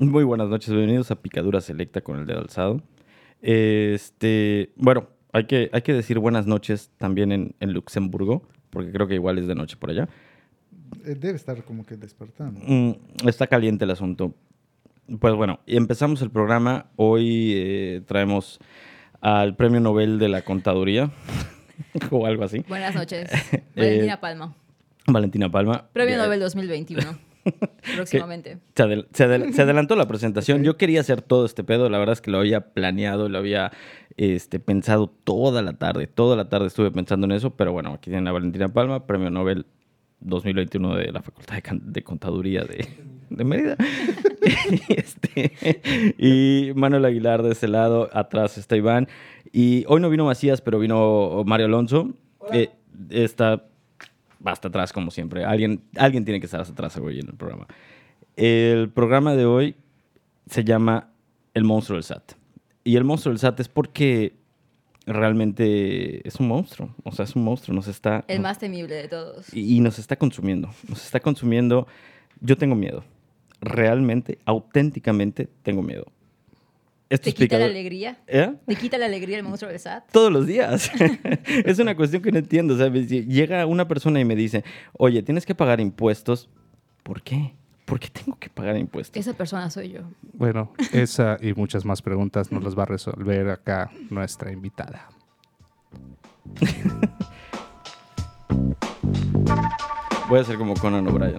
Muy 0.00 0.24
buenas 0.24 0.48
noches, 0.48 0.70
bienvenidos 0.70 1.10
a 1.10 1.16
Picadura 1.20 1.60
Selecta 1.60 2.00
con 2.00 2.18
el 2.18 2.24
dedo 2.26 2.38
alzado. 2.40 2.80
Este, 3.42 4.72
bueno, 4.76 5.08
hay 5.30 5.44
que, 5.44 5.68
hay 5.74 5.82
que 5.82 5.92
decir 5.92 6.18
buenas 6.18 6.46
noches 6.46 6.90
también 6.96 7.32
en, 7.32 7.54
en 7.60 7.74
Luxemburgo, 7.74 8.48
porque 8.70 8.92
creo 8.92 9.06
que 9.06 9.16
igual 9.16 9.36
es 9.36 9.46
de 9.46 9.54
noche 9.54 9.76
por 9.76 9.90
allá. 9.90 10.08
Eh, 11.04 11.16
Debe 11.20 11.36
estar 11.36 11.62
como 11.64 11.84
que 11.84 11.98
despertando. 11.98 12.58
Mm, 12.66 13.28
está 13.28 13.46
caliente 13.46 13.84
el 13.84 13.90
asunto. 13.90 14.34
Pues 15.20 15.34
bueno, 15.34 15.60
empezamos 15.66 16.22
el 16.22 16.30
programa. 16.30 16.86
Hoy 16.96 17.52
eh, 17.56 18.02
traemos 18.06 18.58
al 19.20 19.54
Premio 19.54 19.80
Nobel 19.80 20.18
de 20.18 20.30
la 20.30 20.40
Contaduría 20.42 21.10
o 22.10 22.24
algo 22.24 22.44
así. 22.44 22.64
Buenas 22.68 22.94
noches. 22.94 23.30
Valentina 23.76 24.18
Palma. 24.18 24.56
Valentina 25.06 25.50
Palma. 25.50 25.90
Premio 25.92 26.14
Eh, 26.14 26.18
Nobel 26.18 26.40
2021. 26.40 27.29
Próximamente. 27.96 28.58
Se, 28.74 28.82
adel- 28.84 29.06
se 29.12 29.24
adel- 29.26 29.52
se 29.52 29.62
adelantó 29.62 29.96
la 29.96 30.06
presentación. 30.08 30.62
Yo 30.64 30.76
quería 30.76 31.00
hacer 31.00 31.22
todo 31.22 31.46
este 31.46 31.64
pedo. 31.64 31.88
La 31.88 31.98
verdad 31.98 32.12
es 32.14 32.20
que 32.20 32.30
lo 32.30 32.38
había 32.38 32.72
planeado, 32.72 33.28
lo 33.28 33.38
había 33.38 33.72
este, 34.16 34.60
pensado 34.60 35.08
toda 35.08 35.62
la 35.62 35.74
tarde. 35.74 36.06
Toda 36.06 36.36
la 36.36 36.48
tarde 36.48 36.66
estuve 36.66 36.90
pensando 36.90 37.26
en 37.26 37.32
eso. 37.32 37.50
Pero 37.56 37.72
bueno, 37.72 37.92
aquí 37.94 38.10
tienen 38.10 38.28
a 38.28 38.32
Valentina 38.32 38.68
Palma, 38.68 39.06
Premio 39.06 39.30
Nobel 39.30 39.66
2021 40.20 40.96
de 40.96 41.12
la 41.12 41.22
Facultad 41.22 41.58
de, 41.82 42.02
Contaduría 42.02 42.64
de, 42.64 42.86
de 43.30 43.44
Mérida. 43.44 43.76
y, 44.88 44.92
este, 44.98 46.14
y 46.18 46.72
Manuel 46.74 47.04
Aguilar 47.06 47.42
de 47.42 47.52
ese 47.52 47.68
lado. 47.68 48.10
Atrás 48.12 48.58
está 48.58 48.76
Iván. 48.76 49.08
Y 49.52 49.84
hoy 49.88 50.00
no 50.00 50.10
vino 50.10 50.26
Macías, 50.26 50.60
pero 50.60 50.78
vino 50.78 51.42
Mario 51.46 51.66
Alonso. 51.66 52.10
Eh, 52.52 52.70
está 53.10 53.64
hasta 54.44 54.68
atrás, 54.68 54.92
como 54.92 55.10
siempre. 55.10 55.44
Alguien, 55.44 55.82
alguien 55.96 56.24
tiene 56.24 56.40
que 56.40 56.46
estar 56.46 56.60
hasta 56.60 56.72
atrás 56.72 56.96
hoy 56.96 57.20
en 57.20 57.28
el 57.28 57.34
programa. 57.34 57.66
El 58.36 58.90
programa 58.90 59.34
de 59.34 59.44
hoy 59.44 59.76
se 60.46 60.64
llama 60.64 61.10
El 61.54 61.64
monstruo 61.64 61.96
del 61.96 62.04
SAT. 62.04 62.32
Y 62.84 62.96
el 62.96 63.04
monstruo 63.04 63.32
del 63.32 63.38
SAT 63.38 63.60
es 63.60 63.68
porque 63.68 64.34
realmente 65.06 66.26
es 66.26 66.36
un 66.36 66.48
monstruo. 66.48 66.94
O 67.04 67.12
sea, 67.12 67.24
es 67.24 67.36
un 67.36 67.44
monstruo. 67.44 67.74
Nos 67.74 67.88
está. 67.88 68.24
El 68.28 68.40
más 68.40 68.58
temible 68.58 68.94
de 68.94 69.08
todos. 69.08 69.52
y, 69.54 69.76
y 69.76 69.80
nos 69.80 69.98
está 69.98 70.16
consumiendo. 70.16 70.70
Nos 70.88 71.04
está 71.04 71.20
consumiendo. 71.20 71.86
Yo 72.40 72.56
tengo 72.56 72.74
miedo. 72.74 73.04
Realmente, 73.60 74.38
auténticamente 74.46 75.48
tengo 75.62 75.82
miedo. 75.82 76.06
Esto 77.10 77.24
¿Te 77.24 77.30
es 77.30 77.34
quita 77.34 77.58
la 77.58 77.64
alegría? 77.64 78.18
¿Eh? 78.28 78.54
¿Te 78.68 78.76
quita 78.76 78.96
la 78.96 79.06
alegría 79.06 79.36
el 79.36 79.42
monstruo 79.42 79.68
del 79.68 79.80
SAT? 79.80 80.12
todos 80.12 80.32
los 80.32 80.46
días. 80.46 80.92
es 81.64 81.80
una 81.80 81.96
cuestión 81.96 82.22
que 82.22 82.30
no 82.30 82.38
entiendo. 82.38 82.78
¿sabes? 82.78 83.08
Llega 83.08 83.66
una 83.66 83.88
persona 83.88 84.20
y 84.20 84.24
me 84.24 84.36
dice, 84.36 84.62
oye, 84.92 85.20
tienes 85.24 85.44
que 85.44 85.56
pagar 85.56 85.80
impuestos. 85.80 86.48
¿Por 87.02 87.20
qué? 87.20 87.52
¿Por 87.84 87.98
qué 87.98 88.08
tengo 88.10 88.38
que 88.38 88.48
pagar 88.48 88.76
impuestos? 88.76 89.16
Esa 89.16 89.32
persona 89.32 89.68
soy 89.70 89.90
yo. 89.90 90.02
Bueno, 90.34 90.72
esa 90.92 91.36
y 91.40 91.52
muchas 91.52 91.84
más 91.84 92.00
preguntas 92.00 92.52
nos 92.52 92.62
las 92.62 92.78
va 92.78 92.84
a 92.84 92.86
resolver 92.86 93.50
acá 93.50 93.90
nuestra 94.08 94.52
invitada. 94.52 95.08
Voy 100.28 100.38
a 100.38 100.42
hacer 100.42 100.56
como 100.56 100.74
Conan 100.74 101.08
O'Brien. 101.08 101.38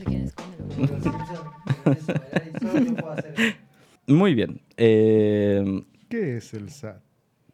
sé 0.00 0.04
quién 0.04 0.22
es 0.24 0.32
Conde. 0.34 0.56
Muy 4.06 4.34
bien. 4.34 4.60
Eh, 4.76 5.82
¿Qué 6.08 6.36
es 6.38 6.54
el 6.54 6.70
SAT? 6.70 7.00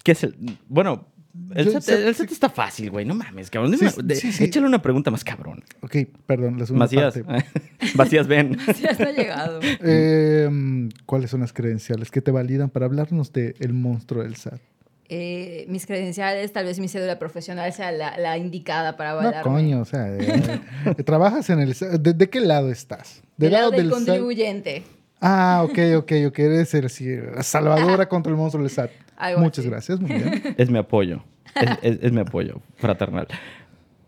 ¿Qué 0.02 0.12
es 0.12 0.24
el...? 0.24 0.36
Bueno, 0.68 1.06
el 1.54 1.66
Yo- 1.66 1.72
SAT, 1.72 1.82
SAT, 1.82 1.98
el 1.98 2.14
SAT 2.14 2.28
sí. 2.28 2.34
está 2.34 2.48
fácil, 2.48 2.90
güey. 2.90 3.04
No 3.04 3.14
mames, 3.14 3.50
cabrón. 3.50 3.76
Sí, 3.76 3.84
una- 3.84 3.92
de- 4.04 4.14
sí, 4.16 4.32
sí. 4.32 4.44
Échale 4.44 4.66
una 4.66 4.80
pregunta 4.80 5.10
más 5.10 5.22
cabrón. 5.24 5.62
Ok, 5.82 5.96
perdón, 6.26 6.58
la 6.58 6.64
segunda 6.66 6.86
Macías. 6.86 7.18
parte. 7.18 7.44
Macías, 7.96 8.26
ven. 8.26 8.56
Ya 8.80 8.90
está 8.90 9.10
llegado. 9.12 9.60
Eh, 9.62 10.88
¿Cuáles 11.04 11.30
son 11.30 11.40
las 11.40 11.52
credenciales 11.52 12.10
que 12.10 12.22
te 12.22 12.30
validan 12.30 12.70
para 12.70 12.86
hablarnos 12.86 13.32
de 13.32 13.54
el 13.58 13.74
monstruo 13.74 14.22
del 14.22 14.36
SAT? 14.36 14.60
Eh, 15.08 15.66
mis 15.68 15.86
credenciales, 15.86 16.52
tal 16.52 16.64
vez 16.64 16.80
mi 16.80 16.88
cédula 16.88 17.18
profesional 17.18 17.72
sea 17.72 17.92
la, 17.92 18.18
la 18.18 18.38
indicada 18.38 18.96
para 18.96 19.12
No, 19.12 19.18
avalarme. 19.20 19.42
coño, 19.52 19.80
o 19.80 19.84
sea, 19.84 20.08
eh, 20.12 20.60
eh, 20.98 21.02
trabajas 21.04 21.48
en 21.50 21.60
el. 21.60 21.74
¿De, 22.00 22.12
de 22.12 22.28
qué 22.30 22.40
lado 22.40 22.70
estás? 22.70 23.22
Del 23.36 23.52
lado 23.52 23.70
del 23.70 23.86
SAT? 23.88 23.94
contribuyente. 23.94 24.82
Ah, 25.20 25.62
ok, 25.64 25.78
ok, 25.98 26.12
ok. 26.28 26.38
Eres 26.40 26.74
el, 26.74 26.90
sí, 26.90 27.06
la 27.34 27.42
salvadora 27.44 28.08
contra 28.08 28.30
el 28.30 28.36
monstruo 28.36 28.62
del 28.64 28.70
SAT. 28.72 28.90
Algo 29.16 29.40
Muchas 29.40 29.60
así. 29.64 29.70
gracias, 29.70 30.00
muy 30.00 30.10
bien. 30.12 30.42
Es 30.58 30.70
mi 30.70 30.78
apoyo. 30.78 31.22
Es, 31.54 31.70
es- 31.82 31.98
es 32.02 32.12
mi 32.12 32.20
apoyo 32.20 32.60
fraternal. 32.76 33.28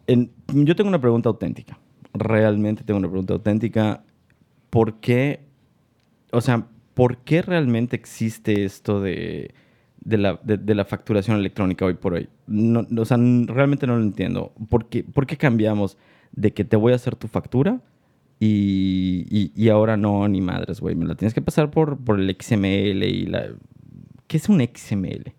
En- 0.08 0.30
yo 0.48 0.74
tengo 0.74 0.88
una 0.88 1.00
pregunta 1.00 1.28
auténtica. 1.28 1.78
Realmente 2.12 2.82
tengo 2.84 2.98
una 2.98 3.08
pregunta 3.08 3.34
auténtica. 3.34 4.02
¿Por 4.70 5.00
qué? 5.00 5.40
O 6.32 6.40
sea, 6.40 6.66
¿por 6.94 7.18
qué 7.18 7.40
realmente 7.42 7.94
existe 7.96 8.64
esto 8.64 9.00
de, 9.00 9.54
de 10.08 10.18
la, 10.18 10.40
de- 10.42 10.74
la 10.74 10.84
facturación 10.84 11.36
electrónica 11.38 11.84
hoy 11.84 11.94
por 11.94 12.14
hoy? 12.14 12.28
No, 12.46 12.86
o 12.96 13.04
sea, 13.04 13.16
realmente 13.46 13.86
no 13.86 13.96
lo 13.96 14.02
entiendo. 14.02 14.52
¿Por 14.68 14.88
qué, 14.88 15.04
por 15.04 15.26
qué 15.26 15.36
cambiamos 15.36 15.96
de 16.32 16.52
que 16.52 16.64
te 16.64 16.76
voy 16.76 16.92
a 16.92 16.96
hacer 16.96 17.16
tu 17.16 17.28
factura 17.28 17.80
y, 18.40 19.26
y- 19.30 19.52
y 19.54 19.68
ahora 19.68 19.96
no, 19.96 20.26
ni 20.28 20.40
madres, 20.40 20.80
güey? 20.80 20.94
Me 20.94 21.04
la 21.06 21.14
tienes 21.14 21.34
que 21.34 21.42
pasar 21.42 21.70
por, 21.70 21.98
por 21.98 22.18
el 22.20 22.34
XML 22.40 23.02
y 23.04 23.26
la... 23.26 23.48
¿Qué 24.26 24.36
es 24.36 24.48
un 24.48 24.60
XML? 24.60 25.32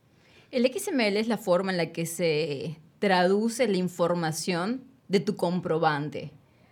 El 0.52 0.66
XML 0.72 1.18
es 1.18 1.28
la 1.28 1.38
forma 1.38 1.72
en 1.72 1.78
la 1.78 1.92
que 1.92 2.06
se 2.06 2.80
traduce 3.00 3.68
la 3.68 3.78
información 3.78 4.82
de 5.08 5.20
tu 5.20 5.36
comprobante. 5.36 6.32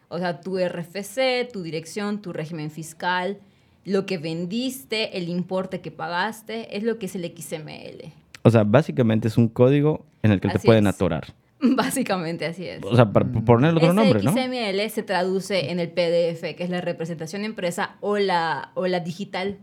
O 0.10 0.18
sea, 0.18 0.42
tu 0.42 0.58
RFC, 0.58 1.48
tu 1.52 1.62
dirección, 1.64 2.22
tu 2.22 2.34
régimen 2.34 2.72
fiscal, 2.72 3.40
lo 3.88 4.06
que 4.06 4.18
vendiste, 4.18 5.18
el 5.18 5.30
importe 5.30 5.80
que 5.82 5.92
pagaste, 5.92 6.76
es 6.78 6.84
lo 6.84 7.00
que 7.00 7.06
es 7.08 7.16
el 7.16 7.24
XML. 7.36 8.12
O 8.44 8.50
sea, 8.52 8.64
básicamente 8.64 9.28
es 9.30 9.38
un 9.38 9.48
código 9.48 10.06
en 10.24 10.32
el 10.32 10.40
que 10.42 10.50
te 10.50 10.58
Así 10.58 10.66
pueden 10.68 10.88
es. 10.88 10.94
atorar. 10.96 11.34
Básicamente 11.62 12.46
así 12.46 12.68
es. 12.68 12.84
O 12.84 12.96
sea, 12.96 13.12
para 13.12 13.26
p- 13.32 13.42
ponerle 13.42 13.78
otro 13.80 13.88
Ese 13.92 13.96
nombre, 13.96 14.22
¿no? 14.24 14.32
XML 14.32 14.90
se 14.92 15.02
traduce 15.04 15.72
en 15.72 15.80
el 15.80 15.90
PDF, 15.90 16.42
que 16.56 16.64
es 16.64 16.70
la 16.70 16.82
representación 16.82 17.44
empresa 17.46 17.96
o 18.02 18.18
la, 18.20 18.72
o 18.76 18.86
la 18.88 19.00
digital. 19.00 19.58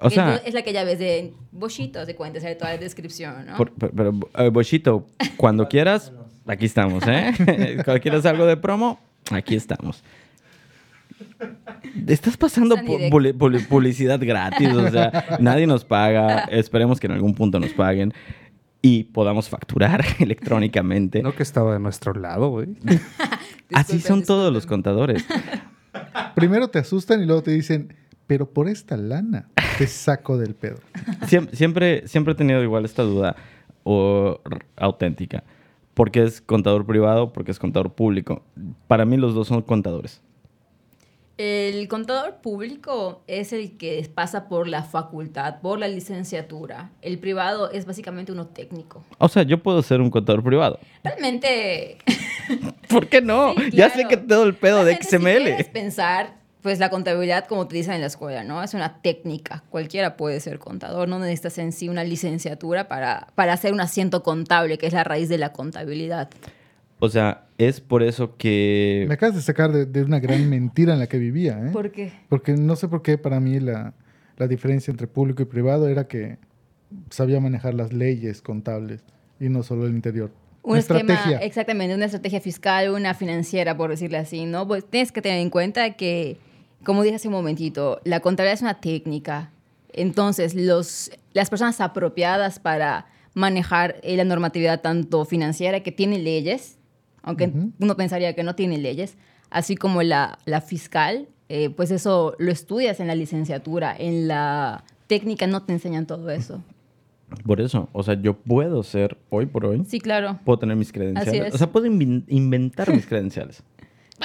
O 0.00 0.08
sea, 0.10 0.36
es 0.36 0.54
la 0.54 0.62
que 0.62 0.72
ya 0.72 0.84
ves 0.84 0.98
de 0.98 1.32
Bochitos, 1.52 2.06
de 2.06 2.14
cuentas, 2.14 2.42
sale 2.42 2.54
toda 2.54 2.70
la 2.72 2.78
descripción, 2.78 3.46
¿no? 3.46 3.56
por- 3.56 3.72
por- 3.72 3.90
pero, 3.92 4.12
eh, 4.38 4.48
Bochito, 4.50 5.06
cuando 5.36 5.68
quieras, 5.68 6.12
aquí 6.46 6.66
estamos, 6.66 7.02
¿eh? 7.06 7.32
cuando 7.84 8.00
quieras 8.00 8.24
algo 8.26 8.46
de 8.46 8.56
promo, 8.56 8.98
aquí 9.30 9.56
estamos. 9.56 10.02
Estás 12.06 12.36
pasando 12.36 12.76
pu- 12.76 13.66
publicidad 13.68 14.20
gratis, 14.20 14.72
o 14.72 14.88
sea, 14.90 15.24
nadie 15.40 15.66
nos 15.66 15.84
paga, 15.84 16.44
esperemos 16.44 17.00
que 17.00 17.06
en 17.06 17.12
algún 17.14 17.34
punto 17.34 17.58
nos 17.58 17.72
paguen 17.72 18.12
y 18.82 19.04
podamos 19.04 19.48
facturar 19.48 20.04
electrónicamente. 20.18 21.22
No 21.22 21.34
que 21.34 21.42
estaba 21.42 21.72
de 21.72 21.80
nuestro 21.80 22.12
lado, 22.14 22.50
güey. 22.50 22.68
Así 23.72 24.00
son 24.00 24.22
todos 24.24 24.52
los 24.52 24.66
contadores. 24.66 25.24
Primero 26.34 26.68
te 26.68 26.78
asustan 26.78 27.22
y 27.22 27.26
luego 27.26 27.42
te 27.42 27.50
dicen, 27.50 27.94
pero 28.26 28.48
por 28.50 28.68
esta 28.68 28.96
lana 28.96 29.48
te 29.78 29.86
saco 29.86 30.38
del 30.38 30.54
pedo. 30.54 30.76
Siem- 31.22 31.50
siempre, 31.52 32.06
siempre 32.06 32.32
he 32.32 32.36
tenido 32.36 32.62
igual 32.62 32.84
esta 32.84 33.02
duda 33.02 33.34
o, 33.82 34.40
auténtica. 34.76 35.42
¿Por 35.94 36.10
qué 36.10 36.22
es 36.24 36.40
contador 36.42 36.84
privado? 36.86 37.32
¿Por 37.32 37.44
qué 37.44 37.50
es 37.52 37.58
contador 37.58 37.94
público? 37.94 38.42
Para 38.86 39.04
mí 39.06 39.16
los 39.16 39.34
dos 39.34 39.48
son 39.48 39.62
contadores. 39.62 40.20
El 41.38 41.86
contador 41.88 42.36
público 42.36 43.22
es 43.26 43.52
el 43.52 43.76
que 43.76 44.08
pasa 44.14 44.48
por 44.48 44.68
la 44.68 44.82
facultad, 44.84 45.60
por 45.60 45.78
la 45.78 45.86
licenciatura. 45.86 46.90
El 47.02 47.18
privado 47.18 47.70
es 47.70 47.84
básicamente 47.84 48.32
uno 48.32 48.46
técnico. 48.46 49.04
O 49.18 49.28
sea, 49.28 49.42
yo 49.42 49.62
puedo 49.62 49.82
ser 49.82 50.00
un 50.00 50.10
contador 50.10 50.42
privado. 50.42 50.78
Realmente, 51.04 51.98
¿Por 52.88 53.08
qué 53.08 53.20
no? 53.20 53.54
Sí, 53.54 53.70
Ya 53.72 53.90
sé 53.90 54.06
que 54.08 54.16
todo 54.16 54.44
el 54.44 54.54
pedo 54.54 54.84
de 54.84 54.92
realmente, 54.96 55.08
Si 55.10 55.18
quieres 55.18 55.66
XML. 55.66 55.72
pensar, 55.72 56.34
pues 56.62 56.78
la 56.78 56.88
contabilidad, 56.88 57.46
como 57.46 57.68
te 57.68 57.76
dicen 57.76 57.94
en 57.94 58.00
la 58.00 58.06
escuela, 58.06 58.42
¿no? 58.42 58.62
Es 58.62 58.72
una 58.72 59.02
técnica. 59.02 59.62
Cualquiera 59.68 60.16
puede 60.16 60.40
ser 60.40 60.58
contador. 60.58 61.06
No 61.06 61.18
necesitas 61.18 61.58
en 61.58 61.72
sí 61.72 61.88
una 61.90 62.02
licenciatura 62.02 62.88
para, 62.88 63.28
para 63.34 63.52
hacer 63.52 63.74
un 63.74 63.80
asiento 63.80 64.22
contable, 64.22 64.78
que 64.78 64.86
es 64.86 64.92
la 64.94 65.04
raíz 65.04 65.28
de 65.28 65.38
la 65.38 65.52
contabilidad. 65.52 66.30
O 66.98 67.08
sea, 67.08 67.46
es 67.58 67.80
por 67.80 68.02
eso 68.02 68.28
Me 68.28 68.36
que... 68.38 69.08
acabas 69.10 69.34
de 69.36 69.42
sacar 69.42 69.70
de, 69.72 69.86
de 69.86 70.02
una 70.02 70.18
gran 70.20 70.48
mentira 70.50 70.92
en 70.94 70.98
la 70.98 71.06
que 71.06 71.18
vivía, 71.18 71.58
¿eh? 71.66 71.70
¿Por 71.72 71.90
qué? 71.90 72.12
Porque 72.28 72.52
no 72.54 72.76
sé 72.76 72.88
por 72.88 73.02
qué 73.02 73.18
para 73.18 73.38
mí 73.40 73.60
la, 73.60 73.94
la 74.36 74.46
diferencia 74.48 74.90
entre 74.90 75.06
público 75.06 75.42
y 75.42 75.46
privado 75.46 75.88
era 75.88 76.06
que 76.08 76.38
sabía 77.10 77.40
manejar 77.40 77.74
las 77.74 77.92
leyes 77.92 78.40
contables 78.42 79.02
y 79.40 79.48
no 79.48 79.62
solo 79.62 79.86
el 79.86 79.92
interior. 79.92 80.30
Un 80.62 80.72
Una 80.72 80.80
esquema, 80.80 81.00
estrategia. 81.00 81.38
exactamente, 81.38 81.94
una 81.94 82.06
estrategia 82.06 82.40
fiscal, 82.40 82.90
una 82.90 83.14
financiera, 83.14 83.76
por 83.76 83.90
decirlo 83.90 84.18
así, 84.18 84.46
¿no? 84.46 84.66
Pues 84.66 84.84
tienes 84.88 85.12
que 85.12 85.22
tener 85.22 85.38
en 85.40 85.50
cuenta 85.50 85.94
que, 85.94 86.38
como 86.82 87.02
dije 87.02 87.16
hace 87.16 87.28
un 87.28 87.34
momentito, 87.34 88.00
la 88.04 88.20
contabilidad 88.20 88.54
es 88.54 88.62
una 88.62 88.80
técnica. 88.80 89.50
Entonces, 89.92 90.54
los, 90.54 91.10
las 91.34 91.50
personas 91.50 91.80
apropiadas 91.80 92.58
para 92.58 93.06
manejar 93.34 93.96
eh, 94.02 94.16
la 94.16 94.24
normatividad 94.24 94.80
tanto 94.80 95.24
financiera, 95.24 95.80
que 95.80 95.92
tiene 95.92 96.18
leyes, 96.18 96.78
aunque 97.26 97.48
Ujú. 97.48 97.72
uno 97.80 97.96
pensaría 97.96 98.34
que 98.34 98.42
no 98.42 98.54
tiene 98.54 98.78
leyes, 98.78 99.18
así 99.50 99.76
como 99.76 100.02
la, 100.02 100.38
la 100.46 100.62
fiscal, 100.62 101.28
eh, 101.50 101.68
pues 101.70 101.90
eso 101.90 102.34
lo 102.38 102.50
estudias 102.50 102.98
en 103.00 103.06
la 103.08 103.14
licenciatura. 103.14 103.94
En 103.96 104.26
la 104.28 104.82
técnica 105.06 105.46
no 105.46 105.62
te 105.62 105.72
enseñan 105.74 106.06
todo 106.06 106.30
eso. 106.30 106.62
Por 107.44 107.60
eso, 107.60 107.88
o 107.92 108.02
sea, 108.02 108.14
yo 108.20 108.34
puedo 108.38 108.82
ser 108.84 109.18
hoy 109.30 109.46
por 109.46 109.66
hoy, 109.66 109.82
Sí, 109.86 110.00
claro. 110.00 110.38
puedo 110.44 110.58
tener 110.60 110.76
mis 110.76 110.92
credenciales. 110.92 111.48
es. 111.48 111.54
O 111.54 111.58
sea, 111.58 111.70
puedo 111.70 111.86
invin- 111.86 112.24
inventar 112.28 112.92
mis 112.94 113.06
credenciales. 113.06 113.62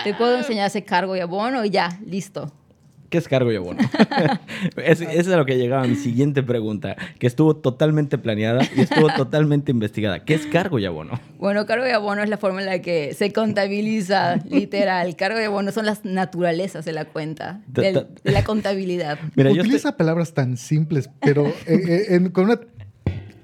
Te 0.03 0.13
puedo 0.13 0.37
enseñar 0.37 0.67
ese 0.67 0.83
cargo 0.83 1.15
y 1.15 1.19
abono 1.19 1.65
y 1.65 1.69
ya, 1.69 1.99
listo. 2.05 2.51
¿Qué 3.11 3.17
es 3.17 3.27
cargo 3.27 3.51
y 3.51 3.57
abono? 3.57 3.79
es, 4.77 5.01
es 5.01 5.27
a 5.27 5.35
lo 5.35 5.45
que 5.45 5.57
llegaba 5.57 5.85
mi 5.85 5.95
siguiente 5.97 6.43
pregunta, 6.43 6.95
que 7.19 7.27
estuvo 7.27 7.57
totalmente 7.57 8.17
planeada 8.17 8.61
y 8.73 8.79
estuvo 8.81 9.09
totalmente 9.17 9.71
investigada. 9.71 10.23
¿Qué 10.23 10.33
es 10.33 10.45
cargo 10.47 10.79
y 10.79 10.85
abono? 10.85 11.19
Bueno, 11.37 11.65
cargo 11.65 11.85
y 11.85 11.89
abono 11.91 12.23
es 12.23 12.29
la 12.29 12.37
forma 12.37 12.61
en 12.61 12.67
la 12.67 12.79
que 12.81 13.13
se 13.13 13.33
contabiliza, 13.33 14.37
literal. 14.49 15.17
Cargo 15.17 15.41
y 15.41 15.43
abono 15.43 15.73
son 15.73 15.85
las 15.85 16.05
naturalezas 16.05 16.85
de 16.85 16.93
la 16.93 17.03
cuenta, 17.03 17.59
de 17.67 18.05
la 18.23 18.45
contabilidad. 18.45 19.19
Mira, 19.35 19.51
yo 19.51 19.61
Utiliza 19.61 19.89
estoy- 19.89 19.97
palabras 19.97 20.33
tan 20.33 20.55
simples, 20.55 21.09
pero 21.19 21.47
eh, 21.47 21.53
eh, 21.67 22.05
en- 22.11 22.29
con, 22.29 22.45
una- 22.45 22.61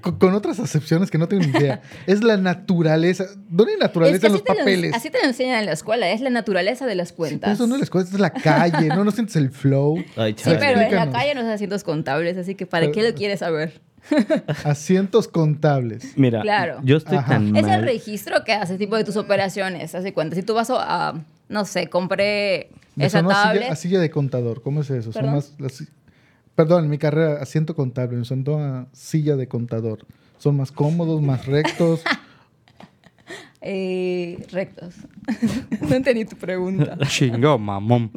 con- 0.02 0.18
con 0.18 0.34
otras 0.34 0.60
acepciones 0.60 1.10
que 1.12 1.18
no 1.18 1.28
tengo 1.28 1.44
ni 1.44 1.50
idea. 1.58 1.82
Es 2.08 2.24
la 2.24 2.38
naturaleza. 2.38 3.26
¿Dónde 3.50 3.74
hay 3.74 3.78
Es 3.78 3.84
naturaleza 3.84 4.20
que 4.22 4.28
en 4.28 4.34
así 4.34 4.44
los 4.46 4.50
lo, 4.50 4.56
papeles? 4.60 4.94
así 4.94 5.10
te 5.10 5.20
lo 5.20 5.26
enseñan 5.26 5.60
en 5.60 5.66
la 5.66 5.72
escuela, 5.74 6.10
es 6.12 6.22
la 6.22 6.30
naturaleza 6.30 6.86
de 6.86 6.96
las 6.96 7.10
Sí, 7.10 7.14
pero 7.18 7.30
cuentas. 7.30 7.54
eso 7.54 7.68
no 7.68 7.76
es 7.76 7.80
la 7.80 7.84
escuela, 7.86 8.08
es 8.08 8.20
la 8.20 8.30
calle, 8.32 8.88
¿no? 8.90 9.04
No 9.04 9.12
sientes 9.12 9.36
el 9.36 9.50
flow. 9.52 9.98
Ay, 10.16 10.34
Sí, 10.38 10.52
pero 10.60 10.80
en 10.82 10.96
la 10.96 11.10
calle 11.12 11.34
no 11.36 11.42
se 11.42 11.52
asientos 11.54 11.84
contables, 11.84 12.38
así 12.38 12.56
que 12.56 12.66
¿para 12.66 12.86
Pero- 12.88 12.94
qué 12.94 13.10
lo 13.10 13.16
quieres 13.16 13.40
saber? 13.40 13.82
Asientos 14.64 15.28
contables. 15.28 16.14
Mira, 16.16 16.42
Claro. 16.42 16.80
yo 16.84 16.98
estoy 16.98 17.18
Ajá. 17.18 17.34
tan 17.34 17.56
Es 17.56 17.68
el 17.68 17.82
registro 17.84 18.44
que 18.46 18.54
hace 18.54 18.78
tipo 18.78 18.96
de 18.96 19.04
tus 19.04 19.18
operaciones, 19.18 19.94
hace 19.96 20.14
cuenta. 20.14 20.36
Si 20.36 20.44
tú 20.44 20.54
vas 20.54 20.70
a, 20.70 21.10
a, 21.10 21.14
no 21.50 21.66
sé, 21.66 21.88
compré 21.90 22.70
esa 22.98 23.20
a 23.20 23.28
tablet. 23.28 23.62
silla, 23.64 23.74
a 23.74 23.76
silla 23.76 24.00
de 24.00 24.10
contador. 24.10 24.62
¿Cómo 24.62 24.82
es 24.82 24.90
eso? 24.90 25.12
Son 25.12 25.26
más, 25.30 25.54
las 25.60 25.84
perdón, 26.58 26.86
en 26.86 26.90
mi 26.90 26.98
carrera, 26.98 27.40
asiento 27.40 27.76
contable. 27.76 28.18
Me 28.18 28.26
sonó 28.26 28.58
a 28.58 28.88
silla 28.92 29.36
de 29.36 29.48
contador. 29.48 30.00
Son 30.40 30.58
más 30.58 30.72
cómodos, 30.72 31.22
más 31.22 31.46
rectos. 31.46 32.02
eh, 33.62 34.44
rectos. 34.52 34.96
no 35.88 35.96
entendí 35.96 36.26
tu 36.26 36.36
pregunta. 36.36 36.98
Chingo, 37.08 37.60
mamón. 37.60 38.12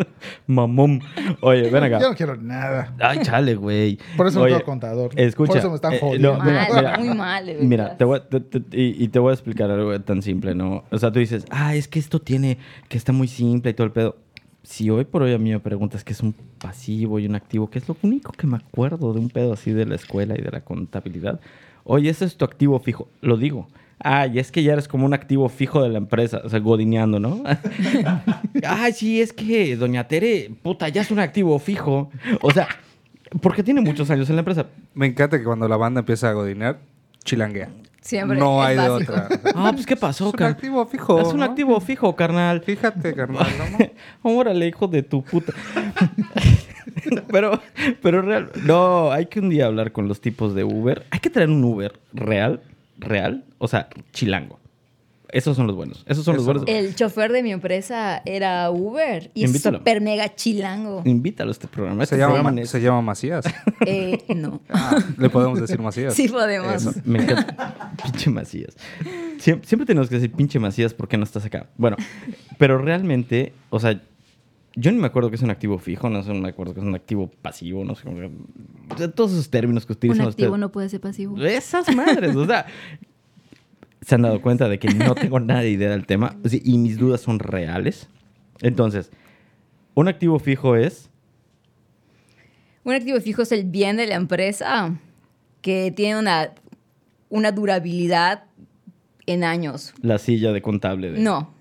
Mamón. 0.46 1.02
Oye, 1.42 1.69
ven 1.69 1.84
acá. 1.84 2.00
Yo 2.00 2.08
no 2.08 2.16
quiero 2.16 2.37
nada. 2.37 2.94
Ay, 2.98 3.19
chale, 3.22 3.56
güey. 3.56 3.98
Por 4.16 4.28
eso 4.28 4.40
Oye, 4.40 4.52
no 4.52 4.58
tengo 4.58 4.70
contador. 4.70 5.10
Escucha. 5.16 5.48
Por 5.48 5.58
eso 5.58 5.69
me 5.69 5.75
están 5.75 5.93
eh, 5.93 5.98
jodiendo. 6.00 6.38
no, 6.38 6.43
mira, 6.44 6.96
muy 6.98 7.14
mal, 7.14 7.44
de. 7.44 7.54
Mira, 7.56 7.98
te 7.98 8.04
voy 8.04 8.20
a- 8.20 8.26
te- 8.26 8.40
te- 8.40 8.81
y, 8.81 9.04
y 9.04 9.08
te 9.08 9.19
voy 9.19 9.32
a 9.32 9.34
explicar 9.34 9.70
algo 9.70 10.00
tan 10.00 10.22
simple, 10.22 10.54
¿no? 10.54 10.84
O 10.90 10.98
sea, 10.98 11.12
tú 11.12 11.19
dices, 11.19 11.44
ah, 11.50 11.75
es 11.75 11.88
que 11.88 11.98
esto 11.98 12.20
tiene, 12.20 12.56
que 12.88 12.96
está 12.96 13.12
muy 13.12 13.28
simple 13.28 13.72
y 13.72 13.75
todo 13.75 13.84
el 13.86 13.93
pedo. 13.93 14.16
Si 14.62 14.90
hoy 14.90 15.04
por 15.04 15.22
hoy 15.22 15.32
a 15.32 15.38
mí 15.38 15.50
me 15.50 15.60
preguntas 15.60 16.04
qué 16.04 16.12
es 16.12 16.20
un 16.20 16.34
pasivo 16.58 17.18
y 17.18 17.26
un 17.26 17.34
activo, 17.34 17.70
que 17.70 17.78
es 17.78 17.88
lo 17.88 17.96
único 18.02 18.32
que 18.32 18.46
me 18.46 18.56
acuerdo 18.56 19.12
de 19.12 19.20
un 19.20 19.30
pedo 19.30 19.54
así 19.54 19.72
de 19.72 19.86
la 19.86 19.94
escuela 19.94 20.34
y 20.38 20.42
de 20.42 20.50
la 20.50 20.60
contabilidad. 20.60 21.40
Oye, 21.84 22.10
ese 22.10 22.26
es 22.26 22.36
tu 22.36 22.44
activo 22.44 22.78
fijo. 22.78 23.08
Lo 23.20 23.36
digo. 23.36 23.68
Ah, 24.02 24.26
es 24.26 24.50
que 24.50 24.62
ya 24.62 24.72
eres 24.72 24.88
como 24.88 25.04
un 25.04 25.12
activo 25.12 25.48
fijo 25.50 25.82
de 25.82 25.90
la 25.90 25.98
empresa, 25.98 26.40
o 26.42 26.48
sea, 26.48 26.58
godineando, 26.58 27.20
¿no? 27.20 27.42
Ay, 28.66 28.92
sí, 28.94 29.20
es 29.20 29.32
que 29.32 29.76
Doña 29.76 30.08
Tere, 30.08 30.50
puta, 30.62 30.88
ya 30.88 31.02
es 31.02 31.10
un 31.10 31.18
activo 31.18 31.58
fijo. 31.58 32.10
O 32.40 32.50
sea, 32.50 32.66
porque 33.42 33.62
tiene 33.62 33.82
muchos 33.82 34.10
años 34.10 34.28
en 34.30 34.36
la 34.36 34.40
empresa. 34.40 34.66
Me 34.94 35.06
encanta 35.06 35.38
que 35.38 35.44
cuando 35.44 35.68
la 35.68 35.76
banda 35.76 36.00
empieza 36.00 36.30
a 36.30 36.32
godinear, 36.32 36.80
chilanguea. 37.24 37.68
Siempre 38.00 38.38
No 38.38 38.62
es 38.62 38.79
hay 38.79 38.85
de 38.85 38.88
otra. 38.91 39.29
Ah, 39.55 39.73
pues 39.75 39.85
¿qué 39.87 39.97
pasó, 39.97 40.26
Es 40.29 40.32
un 40.32 40.38
car- 40.38 40.50
activo 40.52 40.87
fijo. 40.87 41.20
Es 41.20 41.29
un 41.29 41.38
¿no? 41.41 41.44
activo 41.44 41.79
fijo, 41.81 42.17
carnal. 42.17 42.61
Fíjate, 42.62 43.14
carnal. 43.17 43.47
¿no? 43.58 43.88
Órale, 44.38 44.67
hijo 44.69 44.87
de 44.88 45.02
tu 45.02 45.23
puta. 45.23 45.52
pero, 47.31 47.61
pero 48.02 48.23
real. 48.23 48.50
No, 48.64 49.11
hay 49.12 49.26
que 49.26 49.41
un 49.41 49.50
día 49.50 49.67
hablar 49.67 49.93
con 49.93 50.08
los 50.08 50.20
tipos 50.20 50.55
de 50.55 50.64
Uber. 50.64 51.05
Hay 51.11 51.20
que 51.20 51.31
traer 51.31 51.50
un 51.50 51.62
Uber 51.64 51.99
real, 52.12 52.61
real, 52.99 53.44
o 53.58 53.69
sea, 53.69 53.88
chilango. 54.12 54.59
Esos 55.32 55.56
son 55.56 55.67
los 55.67 55.77
buenos. 55.77 56.05
Esos 56.06 56.25
son 56.25 56.37
los 56.37 56.44
buenos. 56.44 56.65
El 56.67 56.94
chofer 56.94 57.31
de 57.32 57.43
mi 57.43 57.53
empresa 57.53 58.21
era 58.25 58.71
Uber 58.71 59.31
y 59.35 59.44
es 59.44 59.62
súper 59.62 60.00
mega 60.00 60.35
chilango. 60.35 61.03
Invítalo 61.05 61.50
a 61.50 61.53
este 61.53 61.69
programa. 61.69 62.03
Este 62.03 62.17
Se 62.17 62.21
llama, 62.21 62.35
programa 62.35 62.61
es- 62.61 62.71
se 62.71 62.81
llama 62.81 63.03
Macías. 63.03 63.44
Eh, 63.87 64.23
no. 64.37 64.61
Ah, 64.69 64.99
le 65.17 65.31
podemos 65.31 65.59
decir 65.61 65.81
Macías. 65.81 66.12
Sí 66.15 66.29
podemos. 66.29 66.75
Eso. 66.75 66.93
Me 67.05 67.23
encanta. 67.23 67.94
pinche 68.03 68.29
Macías. 68.31 68.77
Siempre, 69.38 69.67
siempre 69.67 69.87
tenemos 69.87 70.09
que 70.09 70.17
decir 70.17 70.32
pinche 70.32 70.59
Macías 70.59 70.93
porque 70.93 71.17
no 71.17 71.25
estás 71.25 71.44
acá. 71.47 71.69
Bueno, 71.79 71.97
pero 72.59 72.77
realmente, 72.79 73.55
o 73.71 73.81
sea, 73.81 74.00
yo 74.77 74.93
ni 74.93 74.99
me 74.99 75.06
acuerdo 75.06 75.31
que 75.31 75.37
es 75.37 75.43
un 75.43 75.50
activo 75.50 75.79
fijo, 75.79 76.11
no 76.11 76.23
sé, 76.23 76.29
no 76.35 76.41
me 76.41 76.49
acuerdo 76.50 76.75
que 76.75 76.81
es 76.81 76.87
un 76.87 76.94
activo 76.94 77.31
pasivo, 77.43 77.85
no 77.85 77.94
sé 77.94 78.05
cómo. 78.05 78.19
o 78.91 78.99
sea, 78.99 79.11
todos 79.11 79.32
esos 79.32 79.49
términos 79.50 79.87
que 79.87 79.94
Un 79.94 79.97
utilizan 79.97 80.27
activo 80.29 80.49
ustedes. 80.50 80.61
no 80.61 80.71
puede 80.73 80.88
ser 80.91 81.00
pasivo. 81.00 81.38
Esas 81.43 81.94
madres, 81.94 82.37
o 82.37 82.47
sea. 82.47 82.67
Se 84.02 84.14
han 84.14 84.23
dado 84.23 84.41
cuenta 84.41 84.69
de 84.69 84.79
que 84.79 84.88
no 84.94 85.14
tengo 85.14 85.41
nada 85.41 85.61
de 85.61 85.70
idea 85.70 85.91
del 85.91 86.06
tema 86.06 86.37
y 86.50 86.79
mis 86.79 86.99
dudas 86.99 87.20
son 87.20 87.38
reales. 87.38 88.08
Entonces, 88.62 89.11
un 89.94 90.08
activo 90.08 90.38
fijo 90.38 90.76
es. 90.76 91.11
Un 92.85 92.94
activo 92.94 93.20
fijo 93.20 93.43
es 93.43 93.52
el 93.52 93.64
bien 93.64 93.97
de 93.97 94.06
la 94.06 94.14
empresa 94.14 94.99
que 95.61 95.93
tiene 95.94 96.19
una, 96.19 96.52
una 97.29 97.52
durabilidad 97.52 98.44
en 99.26 99.44
años. 99.44 99.93
La 100.00 100.19
silla 100.19 100.53
de 100.53 100.62
contable. 100.62 101.12
De... 101.12 101.19
No. 101.19 101.53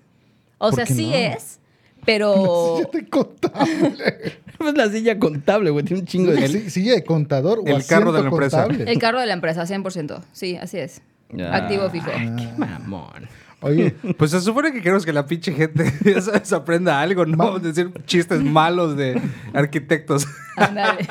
O 0.58 0.70
¿Por 0.70 0.74
sea, 0.74 0.86
sí 0.86 1.08
no? 1.10 1.14
es, 1.14 1.60
pero... 2.04 2.76
Silla 2.78 2.90
de 2.92 3.08
contable. 3.08 4.40
Pues 4.60 4.76
la 4.76 4.90
silla 4.90 5.18
contable, 5.18 5.70
güey. 5.70 5.86
Tiene 5.86 6.00
un 6.02 6.06
chingo 6.06 6.32
de. 6.32 6.68
Silla 6.68 6.92
de 6.92 7.02
contador 7.02 7.60
o 7.60 7.66
el 7.66 7.86
carro 7.86 8.12
de 8.12 8.20
la 8.20 8.28
empresa. 8.28 8.64
contable. 8.64 8.92
El 8.92 8.98
carro 8.98 9.18
de 9.18 9.24
la 9.24 9.32
empresa, 9.32 9.62
100%. 9.64 10.22
Sí, 10.32 10.56
así 10.56 10.76
es. 10.76 11.00
Ah, 11.38 11.56
Activo 11.56 11.88
fijo. 11.90 12.10
Qué 12.10 12.48
mamón. 12.58 13.28
Oye, 13.62 13.94
Pues 14.18 14.30
se 14.30 14.40
supone 14.40 14.72
que 14.72 14.80
queremos 14.80 15.04
que 15.04 15.12
la 15.12 15.26
pinche 15.26 15.52
gente 15.52 15.84
sabes, 16.22 16.52
aprenda 16.52 17.00
algo, 17.00 17.26
no 17.26 17.36
Ma- 17.36 17.58
decir 17.58 17.90
chistes 18.06 18.42
malos 18.42 18.96
de 18.96 19.20
arquitectos. 19.52 20.26
Ándale. 20.56 21.06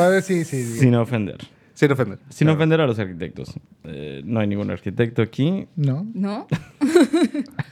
a 0.00 0.08
ver, 0.08 0.22
sí, 0.22 0.44
sí. 0.44 0.64
sí. 0.64 0.78
Sin 0.80 0.94
ofender. 0.94 1.38
Sin 1.74 1.90
ofender. 1.90 2.18
Sin 2.28 2.46
Claro. 2.46 2.56
ofender 2.58 2.80
a 2.80 2.86
los 2.86 2.98
arquitectos. 2.98 3.54
Eh, 3.84 4.22
no 4.24 4.40
hay 4.40 4.46
ningún 4.46 4.70
arquitecto 4.70 5.22
aquí. 5.22 5.66
No, 5.74 6.06
¿No? 6.14 6.46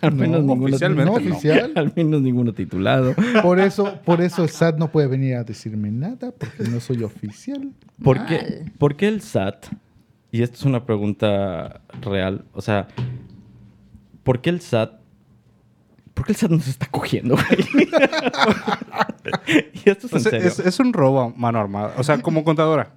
Al 0.00 0.12
menos 0.14 0.43
No, 0.43 0.55
ninguno. 0.55 0.64
oficialmente 0.64 1.11
no 1.11 1.17
oficial. 1.32 1.73
Al 1.76 1.93
menos 1.94 2.23
ninguno 2.23 2.53
titulado. 2.53 3.14
Por 3.43 3.61
eso, 3.61 3.99
por 4.05 4.20
eso 4.20 4.46
SAT 4.49 4.79
no 4.79 4.91
puede 4.91 5.06
venir 5.06 5.36
a 5.36 5.44
decirme 5.44 5.91
nada, 5.91 6.32
porque 6.32 6.65
no 6.70 6.81
soy 6.81 7.03
oficial. 7.05 7.70
¿Por 8.03 8.25
qué, 8.27 8.36
Mal. 8.63 8.72
por 8.79 8.96
qué 8.96 9.08
el 9.08 9.20
SAT? 9.20 9.67
Y 10.32 10.43
esto 10.43 10.56
es 10.56 10.65
una 10.65 10.84
pregunta 10.84 11.81
real. 12.03 12.44
O 12.53 12.60
sea, 12.63 12.87
¿por 14.22 14.41
qué 14.41 14.51
el 14.51 14.60
SAT? 14.60 14.93
¿Por 16.15 16.27
qué 16.27 16.32
el 16.32 16.37
SAT 16.37 16.51
nos 16.51 16.69
está 16.69 16.87
cogiendo, 16.87 17.34
güey? 17.37 17.89
y 19.84 19.91
esto 19.91 20.06
es 20.06 20.13
en 20.13 20.19
O 20.19 20.20
sea, 20.20 20.31
serio. 20.31 20.49
es, 20.49 20.58
es 20.60 20.81
un 20.81 20.93
robo 20.93 21.20
a 21.20 21.29
mano 21.31 21.58
armada. 21.58 21.94
O 21.99 22.05
sea, 22.05 22.20
como 22.22 22.44
contadora, 22.44 22.93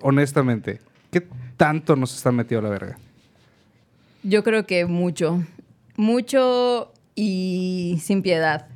honestamente, 0.00 0.80
¿qué 1.10 1.26
tanto 1.56 1.96
nos 1.96 2.14
están 2.14 2.36
metiendo 2.36 2.66
a 2.66 2.70
la 2.70 2.78
verga? 2.78 2.98
Yo 4.22 4.42
creo 4.44 4.66
que 4.66 4.86
mucho. 4.86 5.42
Mucho 5.96 6.92
y 7.14 7.98
sin 8.02 8.22
piedad. 8.22 8.68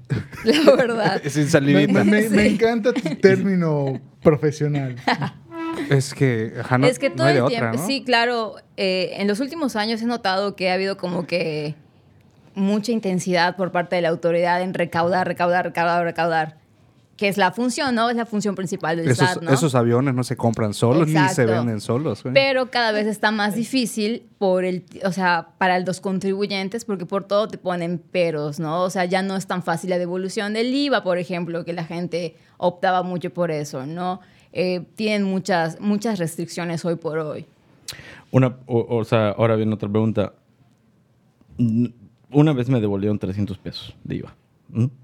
La 0.44 0.74
verdad. 0.74 1.22
Sin 1.28 1.44
Me, 1.44 1.48
salivita. 1.50 2.04
me- 2.04 2.28
me 2.30 2.46
encanta 2.54 2.92
tu 2.92 3.14
término 3.16 4.00
profesional. 4.22 4.96
Es 5.88 6.14
que, 6.14 6.54
ajá, 6.60 6.78
no, 6.78 6.86
es 6.86 6.98
que 6.98 7.10
no 7.10 7.16
todo 7.16 7.26
de 7.26 7.32
el 7.34 7.40
otra, 7.40 7.58
tiempo, 7.58 7.76
¿no? 7.78 7.86
sí, 7.86 8.02
claro, 8.04 8.56
eh, 8.76 9.14
en 9.14 9.28
los 9.28 9.40
últimos 9.40 9.76
años 9.76 10.02
he 10.02 10.06
notado 10.06 10.56
que 10.56 10.70
ha 10.70 10.74
habido 10.74 10.96
como 10.96 11.26
que 11.26 11.74
mucha 12.54 12.92
intensidad 12.92 13.56
por 13.56 13.72
parte 13.72 13.96
de 13.96 14.02
la 14.02 14.08
autoridad 14.08 14.62
en 14.62 14.74
recaudar, 14.74 15.26
recaudar, 15.26 15.64
recaudar, 15.66 16.04
recaudar, 16.04 16.60
que 17.16 17.28
es 17.28 17.36
la 17.36 17.52
función, 17.52 17.94
¿no? 17.94 18.08
Es 18.08 18.16
la 18.16 18.24
función 18.24 18.54
principal 18.54 18.96
del 18.96 19.08
Esos, 19.10 19.28
SAT, 19.28 19.42
¿no? 19.42 19.52
esos 19.52 19.74
aviones 19.74 20.14
no 20.14 20.24
se 20.24 20.36
compran 20.36 20.72
solos 20.72 21.06
ni 21.06 21.28
se 21.28 21.44
venden 21.44 21.80
solos. 21.80 22.22
Pero 22.32 22.70
cada 22.70 22.92
vez 22.92 23.06
está 23.06 23.30
más 23.30 23.54
difícil 23.54 24.26
por 24.38 24.64
el, 24.64 24.84
o 25.04 25.12
sea, 25.12 25.48
para 25.58 25.78
los 25.80 26.00
contribuyentes, 26.00 26.86
porque 26.86 27.04
por 27.04 27.24
todo 27.24 27.46
te 27.46 27.58
ponen 27.58 27.98
peros, 27.98 28.58
¿no? 28.58 28.82
O 28.82 28.90
sea, 28.90 29.04
ya 29.04 29.20
no 29.20 29.36
es 29.36 29.46
tan 29.46 29.62
fácil 29.62 29.90
la 29.90 29.98
devolución 29.98 30.54
del 30.54 30.72
IVA, 30.72 31.02
por 31.02 31.18
ejemplo, 31.18 31.64
que 31.64 31.74
la 31.74 31.84
gente 31.84 32.36
optaba 32.56 33.02
mucho 33.02 33.30
por 33.30 33.50
eso, 33.50 33.84
¿no? 33.84 34.20
Eh, 34.52 34.84
tienen 34.96 35.24
muchas, 35.24 35.80
muchas 35.80 36.18
restricciones 36.18 36.84
hoy 36.84 36.96
por 36.96 37.18
hoy. 37.18 37.46
Una, 38.30 38.56
o, 38.66 39.04
sea, 39.04 39.30
ahora 39.30 39.56
viene 39.56 39.74
otra 39.74 39.88
pregunta. 39.88 40.32
Una 42.30 42.52
vez 42.52 42.68
me 42.68 42.80
devolvieron 42.80 43.18
300 43.18 43.58
pesos 43.58 43.94
de 44.04 44.16
IVA. 44.16 44.34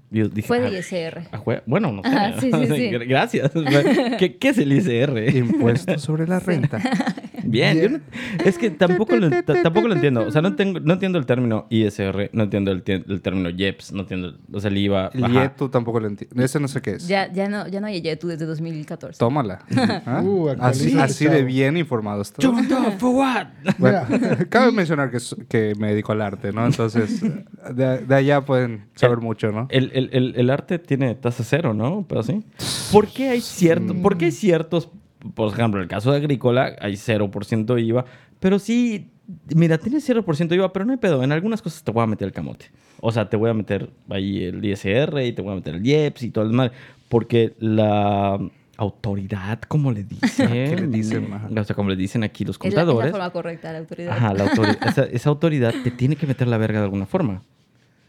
Yo 0.09 0.29
dije, 0.29 0.47
Fue 0.47 0.57
ah, 0.59 0.69
de 0.69 0.79
ISR. 0.79 1.27
ah, 1.31 1.41
Bueno, 1.65 1.91
no 1.91 2.01
sé. 2.01 2.09
Ajá, 2.09 2.39
sí, 2.39 2.49
sí, 2.51 2.67
sí. 2.75 2.89
Gracias. 3.07 3.51
¿Qué, 4.19 4.37
qué 4.39 4.49
es 4.49 4.57
el 4.57 4.71
ICR? 4.71 5.35
Impuesto 5.35 5.97
sobre 5.99 6.27
la 6.27 6.39
renta. 6.39 6.79
Bien, 7.43 7.79
yo 7.81 7.89
no- 7.89 7.99
es 8.43 8.57
que 8.57 8.69
tampoco 8.71 9.15
lo, 9.15 9.29
ta- 9.29 9.61
tampoco 9.63 9.87
lo 9.87 9.93
entiendo. 9.93 10.21
O 10.25 10.31
sea, 10.31 10.41
no, 10.41 10.55
tengo, 10.55 10.79
no 10.81 10.93
entiendo 10.93 11.17
el 11.17 11.25
término 11.25 11.65
ISR, 11.69 12.29
no 12.33 12.43
entiendo 12.43 12.71
el, 12.71 12.83
el 12.85 13.21
término 13.21 13.49
IEPS, 13.49 13.93
no 13.93 14.01
entiendo, 14.01 14.37
o 14.51 14.59
sea, 14.59 14.69
el 14.69 14.77
IVA. 14.77 15.11
El. 15.13 15.31
Yetu 15.31 15.69
tampoco 15.69 15.99
lo 16.01 16.07
entiendo. 16.07 16.43
Ese 16.43 16.59
no 16.59 16.67
sé 16.67 16.81
qué 16.81 16.91
es. 16.95 17.07
Ya, 17.07 17.31
ya, 17.31 17.47
no, 17.47 17.65
ya 17.67 17.79
no 17.79 17.87
hay 17.87 18.01
Yetu 18.01 18.27
desde 18.27 18.45
2014. 18.45 19.17
Tómala. 19.19 19.59
¿Ah? 20.05 20.21
Uh, 20.23 20.49
así, 20.59 20.97
así 20.99 21.25
de 21.27 21.43
bien 21.43 21.77
informado 21.77 22.21
estoy. 22.21 22.43
John 22.45 22.67
Doe, 22.67 22.91
for 22.97 23.15
what? 23.15 23.47
Bueno, 23.77 24.01
cabe 24.49 24.71
mencionar 24.73 25.09
que, 25.11 25.19
que 25.47 25.73
me 25.77 25.89
dedico 25.91 26.11
al 26.11 26.21
arte, 26.21 26.51
¿no? 26.51 26.65
Entonces, 26.65 27.21
de, 27.21 27.99
de 27.99 28.15
allá 28.15 28.41
pueden 28.41 28.87
saber 28.95 29.19
mucho, 29.19 29.51
¿no? 29.53 29.67
El, 29.69 29.91
el- 29.97 30.09
el- 30.13 30.33
el 30.37 30.49
arte 30.49 30.79
tiene 30.79 31.15
tasa 31.15 31.43
cero, 31.43 31.73
¿no? 31.73 32.05
Pero 32.07 32.23
sí. 32.23 32.43
¿Por 32.91 33.07
qué 33.07 33.29
hay, 33.29 33.41
cierto, 33.41 33.93
¿Por 33.95 34.17
qué 34.17 34.25
hay 34.25 34.31
ciertos, 34.31 34.89
por 35.33 35.51
ejemplo, 35.51 35.81
el 35.81 35.87
caso 35.87 36.11
de 36.11 36.17
Agrícola, 36.17 36.75
hay 36.79 36.95
0% 36.95 37.77
IVA, 37.77 38.05
pero 38.39 38.59
sí, 38.59 39.09
mira, 39.55 39.77
tiene 39.77 39.99
0% 39.99 40.55
IVA, 40.55 40.71
pero 40.71 40.85
no 40.85 40.91
hay 40.93 40.97
pedo, 40.99 41.23
en 41.23 41.31
algunas 41.31 41.61
cosas 41.61 41.83
te 41.83 41.91
voy 41.91 42.03
a 42.03 42.07
meter 42.07 42.27
el 42.27 42.33
camote. 42.33 42.67
O 43.01 43.11
sea, 43.11 43.29
te 43.29 43.37
voy 43.37 43.49
a 43.49 43.53
meter 43.53 43.89
ahí 44.09 44.43
el 44.43 44.63
ISR 44.63 45.23
y 45.25 45.33
te 45.33 45.41
voy 45.41 45.51
a 45.51 45.55
meter 45.55 45.75
el 45.75 45.85
IEPS 45.85 46.23
y 46.23 46.31
todo 46.31 46.45
el 46.45 46.51
mal, 46.53 46.71
porque 47.09 47.53
la 47.59 48.39
autoridad, 48.77 49.59
como 49.67 49.91
le 49.91 50.03
dicen, 50.21 50.47
¿Qué 50.49 50.75
le 50.75 50.87
dicen? 50.87 51.33
Ajá. 51.33 51.49
o 51.59 51.63
sea, 51.63 51.75
como 51.75 51.89
le 51.89 51.95
dicen 51.95 52.23
aquí 52.23 52.45
los 52.45 52.57
Es 52.57 52.61
la, 52.61 52.67
es 52.69 52.73
la 52.75 52.83
contadores, 52.85 53.11
forma 53.11 53.29
correcta 53.31 53.71
la 53.71 53.79
autoridad. 53.79 54.11
Ajá, 54.15 54.33
la 54.33 54.43
autoridad, 54.49 54.87
esa, 54.87 55.03
esa 55.05 55.29
autoridad 55.29 55.73
te 55.83 55.91
tiene 55.91 56.15
que 56.15 56.27
meter 56.27 56.47
la 56.47 56.57
verga 56.57 56.79
de 56.79 56.85
alguna 56.85 57.05
forma. 57.07 57.41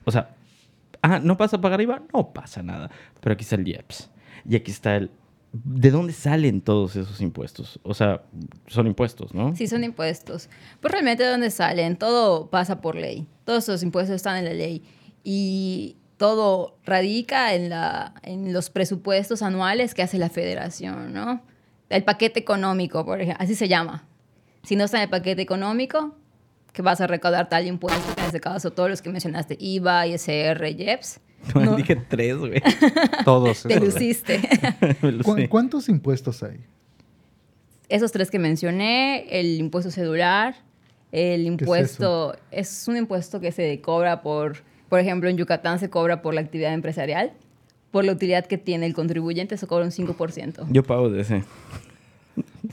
O 0.05 0.11
sea, 0.11 0.31
ah, 1.03 1.21
¿no 1.21 1.37
pasa 1.37 1.57
a 1.57 1.61
pagar 1.61 1.81
IVA? 1.81 2.03
No 2.13 2.33
pasa 2.33 2.63
nada. 2.63 2.91
Pero 3.21 3.35
aquí 3.35 3.43
está 3.43 3.57
el 3.57 3.67
IEPS. 3.67 4.11
Y 4.49 4.57
aquí 4.57 4.71
está 4.71 4.97
el... 4.97 5.11
¿De 5.53 5.91
dónde 5.91 6.13
salen 6.13 6.61
todos 6.61 6.95
esos 6.97 7.21
impuestos? 7.21 7.81
O 7.83 7.95
sea, 7.95 8.23
son 8.67 8.87
impuestos, 8.87 9.35
¿no? 9.35 9.57
Sí, 9.57 9.67
son 9.67 9.83
impuestos. 9.83 10.51
Pues 10.81 10.93
realmente 10.93 11.23
de 11.23 11.31
dónde 11.31 11.51
salen, 11.51 11.97
todo 11.97 12.51
pasa 12.51 12.81
por 12.81 12.97
ley. 12.97 13.27
Todos 13.45 13.65
esos 13.65 13.83
impuestos 13.83 14.17
están 14.17 14.37
en 14.37 14.45
la 14.45 14.53
ley. 14.53 14.83
Y 15.25 15.97
todo 16.19 16.77
radica 16.85 17.55
en, 17.55 17.71
la, 17.71 18.15
en 18.23 18.53
los 18.53 18.69
presupuestos 18.69 19.41
anuales 19.41 19.95
que 19.95 20.03
hace 20.03 20.19
la 20.19 20.29
federación, 20.29 21.15
¿no? 21.15 21.41
El 21.89 22.05
paquete 22.05 22.39
económico, 22.39 23.07
por 23.07 23.21
ejemplo, 23.21 23.43
así 23.43 23.55
se 23.55 23.69
llama. 23.69 24.05
Si 24.65 24.77
no 24.77 24.85
está 24.85 24.99
en 24.99 25.05
el 25.05 25.09
paquete 25.09 25.41
económico, 25.41 26.15
que 26.79 26.83
vas 26.83 27.01
a 27.01 27.09
recaudar 27.09 27.49
tal 27.49 27.67
impuesto, 27.67 28.15
que 28.15 28.21
en 28.21 28.27
este 28.27 28.39
caso 28.39 28.71
todos 28.71 28.89
los 28.89 29.03
que 29.03 29.11
mencionaste, 29.11 29.57
IVA, 29.59 30.07
ISR, 30.07 30.65
IEPS, 30.65 31.19
no, 31.57 31.75
Dije 31.75 31.97
tres, 31.97 32.37
güey. 32.37 32.63
Todos. 33.25 33.65
te 33.65 33.81
luciste. 33.81 34.41
¿Cu-. 35.25 35.49
¿Cuántos 35.49 35.89
impuestos 35.89 36.41
hay? 36.45 36.61
Esos 37.89 38.13
tres 38.13 38.31
que 38.31 38.39
mencioné, 38.39 39.27
el 39.41 39.59
impuesto 39.59 39.91
celular, 39.91 40.55
el 41.11 41.47
impuesto, 41.47 42.37
es, 42.53 42.87
un 42.87 42.97
impuesto 42.97 43.41
que 43.41 43.51
se 43.51 43.81
cobra 43.81 44.23
por, 44.23 44.59
por 44.89 45.01
ejemplo, 45.01 45.29
en 45.29 45.37
Yucatán 45.37 45.81
se 45.81 45.91
cobra 45.91 46.23
por 46.23 46.33
la 46.33 46.43
actividad 46.43 46.73
empresarial, 46.75 47.33
por 47.91 48.05
la 48.05 48.13
utilidad 48.13 48.47
que 48.47 48.57
tiene 48.57 48.87
el 48.87 48.95
contribuyente, 48.95 49.57
se 49.57 49.67
cobra 49.67 49.85
un 49.85 49.91
5%. 49.91 50.69
Yo 50.71 50.85
pago 50.85 51.11
de 51.11 51.23
ese. 51.23 51.43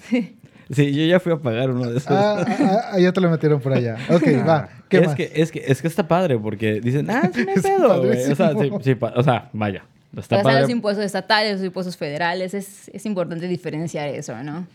Sí, 0.09 0.34
yo 0.69 0.83
ya 1.05 1.19
fui 1.19 1.31
a 1.33 1.37
pagar 1.37 1.69
uno 1.71 1.89
de 1.89 1.97
esos. 1.97 2.11
Ah, 2.11 2.45
ah, 2.47 2.81
ah, 2.93 2.99
ya 2.99 3.11
te 3.11 3.21
lo 3.21 3.29
metieron 3.29 3.59
por 3.61 3.73
allá. 3.73 3.97
Ok, 4.09 4.23
va. 4.47 4.69
¿Qué 4.89 4.97
es, 4.97 5.07
más? 5.07 5.15
que, 5.15 5.31
es, 5.35 5.51
que, 5.51 5.63
es 5.67 5.81
que 5.81 5.87
está 5.87 6.07
padre 6.07 6.37
porque 6.39 6.79
dicen, 6.81 7.09
ah, 7.09 7.29
sí, 7.33 7.43
no 7.43 7.51
hay 7.51 7.55
Es 7.57 7.63
pedo, 7.63 8.03
güey. 8.03 8.31
O 8.31 8.35
sea, 8.35 8.49
sí, 8.49 8.53
padrísimo. 8.55 8.81
sí, 8.83 8.95
pa- 8.95 9.13
o 9.15 9.23
sea, 9.23 9.49
vaya. 9.53 9.83
Está 10.17 10.41
padre. 10.41 10.61
los 10.61 10.69
impuestos 10.69 11.03
estatales, 11.05 11.57
los 11.57 11.65
impuestos 11.65 11.97
federales, 11.97 12.53
es, 12.53 12.89
es 12.93 13.05
importante 13.05 13.47
diferenciar 13.47 14.07
eso, 14.09 14.41
¿no? 14.43 14.65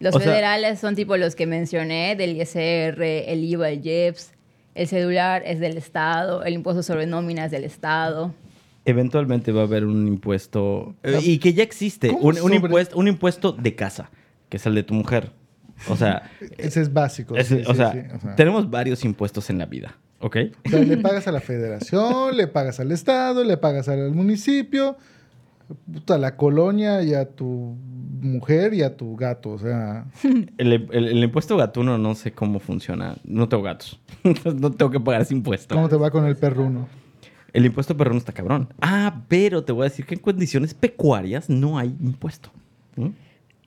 Los 0.00 0.14
O 0.14 0.18
sea- 0.18 0.28
federales 0.28 0.78
son 0.80 0.94
tipo 0.96 1.16
los 1.16 1.34
que 1.36 1.46
mencioné, 1.46 2.16
del 2.16 2.36
ISR, 2.36 3.00
el 3.02 3.44
IVA, 3.44 3.70
el 3.70 3.86
IEPS, 3.86 4.32
el 4.74 4.88
celular 4.88 5.42
es 5.46 5.60
del 5.60 5.76
Estado, 5.78 6.42
el 6.44 6.52
impuesto 6.54 6.82
sobre 6.82 7.06
nóminas 7.06 7.50
del 7.50 7.64
Estado. 7.64 8.34
Eventualmente 8.84 9.50
va 9.52 9.62
a 9.62 9.64
haber 9.64 9.84
un 9.84 10.06
impuesto 10.06 10.94
eh, 11.02 11.18
y 11.22 11.38
que 11.38 11.52
ya 11.54 11.62
existe, 11.62 12.08
¿Cómo 12.08 12.20
un, 12.28 12.40
un 12.40 12.54
impuesto, 12.54 12.96
un 12.98 13.08
impuesto 13.08 13.52
de 13.52 13.74
casa, 13.74 14.10
que 14.48 14.56
es 14.58 14.66
el 14.66 14.74
de 14.74 14.82
tu 14.82 14.94
mujer. 14.94 15.32
O 15.88 15.96
sea, 15.96 16.30
Ese 16.58 16.80
es 16.80 16.92
básico. 16.92 17.36
ese- 17.36 17.58
sí, 17.58 17.64
o, 17.66 17.72
sí, 17.72 17.76
sea, 17.76 17.92
sí, 17.92 17.98
o 18.16 18.20
sea. 18.20 18.36
tenemos 18.36 18.70
varios 18.70 19.04
impuestos 19.04 19.50
en 19.50 19.58
la 19.58 19.66
vida, 19.66 19.96
¿ok? 20.20 20.36
O 20.66 20.68
sea, 20.70 20.80
le 20.80 20.96
pagas 20.96 21.26
a 21.28 21.32
la 21.32 21.40
federación, 21.40 22.36
le 22.36 22.46
pagas 22.46 22.80
al 22.80 22.92
estado, 22.92 23.44
le 23.44 23.56
pagas 23.58 23.88
al 23.88 24.12
municipio, 24.12 24.96
a 26.08 26.18
la 26.18 26.36
colonia 26.36 27.02
y 27.02 27.12
a 27.14 27.28
tu 27.28 27.76
mujer 28.22 28.72
y 28.72 28.82
a 28.82 28.96
tu 28.96 29.16
gato. 29.16 29.50
O 29.50 29.58
sea, 29.58 30.06
El, 30.58 30.72
el- 30.72 30.88
el 31.08 31.22
impuesto 31.24 31.56
gatuno 31.56 31.98
no 31.98 32.14
sé 32.14 32.32
cómo 32.32 32.58
funciona. 32.60 33.16
No 33.24 33.48
tengo 33.48 33.62
gatos. 33.62 34.00
No 34.44 34.70
tengo 34.72 34.90
que 34.90 35.00
pagar 35.00 35.20
ese 35.22 35.34
impuesto. 35.34 35.74
¿cómo 35.74 35.88
te 35.88 35.96
va 35.96 36.10
con 36.10 36.24
el 36.24 36.36
perruno? 36.36 36.88
El 37.52 37.64
impuesto 37.66 37.96
perrón 37.96 38.16
está 38.18 38.32
cabrón. 38.32 38.68
Ah, 38.80 39.22
pero 39.28 39.64
te 39.64 39.72
voy 39.72 39.82
a 39.82 39.88
decir 39.88 40.04
que 40.06 40.14
en 40.14 40.20
condiciones 40.20 40.74
pecuarias 40.74 41.48
no 41.48 41.78
hay 41.78 41.96
impuesto. 42.00 42.50
¿Mm? 42.96 43.08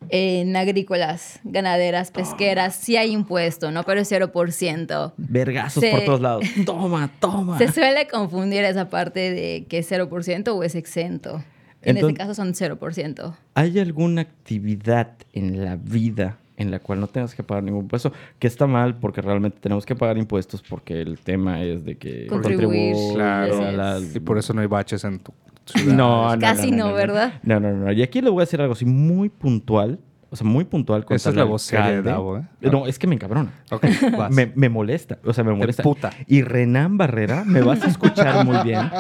En 0.10 0.56
agrícolas, 0.56 1.40
ganaderas, 1.44 2.10
pesqueras, 2.12 2.74
sí 2.76 2.96
hay 2.98 3.12
impuesto, 3.12 3.70
¿no? 3.72 3.84
Pero 3.84 4.00
es 4.02 4.12
0%. 4.12 5.14
Vergazos 5.18 5.82
Se- 5.84 5.92
por 5.92 6.06
todos 6.06 6.22
lados. 6.22 6.46
Toma, 6.66 7.12
toma. 7.20 7.58
Se 7.58 7.72
suele 7.72 8.08
confundir 8.08 8.64
esa 8.64 8.90
parte 8.90 9.32
de 9.32 9.66
que 9.70 9.80
es 9.80 9.92
0% 9.92 10.48
o 10.56 10.64
es 10.64 10.76
exento. 10.76 11.44
En 11.82 11.96
Entonces- 11.98 12.10
este 12.10 12.14
caso 12.18 12.34
son 12.34 12.54
0%. 12.54 13.36
¿Hay 13.54 13.78
alguna 13.80 14.22
actividad 14.22 15.12
en 15.34 15.64
la 15.64 15.76
vida 15.76 16.38
en 16.60 16.70
la 16.70 16.80
cual 16.80 17.00
no 17.00 17.08
tengas 17.08 17.34
que 17.34 17.42
pagar 17.42 17.64
ningún 17.64 17.82
impuesto? 17.86 18.12
Que 18.38 18.46
está 18.46 18.68
mal 18.68 18.98
porque 19.00 19.22
realmente 19.22 19.58
tenemos 19.60 19.86
que 19.86 19.96
pagar 19.96 20.18
impuestos 20.20 20.62
porque 20.62 21.02
el 21.02 21.18
tema 21.20 21.64
es 21.64 21.84
de 21.84 21.98
que 21.98 22.28
Contribuir, 22.28 22.96
Claro. 23.16 23.66
a 23.66 23.72
la- 23.72 24.00
Y 24.00 24.20
por 24.20 24.38
eso 24.38 24.54
no 24.54 24.62
hay 24.62 24.68
baches 24.68 25.04
en 25.04 25.20
tu 25.20 25.34
ciudad. 25.66 25.94
No, 25.96 26.36
no, 26.36 26.40
Casi 26.40 26.70
no, 26.72 26.94
¿verdad? 26.94 27.34
No, 27.44 27.60
no, 27.60 27.72
no. 27.72 27.92
Y 27.92 28.04
aquí 28.04 28.22
le 28.22 28.30
voy 28.30 28.42
a 28.42 28.46
decir 28.46 28.62
algo 28.62 28.74
así 28.74 28.86
muy 28.86 29.30
puntual. 29.30 30.00
O 30.32 30.36
sea, 30.36 30.46
muy 30.46 30.64
puntual. 30.64 31.04
Esa 31.10 31.32
es 31.32 31.36
la 31.36 31.44
voz 31.44 31.64
seria 31.64 31.88
de. 31.88 32.02
Davo, 32.04 32.38
¿eh? 32.38 32.44
No, 32.62 32.86
es 32.86 33.00
que 33.00 33.08
me 33.08 33.16
encabrona. 33.16 33.52
Ok, 33.72 33.84
vas. 34.16 34.30
Me, 34.32 34.52
me 34.54 34.70
molesta, 34.70 35.18
o 35.26 35.34
sea, 35.34 35.44
me 35.44 35.54
molesta. 35.56 35.82
emputa. 35.82 36.12
Y 36.28 36.44
Renan 36.44 37.00
Barrera, 37.00 37.44
me 37.46 37.62
vas 37.64 37.84
a 37.84 37.88
escuchar 37.88 38.46
muy 38.46 38.58
bien. 38.64 38.92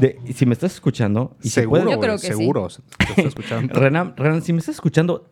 De- 0.00 0.18
si 0.32 0.46
me 0.46 0.54
estás 0.54 0.72
escuchando, 0.72 1.36
y 1.42 1.50
se 1.50 1.60
seguro, 1.60 1.82
puede- 1.82 1.94
Yo 1.94 2.00
creo 2.00 2.14
que 2.14 2.20
sí. 2.20 2.26
seguro. 2.28 2.68
Te 2.96 3.04
está 3.06 3.20
escuchando. 3.22 3.74
Renan, 3.78 4.14
Renan, 4.16 4.40
si 4.40 4.54
me 4.54 4.60
estás 4.60 4.76
escuchando, 4.76 5.26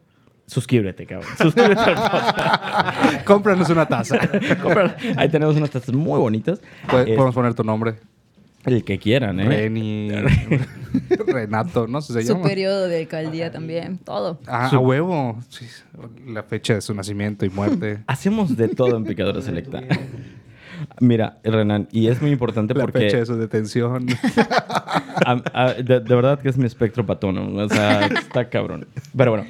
suscríbete, 0.47 1.07
cabrón. 1.07 1.31
Suscríbete 1.41 1.81
al 1.81 1.95
podcast. 1.95 3.23
Cómpranos 3.25 3.69
una 3.71 3.87
taza. 3.87 4.19
Ahí 5.17 5.29
tenemos 5.29 5.57
unas 5.57 5.71
tazas 5.71 5.95
muy 5.95 6.19
bonitas. 6.19 6.61
Puede- 6.88 7.11
Es- 7.11 7.17
Podemos 7.17 7.35
poner 7.35 7.55
tu 7.55 7.65
nombre. 7.65 7.95
el 8.65 8.85
que 8.85 8.99
quieran, 8.99 9.38
¿eh? 9.41 9.45
Reni. 9.49 10.11
Renato, 11.26 11.87
¿no? 11.87 12.00
Se 12.00 12.12
Su 12.23 12.35
llama. 12.35 12.43
periodo 12.49 12.88
de 12.88 13.00
alcaldía 13.00 13.50
también, 13.53 13.99
todo. 13.99 14.41
Ah, 14.47 14.69
Su- 14.71 14.76
a 14.76 14.79
huevo. 14.81 15.38
Sí, 15.50 15.67
la 16.26 16.43
fecha 16.43 16.75
de 16.75 16.81
su 16.81 16.95
nacimiento 16.95 17.45
y 17.47 17.50
muerte. 17.50 17.99
Hacemos 18.07 18.57
de 18.57 18.69
todo 18.69 18.97
en 18.97 19.05
Picadora 19.05 19.41
Selecta. 19.43 19.83
Mira, 21.00 21.38
Renan, 21.43 21.88
y 21.91 22.09
es 22.09 22.21
muy 22.21 22.31
importante 22.31 22.75
La 22.75 22.83
porque... 22.83 22.99
fecha 23.00 23.17
de 23.19 23.26
su 23.26 23.37
detención. 23.37 24.07
A- 25.25 25.43
a- 25.53 25.73
de, 25.75 26.00
de 26.00 26.15
verdad 26.15 26.38
que 26.41 26.49
es 26.49 26.57
mi 26.59 26.67
espectro 26.67 27.05
patono. 27.07 27.47
O 27.65 27.69
sea, 27.69 28.07
está 28.07 28.49
cabrón. 28.49 28.87
Pero 29.17 29.31
bueno, 29.33 29.47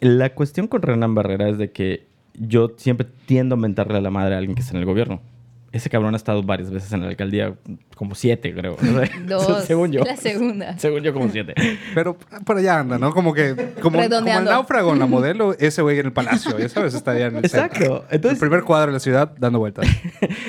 la 0.00 0.34
cuestión 0.34 0.66
con 0.66 0.82
Renan 0.82 1.14
Barrera 1.14 1.48
es 1.48 1.58
de 1.58 1.70
que 1.70 2.06
yo 2.34 2.72
siempre 2.76 3.06
tiendo 3.26 3.54
a 3.54 3.58
mentarle 3.58 3.98
a 3.98 4.00
la 4.00 4.10
madre 4.10 4.34
a 4.34 4.38
alguien 4.38 4.54
que 4.54 4.62
está 4.62 4.74
en 4.74 4.80
el 4.80 4.86
gobierno. 4.86 5.20
Ese 5.72 5.88
cabrón 5.88 6.14
ha 6.14 6.16
estado 6.16 6.42
varias 6.42 6.68
veces 6.70 6.92
en 6.92 7.00
la 7.02 7.08
alcaldía, 7.08 7.54
como 7.96 8.14
siete, 8.16 8.52
creo. 8.52 8.74
O 8.80 8.84
sea, 8.84 9.08
Dos. 9.26 9.64
según 9.66 9.92
yo. 9.92 10.02
La 10.04 10.16
segunda. 10.16 10.76
Según 10.78 11.02
yo, 11.02 11.12
como 11.12 11.28
siete. 11.28 11.54
Pero 11.94 12.16
por 12.44 12.56
allá 12.56 12.80
anda, 12.80 12.98
¿no? 12.98 13.12
Como 13.12 13.32
que, 13.34 13.54
como, 13.80 13.98
como 13.98 14.02
el 14.02 14.44
náufrago 14.44 14.92
en 14.92 14.98
la 14.98 15.06
modelo, 15.06 15.54
ese 15.58 15.82
güey 15.82 15.98
en 16.00 16.06
el 16.06 16.12
palacio, 16.12 16.58
ya 16.58 16.68
sabes, 16.68 16.94
estaría 16.94 17.26
en 17.26 17.36
el 17.36 17.44
Exacto. 17.44 17.76
centro. 17.78 18.04
Entonces- 18.10 18.32
el 18.42 18.48
primer 18.48 18.64
cuadro 18.64 18.88
de 18.88 18.94
la 18.94 19.00
ciudad 19.00 19.32
dando 19.38 19.58
vueltas. 19.60 19.86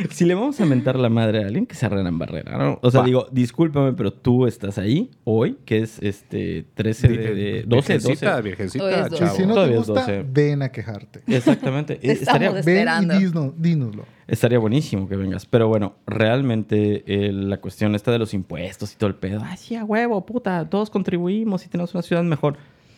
Si 0.09 0.25
le 0.25 0.33
vamos 0.33 0.59
a 0.59 0.65
mentar 0.65 0.95
la 0.97 1.09
madre 1.09 1.43
a 1.43 1.47
alguien, 1.47 1.65
que 1.67 1.75
sea 1.75 1.89
Renan 1.89 2.17
Barrera, 2.17 2.57
¿no? 2.57 2.79
O 2.81 2.89
sea, 2.89 3.01
Va. 3.01 3.05
digo, 3.05 3.27
discúlpame, 3.31 3.93
pero 3.93 4.11
tú 4.13 4.47
estás 4.47 4.77
ahí 4.77 5.11
hoy, 5.23 5.57
que 5.65 5.79
es 5.79 5.99
este 6.01 6.65
13 6.73 7.07
de... 7.09 7.17
de 7.35 7.63
12, 7.67 7.93
Virgencita, 7.93 8.31
12. 8.37 8.41
virgencita, 8.43 9.09
chavo. 9.09 9.35
si 9.35 9.41
no 9.43 9.47
te 9.49 9.53
Todavía 9.53 9.79
es 9.79 9.87
gusta, 9.87 10.01
12. 10.01 10.25
ven 10.31 10.61
a 10.63 10.69
quejarte. 10.71 11.21
Exactamente. 11.27 11.95
Te 11.95 12.11
Estaría, 12.11 12.47
estamos 12.47 12.65
Ven 12.65 12.77
Esperando. 12.77 13.13
y 13.13 13.17
dísnos- 13.25 13.53
dínoslo. 13.57 14.05
Estaría 14.31 14.59
buenísimo 14.59 15.09
que 15.09 15.17
vengas. 15.17 15.45
Pero 15.45 15.67
bueno, 15.67 15.95
realmente 16.07 17.03
eh, 17.05 17.33
la 17.33 17.57
cuestión 17.57 17.95
esta 17.95 18.13
de 18.13 18.17
los 18.17 18.33
impuestos 18.33 18.93
y 18.93 18.95
todo 18.95 19.09
el 19.09 19.15
pedo. 19.15 19.41
Ay, 19.43 19.57
sí, 19.57 19.75
a 19.75 19.83
huevo, 19.83 20.25
puta. 20.25 20.69
Todos 20.69 20.89
contribuimos 20.89 21.65
y 21.65 21.69
tenemos 21.69 21.93
una 21.93 22.01
ciudad 22.01 22.23
mejor. 22.23 22.55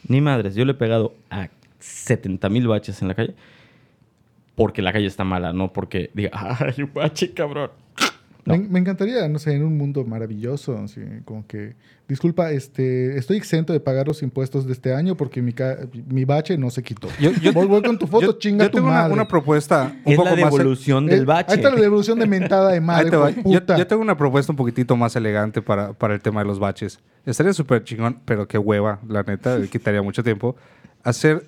Ni 0.07 0.21
madres. 0.21 0.53
Yo 0.53 0.63
le 0.63 0.73
he 0.73 0.75
pegado 0.75 1.15
a 1.31 1.49
70 1.79 2.49
mil 2.49 2.67
baches 2.67 3.01
en 3.01 3.07
la 3.07 3.15
calle 3.15 3.33
porque 4.53 4.83
la 4.83 4.93
calle 4.93 5.07
está 5.07 5.23
mala, 5.23 5.53
no 5.53 5.73
porque 5.73 6.11
diga, 6.13 6.29
ay, 6.59 6.83
un 6.83 6.93
bache, 6.93 7.33
cabrón. 7.33 7.71
No. 8.45 8.57
Me, 8.57 8.67
me 8.67 8.79
encantaría, 8.79 9.27
no 9.29 9.39
sé, 9.39 9.53
en 9.53 9.63
un 9.63 9.77
mundo 9.77 10.03
maravilloso, 10.05 10.77
así, 10.77 10.99
como 11.23 11.47
que, 11.47 11.75
disculpa, 12.09 12.51
este, 12.51 13.17
estoy 13.17 13.37
exento 13.37 13.71
de 13.71 13.79
pagar 13.79 14.07
los 14.07 14.21
impuestos 14.21 14.65
de 14.65 14.73
este 14.73 14.93
año 14.93 15.15
porque 15.15 15.41
mi, 15.41 15.53
ca- 15.53 15.77
mi 16.09 16.25
bache 16.25 16.57
no 16.57 16.69
se 16.69 16.83
quitó. 16.83 17.07
Yo- 17.21 17.31
yo- 17.31 17.53
voy, 17.53 17.67
voy 17.67 17.81
con 17.81 17.97
tu 17.97 18.05
foto, 18.05 18.25
yo, 18.25 18.33
chinga 18.33 18.65
yo 18.65 18.71
tu 18.71 18.77
tengo 18.77 18.89
una, 18.89 18.97
madre. 19.03 19.13
una 19.13 19.27
propuesta 19.27 19.95
un 20.03 20.11
Es 20.11 20.17
poco 20.17 20.29
la 20.29 20.35
devolución 20.35 21.07
Eh, 21.09 21.15
del 21.15 21.25
bache. 21.25 21.51
Ahí 21.53 21.57
está 21.59 21.69
la 21.73 21.79
devolución 21.81 22.19
de 22.19 22.27
mentada 22.27 22.71
de 22.71 22.81
madre, 22.81 23.11
Yo, 23.11 23.43
puta. 23.43 23.77
yo 23.77 23.87
tengo 23.87 24.01
una 24.01 24.17
propuesta 24.17 24.51
un 24.51 24.57
poquitito 24.57 24.97
más 24.97 25.15
elegante 25.15 25.61
para, 25.61 25.93
para 25.93 26.13
el 26.13 26.19
tema 26.21 26.41
de 26.41 26.47
los 26.47 26.59
baches. 26.59 26.99
Estaría 27.25 27.53
súper 27.53 27.83
chingón, 27.85 28.19
pero 28.25 28.45
qué 28.47 28.57
hueva, 28.57 28.99
la 29.07 29.23
neta, 29.23 29.57
le 29.57 29.67
quitaría 29.69 30.01
mucho 30.01 30.21
tiempo. 30.21 30.57
Hacer 31.03 31.45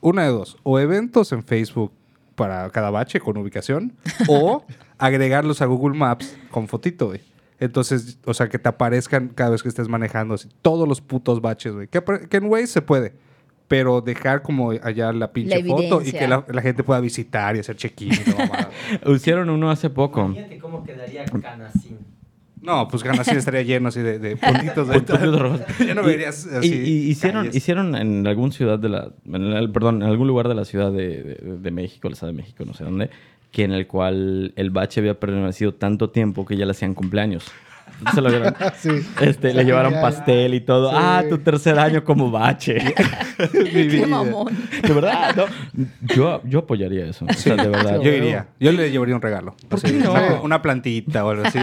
una 0.00 0.22
de 0.22 0.28
dos, 0.30 0.56
o 0.62 0.78
eventos 0.78 1.32
en 1.32 1.42
Facebook 1.42 1.92
para 2.36 2.70
cada 2.70 2.90
bache 2.90 3.18
con 3.20 3.36
ubicación, 3.36 3.92
o 4.28 4.64
agregarlos 5.00 5.60
a 5.62 5.66
Google 5.66 5.98
Maps 5.98 6.36
con 6.50 6.68
fotito, 6.68 7.08
güey. 7.08 7.20
Entonces, 7.58 8.18
o 8.24 8.32
sea, 8.32 8.48
que 8.48 8.58
te 8.58 8.68
aparezcan 8.68 9.28
cada 9.34 9.50
vez 9.50 9.62
que 9.62 9.68
estés 9.68 9.88
manejando 9.88 10.34
así, 10.34 10.48
todos 10.62 10.88
los 10.88 11.00
putos 11.00 11.40
baches, 11.42 11.72
güey. 11.74 11.88
Que, 11.88 12.02
en 12.36 12.44
Waze 12.46 12.66
se 12.68 12.82
puede, 12.82 13.12
pero 13.68 14.00
dejar 14.00 14.42
como 14.42 14.70
allá 14.70 15.12
la 15.12 15.32
pinche 15.32 15.62
La 15.62 15.68
foto 15.76 16.00
y 16.02 16.12
que 16.12 16.26
la, 16.26 16.44
la 16.48 16.62
gente 16.62 16.82
pueda 16.84 17.00
visitar 17.00 17.56
y 17.56 17.58
hacer 17.58 17.76
check-in. 17.76 18.12
Hicieron 19.06 19.50
uno 19.50 19.70
hace 19.70 19.90
poco. 19.90 20.22
Imagínate 20.24 20.58
cómo 20.58 20.84
quedaría 20.84 21.24
Canacín. 21.24 21.98
No, 22.62 22.88
pues 22.88 23.02
Ganasín 23.02 23.38
estaría 23.38 23.62
lleno 23.62 23.88
así 23.88 24.00
de, 24.00 24.18
de 24.18 24.36
puntitos. 24.36 24.86
de-. 24.88 25.00
Ya 25.86 25.94
no 25.94 26.02
Y- 26.02 26.06
verías 26.06 26.46
así 26.46 26.68
y- 26.74 26.88
y 27.06 27.10
hicieron, 27.10 27.44
calles. 27.44 27.56
hicieron 27.56 27.94
en 27.96 28.26
algún 28.26 28.52
ciudad 28.52 28.78
de 28.78 28.90
la, 28.90 29.12
en 29.26 29.42
el- 29.44 29.70
perdón, 29.72 30.02
en 30.02 30.08
algún 30.08 30.28
lugar 30.28 30.46
de 30.48 30.54
la 30.54 30.64
ciudad 30.66 30.92
de, 30.92 31.22
de- 31.22 31.56
de 31.58 31.70
México, 31.70 32.08
la 32.10 32.16
ciudad 32.16 32.32
de 32.32 32.36
México, 32.36 32.64
no 32.66 32.74
sé 32.74 32.84
dónde, 32.84 33.08
que 33.50 33.64
en 33.64 33.72
el 33.72 33.86
cual 33.86 34.52
el 34.56 34.70
bache 34.70 35.00
había 35.00 35.18
permanecido 35.18 35.74
tanto 35.74 36.10
tiempo 36.10 36.46
que 36.46 36.56
ya 36.56 36.64
le 36.64 36.70
hacían 36.72 36.94
cumpleaños. 36.94 37.44
Se 38.14 38.20
lo 38.22 38.30
vieron. 38.30 38.54
Sí. 38.78 38.90
Este, 39.20 39.52
le 39.52 39.64
llevaron 39.64 39.92
Genial. 39.92 40.10
pastel 40.12 40.54
y 40.54 40.60
todo. 40.60 40.90
Sí. 40.90 40.96
Ah, 40.98 41.22
tu 41.28 41.38
tercer 41.38 41.78
año 41.78 42.02
como 42.04 42.30
bache. 42.30 42.78
Mi 43.74 43.82
vida. 43.88 44.00
Qué 44.04 44.06
mamón. 44.06 44.56
De 44.82 44.92
verdad, 44.94 45.34
no. 45.36 45.44
Yo, 46.14 46.40
yo 46.44 46.60
apoyaría 46.60 47.04
eso. 47.06 47.26
O 47.28 47.32
sea, 47.34 47.56
de 47.56 47.68
verdad. 47.68 48.00
Yo 48.00 48.10
iría. 48.12 48.46
Yo 48.58 48.72
le 48.72 48.90
llevaría 48.90 49.16
un 49.16 49.20
regalo. 49.20 49.54
¿Por 49.68 49.78
Así, 49.78 49.88
qué 49.88 50.04
no? 50.04 50.12
Una, 50.12 50.40
una 50.40 50.62
plantita 50.62 51.24
o 51.26 51.30
algo 51.30 51.42
así. 51.44 51.58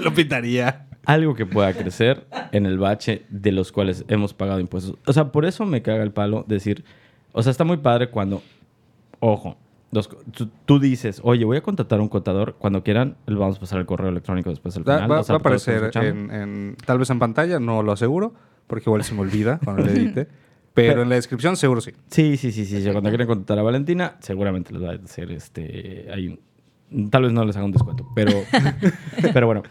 Lo 0.00 0.12
pintaría. 0.14 0.86
algo 1.06 1.34
que 1.34 1.46
pueda 1.46 1.72
crecer 1.72 2.26
en 2.52 2.66
el 2.66 2.78
bache 2.78 3.22
de 3.30 3.50
los 3.50 3.72
cuales 3.72 4.04
hemos 4.08 4.34
pagado 4.34 4.60
impuestos. 4.60 4.96
O 5.06 5.12
sea, 5.12 5.32
por 5.32 5.46
eso 5.46 5.64
me 5.64 5.82
caga 5.82 6.02
el 6.04 6.12
palo 6.12 6.44
decir, 6.46 6.84
o 7.32 7.42
sea, 7.42 7.50
está 7.50 7.64
muy 7.64 7.78
padre 7.78 8.10
cuando, 8.10 8.42
ojo, 9.18 9.56
tú, 10.36 10.48
tú 10.66 10.78
dices, 10.78 11.20
oye, 11.24 11.44
voy 11.44 11.56
a 11.56 11.62
contratar 11.62 11.98
a 11.98 12.02
un 12.02 12.08
contador, 12.08 12.54
cuando 12.58 12.82
quieran, 12.82 13.16
les 13.26 13.38
vamos 13.38 13.56
a 13.56 13.60
pasar 13.60 13.80
el 13.80 13.86
correo 13.86 14.08
electrónico 14.08 14.50
después 14.50 14.74
del 14.74 14.84
final. 14.84 15.10
va- 15.10 15.18
a 15.18 15.34
aparecer 15.36 15.90
en, 15.96 16.30
en- 16.30 16.76
tal 16.86 16.98
vez 16.98 17.10
en 17.10 17.18
pantalla, 17.18 17.58
no 17.60 17.82
lo 17.82 17.92
aseguro, 17.92 18.34
porque 18.66 18.88
igual 18.88 19.02
se 19.04 19.14
me 19.14 19.20
olvida 19.22 19.58
cuando 19.64 19.82
le 19.84 19.92
edite. 19.92 20.28
Pero, 20.72 20.92
Pero- 20.92 21.02
en 21.02 21.08
la 21.08 21.16
descripción 21.16 21.56
seguro 21.56 21.80
sí. 21.80 21.90
Sí, 22.08 22.36
sí, 22.36 22.52
sí, 22.52 22.64
sí. 22.64 22.82
Cuando 22.92 23.10
quieren 23.10 23.26
contratar 23.26 23.58
a 23.58 23.62
Valentina, 23.62 24.16
seguramente 24.20 24.72
les 24.72 24.82
va 24.82 24.90
a 24.92 24.94
hacer 24.94 25.32
este. 25.32 26.06
Hay 26.14 26.28
un- 26.28 27.10
tal 27.10 27.22
vez 27.24 27.32
no 27.32 27.44
les 27.44 27.56
haga 27.56 27.64
un 27.66 27.72
descuento, 27.72 28.06
pero. 28.14 28.30
pero 29.34 29.46
bueno. 29.46 29.62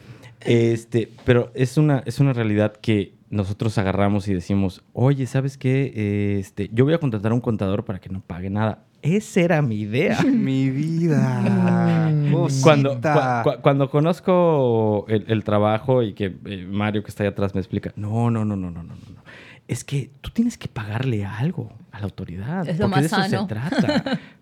Este, 0.41 1.09
pero 1.25 1.51
es 1.53 1.77
una, 1.77 2.01
es 2.05 2.19
una 2.19 2.33
realidad 2.33 2.73
que 2.81 3.13
nosotros 3.29 3.77
agarramos 3.77 4.27
y 4.27 4.33
decimos, 4.33 4.83
oye, 4.93 5.25
¿sabes 5.27 5.57
qué? 5.57 6.37
Este, 6.39 6.69
yo 6.73 6.85
voy 6.85 6.93
a 6.93 6.97
contratar 6.99 7.31
a 7.31 7.35
un 7.35 7.41
contador 7.41 7.85
para 7.85 7.99
que 7.99 8.09
no 8.09 8.21
pague 8.21 8.49
nada. 8.49 8.85
Esa 9.01 9.41
era 9.41 9.61
mi 9.61 9.75
idea. 9.81 10.21
Mi 10.25 10.69
vida. 10.69 12.11
Cuando, 12.61 12.99
cua- 12.99 13.43
cua- 13.43 13.61
cuando 13.61 13.89
conozco 13.89 15.05
el, 15.07 15.25
el 15.27 15.43
trabajo 15.43 16.03
y 16.03 16.13
que 16.13 16.35
eh, 16.45 16.65
Mario 16.69 17.03
que 17.03 17.09
está 17.09 17.23
ahí 17.23 17.29
atrás 17.29 17.53
me 17.55 17.61
explica, 17.61 17.93
no, 17.95 18.29
no, 18.29 18.43
no, 18.45 18.55
no, 18.55 18.71
no, 18.71 18.83
no, 18.83 18.93
no. 18.95 19.23
Es 19.67 19.83
que 19.83 20.11
tú 20.21 20.31
tienes 20.31 20.57
que 20.57 20.67
pagarle 20.67 21.23
algo 21.25 21.71
a 21.91 21.99
la 21.99 22.05
autoridad. 22.05 22.67
Es 22.67 22.79
lo 22.79 22.87
porque 22.87 23.01
de 23.01 23.05
eso 23.05 23.15
sano. 23.17 23.41
se 23.41 23.47
trata. 23.47 24.19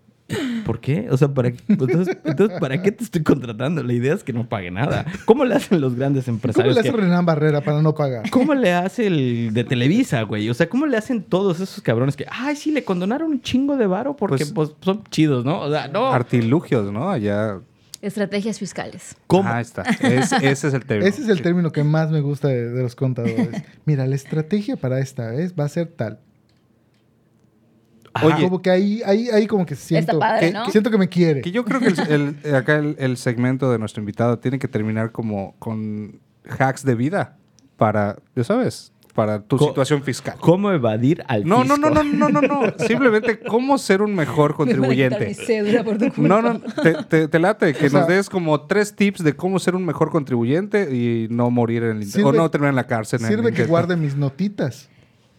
¿Por 0.66 0.82
qué? 0.82 1.08
O 1.10 1.16
sea, 1.18 1.30
¿para, 1.30 1.54
entonces, 1.70 2.18
entonces, 2.26 2.60
¿para 2.60 2.82
qué 2.82 2.92
te 2.92 3.04
estoy 3.04 3.24
contratando? 3.24 3.82
La 3.84 3.94
idea 3.94 4.14
es 4.14 4.24
que 4.24 4.34
no 4.34 4.50
pague 4.50 4.70
nada. 4.72 5.06
¿Cómo 5.26 5.46
le 5.46 5.56
hacen 5.56 5.80
los 5.80 5.96
grandes 5.96 6.26
¿Cómo 6.26 6.36
empresarios? 6.36 6.74
le 6.76 6.82
hace 6.82 6.92
que- 6.92 6.98
Renan 6.98 7.26
Barrera 7.26 7.62
para 7.62 7.82
no 7.82 7.96
pagar? 7.96 8.30
¿Cómo 8.30 8.54
le 8.54 8.74
hace 8.74 9.08
el 9.08 9.54
de 9.54 9.64
Televisa, 9.64 10.22
güey? 10.24 10.50
O 10.50 10.54
sea, 10.54 10.68
¿cómo 10.68 10.86
le 10.86 10.98
hacen 10.98 11.24
todos 11.24 11.62
esos 11.62 11.82
cabrones 11.82 12.18
que, 12.18 12.26
ay, 12.30 12.56
sí, 12.58 12.72
le 12.72 12.84
condonaron 12.84 13.32
un 13.32 13.42
chingo 13.42 13.78
de 13.78 13.88
varo 13.88 14.16
porque 14.18 14.46
Pues- 14.46 14.52
pues, 14.52 14.72
son 14.82 15.04
chidos, 15.10 15.46
¿no? 15.46 15.62
O 15.62 15.72
sea, 15.72 15.88
no. 15.88 16.08
Artilugios, 16.12 16.92
¿no? 16.92 17.10
Allá. 17.10 17.60
Estrategias 18.02 18.60
fiscales. 18.60 19.16
¿Cómo? 19.28 19.48
Ahí 19.50 19.62
está. 19.62 19.84
Es- 20.02 20.32
ese 20.34 20.68
es 20.68 20.74
el 20.74 20.86
término. 20.86 21.08
Ese 21.10 21.22
es 21.24 21.30
el 21.30 21.42
término 21.42 21.72
que 21.72 21.84
más 21.84 22.12
me 22.12 22.20
gusta 22.22 22.50
de, 22.50 22.70
de 22.70 22.84
los 22.84 22.96
contadores. 22.96 23.50
Mira, 23.86 24.06
la 24.06 24.16
estrategia 24.16 24.76
para 24.76 25.00
esta 25.00 25.32
vez 25.32 25.54
va 25.60 25.63
a 25.66 25.70
ser 25.70 25.88
tal. 25.88 26.20
Oye, 28.23 28.43
como 28.43 28.62
que 28.62 28.69
ahí, 28.69 29.01
ahí, 29.06 29.30
ahí 29.30 29.47
como 29.47 29.65
que 29.65 29.75
siento, 29.75 30.17
padre, 30.19 30.47
que, 30.47 30.53
¿no? 30.53 30.65
que 30.65 30.71
siento 30.71 30.89
que 30.91 30.97
me 30.97 31.08
quiere. 31.10 31.41
Que 31.41 31.51
yo 31.51 31.63
creo 31.65 31.80
que 31.80 31.88
el- 31.88 32.36
el- 32.43 32.56
acá 32.56 32.75
el, 32.77 32.95
el 32.99 33.17
segmento 33.17 33.71
de 33.71 33.80
nuestro 33.80 34.01
invitado 34.01 34.39
tiene 34.39 34.60
que 34.60 34.67
terminar 34.67 35.12
como 35.12 35.56
con 35.60 36.19
hacks 36.58 36.84
de 36.84 36.95
vida 36.95 37.38
para, 37.75 38.17
ya 38.36 38.43
sabes, 38.43 38.91
para 39.13 39.41
tu 39.41 39.58
Co- 39.58 39.65
situación 39.69 40.03
fiscal. 40.03 40.36
¿Cómo 40.39 40.71
evadir 40.71 41.23
al 41.27 41.43
No, 41.43 41.63
no, 41.63 41.75
no, 41.75 41.89
no, 41.89 42.03
no, 42.03 42.30
no, 42.30 42.39
no. 42.41 42.62
Simplemente 42.88 43.39
cómo 43.39 43.80
ser 43.80 44.03
un 44.03 44.13
mejor 44.13 44.53
contribuyente. 44.56 45.25
mi 45.27 45.34
cédula 45.34 45.84
por 45.84 45.97
tu 45.97 46.06
No, 46.06 46.12
culpa. 46.13 46.41
no, 46.41 46.60
te, 46.84 46.93
te- 47.06 47.27
te 47.27 47.39
late 47.39 47.73
que 47.73 47.88
O 47.88 47.89
sea- 47.89 47.99
nos 48.01 48.08
des 48.08 48.30
como 48.30 48.62
tres 48.67 48.95
tips 48.95 49.23
de 49.23 49.36
cómo 49.36 49.58
ser 49.58 49.75
un 49.75 49.86
mejor 49.86 50.12
contribuyente 50.12 50.95
y 50.95 51.27
no 51.32 51.49
morir 51.49 51.82
en 51.84 51.97
el. 51.97 52.03
Sirve- 52.06 52.25
O 52.25 52.32
no 52.32 52.51
terminar 52.51 52.69
en 52.69 52.75
la 52.75 52.86
cárcel. 52.86 53.19
en 53.21 53.25
el 53.25 53.32
Sirve 53.32 53.53
que 53.53 53.65
guarde 53.65 53.95
mis 53.95 54.15
notitas. 54.15 54.88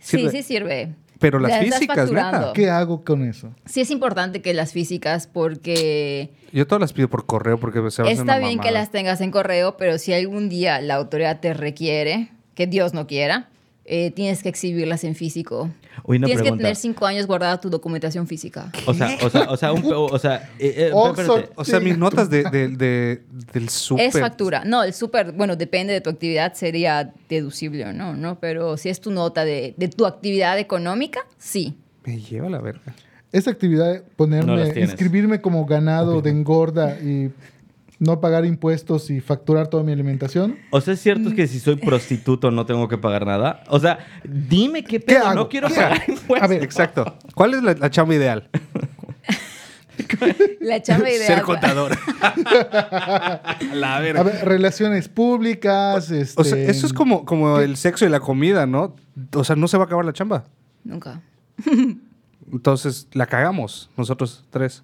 Sí, 0.00 0.28
sí 0.30 0.42
sirve. 0.42 0.94
Pero 1.18 1.38
las 1.38 1.58
físicas, 1.58 2.10
neta. 2.10 2.52
¿Qué 2.54 2.70
hago 2.70 3.04
con 3.04 3.24
eso? 3.24 3.50
Sí 3.66 3.80
es 3.80 3.90
importante 3.90 4.40
que 4.40 4.54
las 4.54 4.72
físicas 4.72 5.26
porque 5.26 6.30
Yo 6.52 6.66
todas 6.66 6.80
las 6.80 6.92
pido 6.92 7.08
por 7.08 7.26
correo 7.26 7.58
porque 7.58 7.78
se 7.90 8.02
va 8.02 8.10
está 8.10 8.22
una 8.22 8.38
bien 8.38 8.60
que 8.60 8.70
las 8.70 8.90
tengas 8.90 9.20
en 9.20 9.30
correo, 9.30 9.76
pero 9.76 9.98
si 9.98 10.12
algún 10.12 10.48
día 10.48 10.80
la 10.80 10.94
autoridad 10.94 11.40
te 11.40 11.54
requiere, 11.54 12.30
que 12.54 12.66
Dios 12.66 12.94
no 12.94 13.06
quiera, 13.06 13.48
eh, 13.90 14.10
tienes 14.10 14.42
que 14.42 14.48
exhibirlas 14.48 15.02
en 15.04 15.14
físico. 15.14 15.70
Tienes 16.06 16.30
pregunta. 16.30 16.52
que 16.52 16.56
tener 16.58 16.76
cinco 16.76 17.06
años 17.06 17.26
guardada 17.26 17.60
tu 17.60 17.70
documentación 17.70 18.26
física. 18.26 18.70
O 18.86 18.94
sea, 18.94 19.16
o 19.22 19.30
sea, 19.30 19.50
o 19.50 19.56
sea, 19.56 19.72
un, 19.72 19.82
o 19.92 20.18
sea, 20.18 20.50
eh, 20.58 20.74
eh, 20.76 20.92
espérate. 21.10 21.50
O 21.56 21.64
sea, 21.64 21.80
mis 21.80 21.96
notas 21.98 22.30
de, 22.30 22.44
de- 22.44 22.68
de- 22.68 23.22
del 23.52 23.68
súper. 23.68 24.06
Es 24.06 24.18
factura. 24.20 24.62
No, 24.64 24.82
el 24.84 24.92
súper, 24.94 25.32
bueno, 25.32 25.56
depende 25.56 25.92
de 25.92 26.00
tu 26.00 26.10
actividad, 26.10 26.54
sería 26.54 27.12
deducible 27.28 27.84
o 27.86 27.92
no, 27.92 28.14
¿no? 28.14 28.38
Pero 28.38 28.76
si 28.76 28.88
es 28.90 29.00
tu 29.00 29.10
nota 29.10 29.44
de, 29.44 29.74
de 29.76 29.88
tu 29.88 30.06
actividad 30.06 30.58
económica, 30.58 31.20
sí. 31.38 31.74
Me 32.04 32.20
lleva 32.20 32.48
la 32.48 32.60
verga. 32.60 32.94
Esa 33.32 33.50
actividad, 33.50 33.96
No 33.96 34.02
ponerme, 34.16 34.70
tienes. 34.70 34.90
inscribirme 34.90 35.40
como 35.40 35.66
ganado 35.66 36.22
de 36.22 36.30
engorda 36.30 36.98
y 37.00 37.30
no 37.98 38.20
pagar 38.20 38.44
impuestos 38.44 39.10
y 39.10 39.20
facturar 39.20 39.68
toda 39.68 39.82
mi 39.82 39.92
alimentación. 39.92 40.58
O 40.70 40.80
sea, 40.80 40.94
¿es 40.94 41.00
cierto 41.00 41.34
que 41.34 41.46
si 41.48 41.58
soy 41.58 41.76
prostituto 41.76 42.50
no 42.50 42.64
tengo 42.64 42.88
que 42.88 42.98
pagar 42.98 43.26
nada? 43.26 43.62
O 43.68 43.80
sea, 43.80 43.98
dime 44.24 44.84
qué 44.84 45.00
pedo, 45.00 45.26
hago? 45.26 45.34
no 45.34 45.48
quiero 45.48 45.68
¿Qué 45.68 45.74
pagar 45.74 45.92
hago? 45.92 46.12
impuestos. 46.12 46.42
A 46.42 46.46
ver, 46.46 46.62
Exacto. 46.62 47.16
¿Cuál 47.34 47.54
es 47.54 47.62
la, 47.62 47.74
la 47.74 47.90
chamba 47.90 48.14
ideal? 48.14 48.48
La 50.60 50.80
chamba 50.80 51.10
ideal. 51.10 51.26
Ser 51.26 51.42
contador. 51.42 51.90
la 53.74 53.98
verga. 54.00 54.20
A 54.20 54.22
ver, 54.22 54.44
relaciones 54.44 55.08
públicas, 55.08 56.10
este... 56.10 56.40
O 56.40 56.44
sea, 56.44 56.56
eso 56.56 56.86
es 56.86 56.92
como, 56.92 57.24
como 57.24 57.58
el 57.58 57.76
sexo 57.76 58.06
y 58.06 58.08
la 58.08 58.20
comida, 58.20 58.66
¿no? 58.66 58.94
O 59.34 59.44
sea, 59.44 59.56
no 59.56 59.66
se 59.66 59.76
va 59.76 59.84
a 59.84 59.86
acabar 59.86 60.04
la 60.04 60.12
chamba. 60.12 60.44
Nunca. 60.84 61.20
Entonces, 62.52 63.08
la 63.12 63.26
cagamos, 63.26 63.90
nosotros 63.96 64.44
tres. 64.50 64.82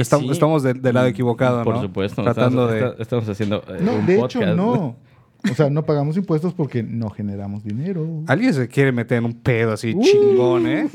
Estamos, 0.00 0.26
sí. 0.26 0.32
estamos 0.32 0.62
de- 0.62 0.74
del 0.74 0.94
lado 0.94 1.06
equivocado, 1.06 1.62
Por 1.64 1.76
¿no? 1.76 1.82
supuesto. 1.82 2.22
Tratando 2.22 2.72
estamos, 2.72 2.96
de... 2.96 3.02
estamos 3.02 3.28
haciendo 3.28 3.62
eh, 3.68 3.78
No, 3.80 3.92
un 3.94 4.06
de 4.06 4.16
podcast. 4.16 4.36
hecho, 4.44 4.54
no. 4.56 4.96
O 5.50 5.54
sea, 5.54 5.70
no 5.70 5.86
pagamos 5.86 6.18
impuestos 6.18 6.52
porque 6.52 6.82
no 6.82 7.08
generamos 7.08 7.64
dinero. 7.64 8.06
Alguien 8.26 8.52
se 8.52 8.68
quiere 8.68 8.92
meter 8.92 9.16
en 9.16 9.24
un 9.24 9.32
pedo 9.40 9.72
así 9.72 9.94
Uh. 9.96 10.02
chingón, 10.02 10.66
¿eh? 10.66 10.86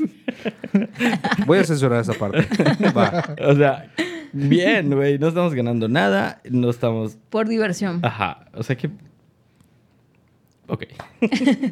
Voy 1.46 1.58
a 1.58 1.64
censurar 1.64 2.00
esa 2.02 2.12
parte. 2.14 2.46
Va. 2.96 3.24
O 3.44 3.56
sea, 3.56 3.90
bien, 4.32 4.94
güey. 4.94 5.18
No 5.18 5.26
estamos 5.28 5.52
ganando 5.52 5.88
nada. 5.88 6.40
No 6.48 6.70
estamos... 6.70 7.18
Por 7.28 7.48
diversión. 7.48 7.98
Ajá. 8.04 8.46
O 8.54 8.62
sea 8.62 8.76
que... 8.76 8.88
Ok. 10.68 10.84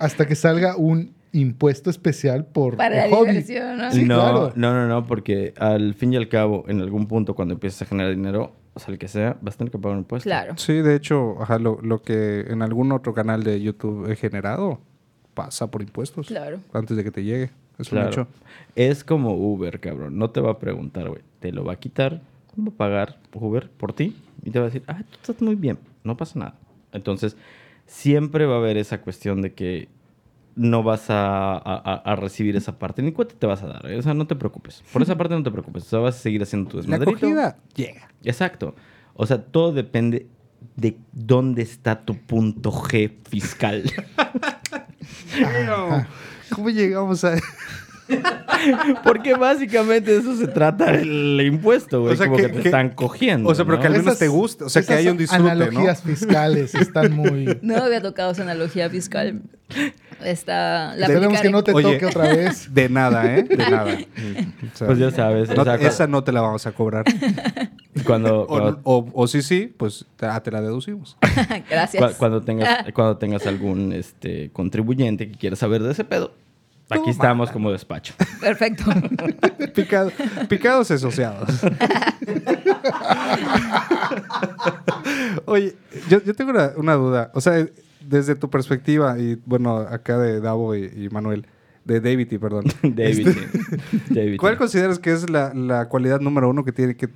Hasta 0.00 0.26
que 0.26 0.34
salga 0.34 0.76
un 0.76 1.14
impuesto 1.34 1.90
especial 1.90 2.46
por 2.46 2.76
Para 2.78 2.96
la 2.96 3.06
el 3.06 3.12
hobby. 3.12 3.28
diversión, 3.30 3.76
¿no? 3.78 3.92
Sí, 3.92 4.04
no, 4.04 4.14
claro. 4.20 4.52
no, 4.56 4.72
no, 4.72 4.88
no, 4.88 5.06
porque 5.06 5.52
al 5.58 5.94
fin 5.94 6.12
y 6.12 6.16
al 6.16 6.28
cabo, 6.28 6.64
en 6.68 6.80
algún 6.80 7.06
punto, 7.06 7.34
cuando 7.34 7.54
empieces 7.54 7.82
a 7.82 7.84
generar 7.86 8.14
dinero, 8.14 8.52
o 8.74 8.80
sea, 8.80 8.92
el 8.92 8.98
que 8.98 9.08
sea, 9.08 9.36
vas 9.42 9.54
a 9.54 9.58
tener 9.58 9.70
que 9.70 9.78
pagar 9.78 9.96
un 9.96 10.00
impuesto. 10.04 10.24
Claro. 10.28 10.54
Sí, 10.56 10.72
de 10.74 10.96
hecho, 10.96 11.36
ajá, 11.42 11.58
lo, 11.58 11.78
lo 11.82 12.00
que 12.02 12.40
en 12.48 12.62
algún 12.62 12.90
otro 12.92 13.12
canal 13.14 13.42
de 13.44 13.60
YouTube 13.60 14.10
he 14.10 14.16
generado 14.16 14.80
pasa 15.34 15.70
por 15.70 15.82
impuestos. 15.82 16.28
Claro. 16.28 16.60
Antes 16.72 16.96
de 16.96 17.04
que 17.04 17.10
te 17.10 17.22
llegue. 17.24 17.50
Es 17.78 17.90
un 17.90 17.98
Claro. 17.98 18.10
hecho. 18.10 18.28
Es 18.76 19.02
como 19.04 19.34
Uber, 19.34 19.80
cabrón. 19.80 20.16
No 20.16 20.30
te 20.30 20.40
va 20.40 20.52
a 20.52 20.58
preguntar, 20.60 21.08
güey. 21.08 21.22
Te 21.40 21.50
lo 21.52 21.64
va 21.64 21.72
a 21.72 21.76
quitar, 21.76 22.20
va 22.58 22.68
a 22.68 22.76
pagar 22.76 23.18
Uber 23.32 23.68
por 23.68 23.92
ti 23.92 24.16
y 24.44 24.50
te 24.50 24.60
va 24.60 24.66
a 24.66 24.68
decir, 24.68 24.84
ah, 24.86 25.02
tú 25.10 25.18
estás 25.20 25.42
muy 25.42 25.56
bien. 25.56 25.78
no 26.04 26.16
pasa 26.16 26.38
nada. 26.38 26.54
Entonces, 26.92 27.36
siempre 27.86 28.46
va 28.46 28.54
a 28.54 28.58
haber 28.58 28.76
esa 28.76 29.00
cuestión 29.00 29.42
de 29.42 29.52
que 29.54 29.88
no 30.56 30.82
vas 30.82 31.10
a, 31.10 31.56
a- 31.56 32.16
recibir 32.16 32.56
esa 32.56 32.78
parte, 32.78 33.02
ni 33.02 33.12
cuenta 33.12 33.34
te 33.38 33.46
vas 33.46 33.62
a 33.62 33.66
dar, 33.66 33.90
¿eh? 33.90 33.98
o 33.98 34.02
sea, 34.02 34.14
no 34.14 34.26
te 34.26 34.36
preocupes. 34.36 34.82
Por 34.92 35.02
esa 35.02 35.16
parte 35.16 35.34
no 35.34 35.42
te 35.42 35.50
preocupes, 35.50 35.84
o 35.84 35.86
sea, 35.86 35.98
vas 35.98 36.16
a 36.16 36.18
seguir 36.18 36.42
haciendo 36.42 36.70
tu 36.70 36.76
La 36.76 36.82
desmadrito. 36.82 37.10
acogida 37.26 37.56
llega. 37.74 38.08
Exacto. 38.22 38.74
O 39.14 39.26
sea, 39.26 39.42
todo 39.42 39.72
depende 39.72 40.26
de 40.76 40.96
dónde 41.12 41.62
está 41.62 42.04
tu 42.04 42.16
punto 42.16 42.72
G 42.72 43.12
fiscal. 43.28 43.84
¿Cómo 46.50 46.70
llegamos 46.70 47.24
a...? 47.24 47.34
Porque 49.04 49.34
básicamente 49.34 50.12
de 50.12 50.18
eso 50.18 50.36
se 50.36 50.46
trata 50.46 50.90
el 50.94 51.40
impuesto, 51.44 52.00
güey. 52.02 52.14
O 52.14 52.16
sea, 52.16 52.26
como 52.26 52.36
que- 52.38 52.42
que, 52.44 52.48
te 52.50 52.60
que- 52.62 52.68
están 52.68 52.90
cogiendo. 52.90 53.48
O 53.48 53.54
sea, 53.54 53.64
pero 53.64 53.76
¿no? 53.76 53.80
que 53.82 53.86
al 53.88 53.92
menos 53.92 54.06
Esas- 54.06 54.18
te 54.18 54.28
guste, 54.28 54.64
o 54.64 54.68
sea, 54.68 54.82
que 54.82 54.92
haya 54.94 55.10
un 55.10 55.16
disfrute, 55.18 55.50
analogías 55.50 56.04
¿no? 56.04 56.10
fiscales 56.14 56.74
están 56.74 57.12
muy... 57.12 57.58
No 57.62 57.76
había 57.76 58.00
tocado 58.02 58.32
esa 58.32 58.42
analogía 58.42 58.88
fiscal. 58.90 59.42
Está, 60.22 60.94
la 60.96 61.06
Esperemos 61.06 61.40
que 61.40 61.50
no 61.50 61.64
te 61.64 61.72
Oye. 61.72 61.92
toque 61.94 62.06
otra 62.06 62.28
vez. 62.28 62.72
De 62.74 62.88
nada, 62.88 63.36
¿eh? 63.36 63.42
De 63.42 63.56
nada. 63.56 63.84
O 64.72 64.76
sea, 64.76 64.86
Pues 64.86 64.98
ya 64.98 65.10
sabes. 65.10 65.48
no- 65.54 65.62
o 65.62 65.64
sea, 65.64 65.74
esa 65.76 66.06
no 66.06 66.22
te 66.24 66.32
la 66.32 66.40
vamos 66.40 66.66
a 66.66 66.72
cobrar. 66.72 67.04
cuando, 68.06 68.42
O, 68.42 68.46
cuando, 68.46 68.80
o- 68.84 69.08
o 69.12 69.26
sí, 69.26 69.42
sí, 69.42 69.72
pues 69.76 70.06
te, 70.16 70.26
ah, 70.26 70.42
te 70.42 70.50
la 70.50 70.60
deducimos. 70.60 71.16
Gracias. 71.68 72.02
cua- 72.02 72.16
cuando 72.16 72.42
tengas, 72.42 72.84
cuando 72.92 73.16
tengas 73.18 73.46
algún 73.46 73.92
este, 73.92 74.50
contribuyente 74.52 75.28
que 75.30 75.36
quiera 75.38 75.56
saber 75.56 75.82
de 75.82 75.92
ese 75.92 76.04
pedo, 76.04 76.32
aquí 76.90 77.10
estamos 77.10 77.50
como 77.50 77.70
despacho. 77.72 78.14
Perfecto. 78.40 78.84
Picado- 79.74 80.12
picados 80.48 80.90
asociados. 80.90 81.48
Oye, 85.46 85.74
yo, 86.08 86.22
yo 86.22 86.34
tengo 86.34 86.50
una, 86.50 86.72
una 86.76 86.94
duda. 86.94 87.30
O 87.34 87.40
sea, 87.40 87.66
desde 88.00 88.34
tu 88.34 88.50
perspectiva, 88.50 89.18
y 89.18 89.40
bueno, 89.46 89.78
acá 89.78 90.18
de 90.18 90.40
Davo 90.40 90.74
y, 90.74 90.84
y 90.96 91.08
Manuel, 91.10 91.46
de 91.84 92.00
David, 92.00 92.28
y 92.32 92.38
perdón. 92.38 92.64
David. 92.82 93.28
Este. 93.28 94.36
¿Cuál 94.38 94.56
consideras 94.56 94.98
que 94.98 95.12
es 95.12 95.28
la, 95.30 95.52
la 95.54 95.88
cualidad 95.88 96.20
número 96.20 96.48
uno 96.48 96.64
que 96.64 96.72
tiene 96.72 96.96
que, 96.96 97.08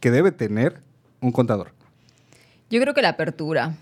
que 0.00 0.10
debe 0.10 0.32
tener 0.32 0.80
un 1.20 1.32
contador? 1.32 1.72
Yo 2.70 2.80
creo 2.80 2.94
que 2.94 3.02
la 3.02 3.10
apertura. 3.10 3.74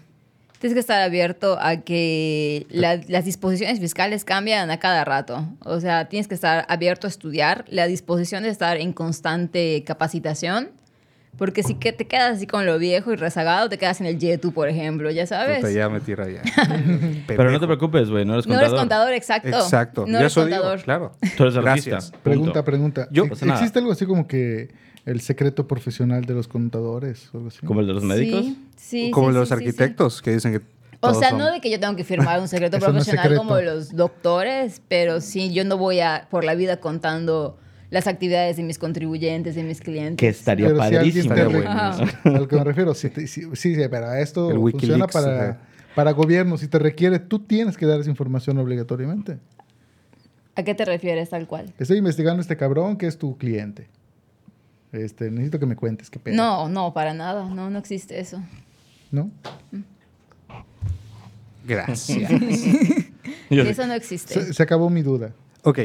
Tienes 0.59 0.75
que 0.75 0.81
estar 0.81 1.01
abierto 1.01 1.57
a 1.61 1.77
que 1.83 2.67
la- 2.71 3.01
las 3.09 3.25
disposiciones 3.25 3.79
fiscales 3.79 4.25
cambian 4.25 4.71
a 4.71 4.79
cada 4.81 5.05
rato. 5.05 5.47
O 5.65 5.79
sea, 5.81 6.09
tienes 6.09 6.27
que 6.27 6.35
estar 6.35 6.67
abierto 6.69 7.07
a 7.07 7.11
estudiar, 7.11 7.65
la 7.69 7.87
disposición 7.87 8.43
de 8.43 8.49
estar 8.49 8.77
en 8.77 8.93
constante 8.93 9.85
capacitación. 9.87 10.71
Porque 11.37 11.63
si 11.63 11.75
que 11.77 11.93
te 11.93 12.09
quedas 12.09 12.39
así 12.39 12.49
con 12.49 12.67
lo 12.67 12.79
viejo 12.81 13.13
y 13.13 13.17
rezagado, 13.17 13.69
te 13.69 13.79
quedas 13.79 14.01
en 14.01 14.07
el 14.09 14.19
YETU, 14.19 14.53
por 14.53 14.69
ejemplo, 14.69 15.09
ya 15.13 15.25
sabes. 15.25 15.59
Puta, 15.59 15.71
ya 15.71 15.89
me 15.89 16.01
tira 16.01 16.27
ya. 16.29 16.43
Pero 17.29 17.53
no 17.53 17.61
te 17.61 17.67
preocupes, 17.67 18.11
güey, 18.11 18.25
no 18.25 18.33
eres 18.33 18.47
no 18.49 18.55
contador. 18.55 18.69
eres 18.75 18.81
contador, 18.81 19.13
exacto. 19.13 19.49
Exacto. 19.49 20.05
No 20.09 20.19
eres 20.19 20.35
digo, 20.35 20.47
contador. 20.49 20.83
claro. 20.83 21.13
Tú 21.37 21.45
eres 21.45 21.57
artista. 21.57 21.99
Pregunta, 22.25 22.65
pregunta. 22.65 23.07
Yo- 23.13 23.27
¿E- 23.27 23.29
pasa 23.29 23.47
nada. 23.47 23.61
¿Existe 23.61 23.79
algo 23.79 23.93
así 23.93 24.05
como 24.05 24.27
que 24.27 24.71
el 25.09 25.21
secreto 25.21 25.67
profesional 25.67 26.25
de 26.25 26.35
los 26.35 26.49
contadores? 26.49 27.29
o 27.33 27.39
algo 27.39 27.49
así? 27.49 27.65
Como 27.67 27.81
el 27.81 27.87
de 27.87 27.93
los 27.95 28.05
médicos. 28.05 28.45
Sí, 28.45 28.59
sí, 28.77 29.11
Como 29.11 29.29
sí, 29.29 29.35
los 29.35 29.49
sí, 29.49 29.55
sí, 29.55 29.61
sí. 29.61 29.65
arquitectos 29.67 30.23
que 30.23 30.33
dicen 30.33 30.53
que. 30.53 30.61
O 31.01 31.15
sea, 31.15 31.31
son- 31.31 31.39
no 31.39 31.53
de 31.53 31.61
que 31.61 31.71
yo 31.71 31.79
tengo 31.79 31.95
que 31.97 32.05
firmar 32.05 32.41
un 32.41 32.49
secreto 32.49 32.79
no 32.81 32.85
profesional 32.87 33.23
secreto. 33.25 33.43
como 33.47 33.61
los 33.61 33.95
doctores, 33.95 34.83
pero 34.89 35.21
sí, 35.21 35.53
yo 35.53 35.65
no 35.65 35.77
voy 35.79 36.01
a 36.01 36.27
por 36.31 36.45
la 36.45 36.55
vida 36.55 36.79
contando 36.81 37.57
las 37.91 38.07
actividades 38.07 38.57
de 38.59 38.65
mis 38.65 38.79
contribuyentes, 38.79 39.55
de 39.55 39.63
mis 39.63 39.81
clientes. 39.81 40.17
Que 40.19 40.29
estaría 40.29 40.67
Pero 40.67 40.83
si 40.85 40.91
padrísimo, 40.95 41.35
te 41.35 41.45
güey. 41.45 41.61
re- 41.63 41.67
Ajá. 41.69 41.97
a 42.25 42.31
lo 42.31 42.49
que 42.49 42.57
me 42.57 42.65
refiero, 42.65 42.95
si 42.95 43.09
te- 43.11 43.27
si- 43.27 43.43
sí, 43.55 43.75
sí, 43.75 43.81
pero 43.91 44.13
esto 44.15 44.51
El 44.51 44.59
funciona 44.59 45.05
Wikileaks, 45.07 45.13
para, 45.13 45.43
ajá. 45.51 45.59
para 45.95 46.11
gobierno. 46.13 46.59
Si 46.59 46.69
te 46.69 46.79
requiere, 46.79 47.19
tú 47.19 47.39
tienes 47.39 47.77
que 47.77 47.87
dar 47.87 48.01
esa 48.01 48.11
información 48.11 48.59
obligatoriamente. 48.59 49.39
¿A 50.57 50.65
qué 50.65 50.75
te 50.75 50.85
refieres 50.85 51.31
tal 51.31 51.47
cual? 51.47 51.73
Estoy 51.79 51.99
investigando 51.99 52.41
a 52.41 52.43
este 52.43 52.57
cabrón 52.57 52.97
que 52.97 53.07
es 53.07 53.17
tu 53.17 53.39
cliente. 53.39 53.87
Este, 54.93 55.31
necesito 55.31 55.59
que 55.59 55.67
me 55.67 55.77
cuentes 55.77 56.11
qué 56.11 56.19
pedo. 56.19 56.37
No, 56.37 56.69
no, 56.69 56.93
para 56.95 57.13
nada. 57.15 57.45
No, 57.49 57.69
no 57.71 57.79
existe 57.79 58.19
eso. 58.21 58.43
¿No? 59.11 59.31
Gracias. 61.67 62.31
Eso 63.51 63.87
no 63.87 63.95
existe. 63.95 64.35
Se, 64.35 64.55
se 64.55 64.63
acabó 64.63 64.89
mi 64.91 65.03
duda. 65.03 65.33
ok. 65.63 65.79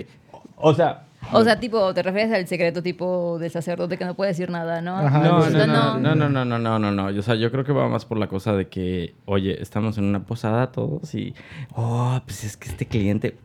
O 0.56 0.74
sea, 0.74 1.04
O 1.34 1.44
sea, 1.44 1.60
tipo, 1.60 1.94
te 1.94 2.04
refieres 2.04 2.32
al 2.34 2.48
secreto 2.48 2.82
tipo 2.82 3.38
del 3.39 3.52
sacerdote 3.52 3.98
que 3.98 4.06
no 4.06 4.13
puede 4.16 4.32
decir 4.32 4.50
nada, 4.50 4.82
¿no? 4.82 4.98
Ajá, 4.98 5.20
no, 5.20 5.39
no, 5.50 5.68
no, 5.68 5.98
no, 6.00 6.16
no, 6.16 6.30
no, 6.30 6.46
no, 6.46 6.60
no, 6.60 6.80
no, 6.80 6.92
no. 6.92 7.06
O 7.20 7.22
sea, 7.22 7.36
yo 7.36 7.52
creo 7.52 7.66
que 7.66 7.74
va 7.74 7.88
más 7.89 8.06
por 8.06 8.18
la 8.18 8.28
cosa 8.28 8.54
de 8.54 8.68
que, 8.68 9.13
oye, 9.26 9.62
estamos 9.62 9.98
en 9.98 10.06
una 10.06 10.24
posada 10.24 10.72
todos 10.72 11.13
y, 11.16 11.34
oh, 11.76 12.22
pues 12.26 12.44
es 12.46 12.56
que 12.56 12.70
este 12.70 12.86
cliente, 12.86 13.36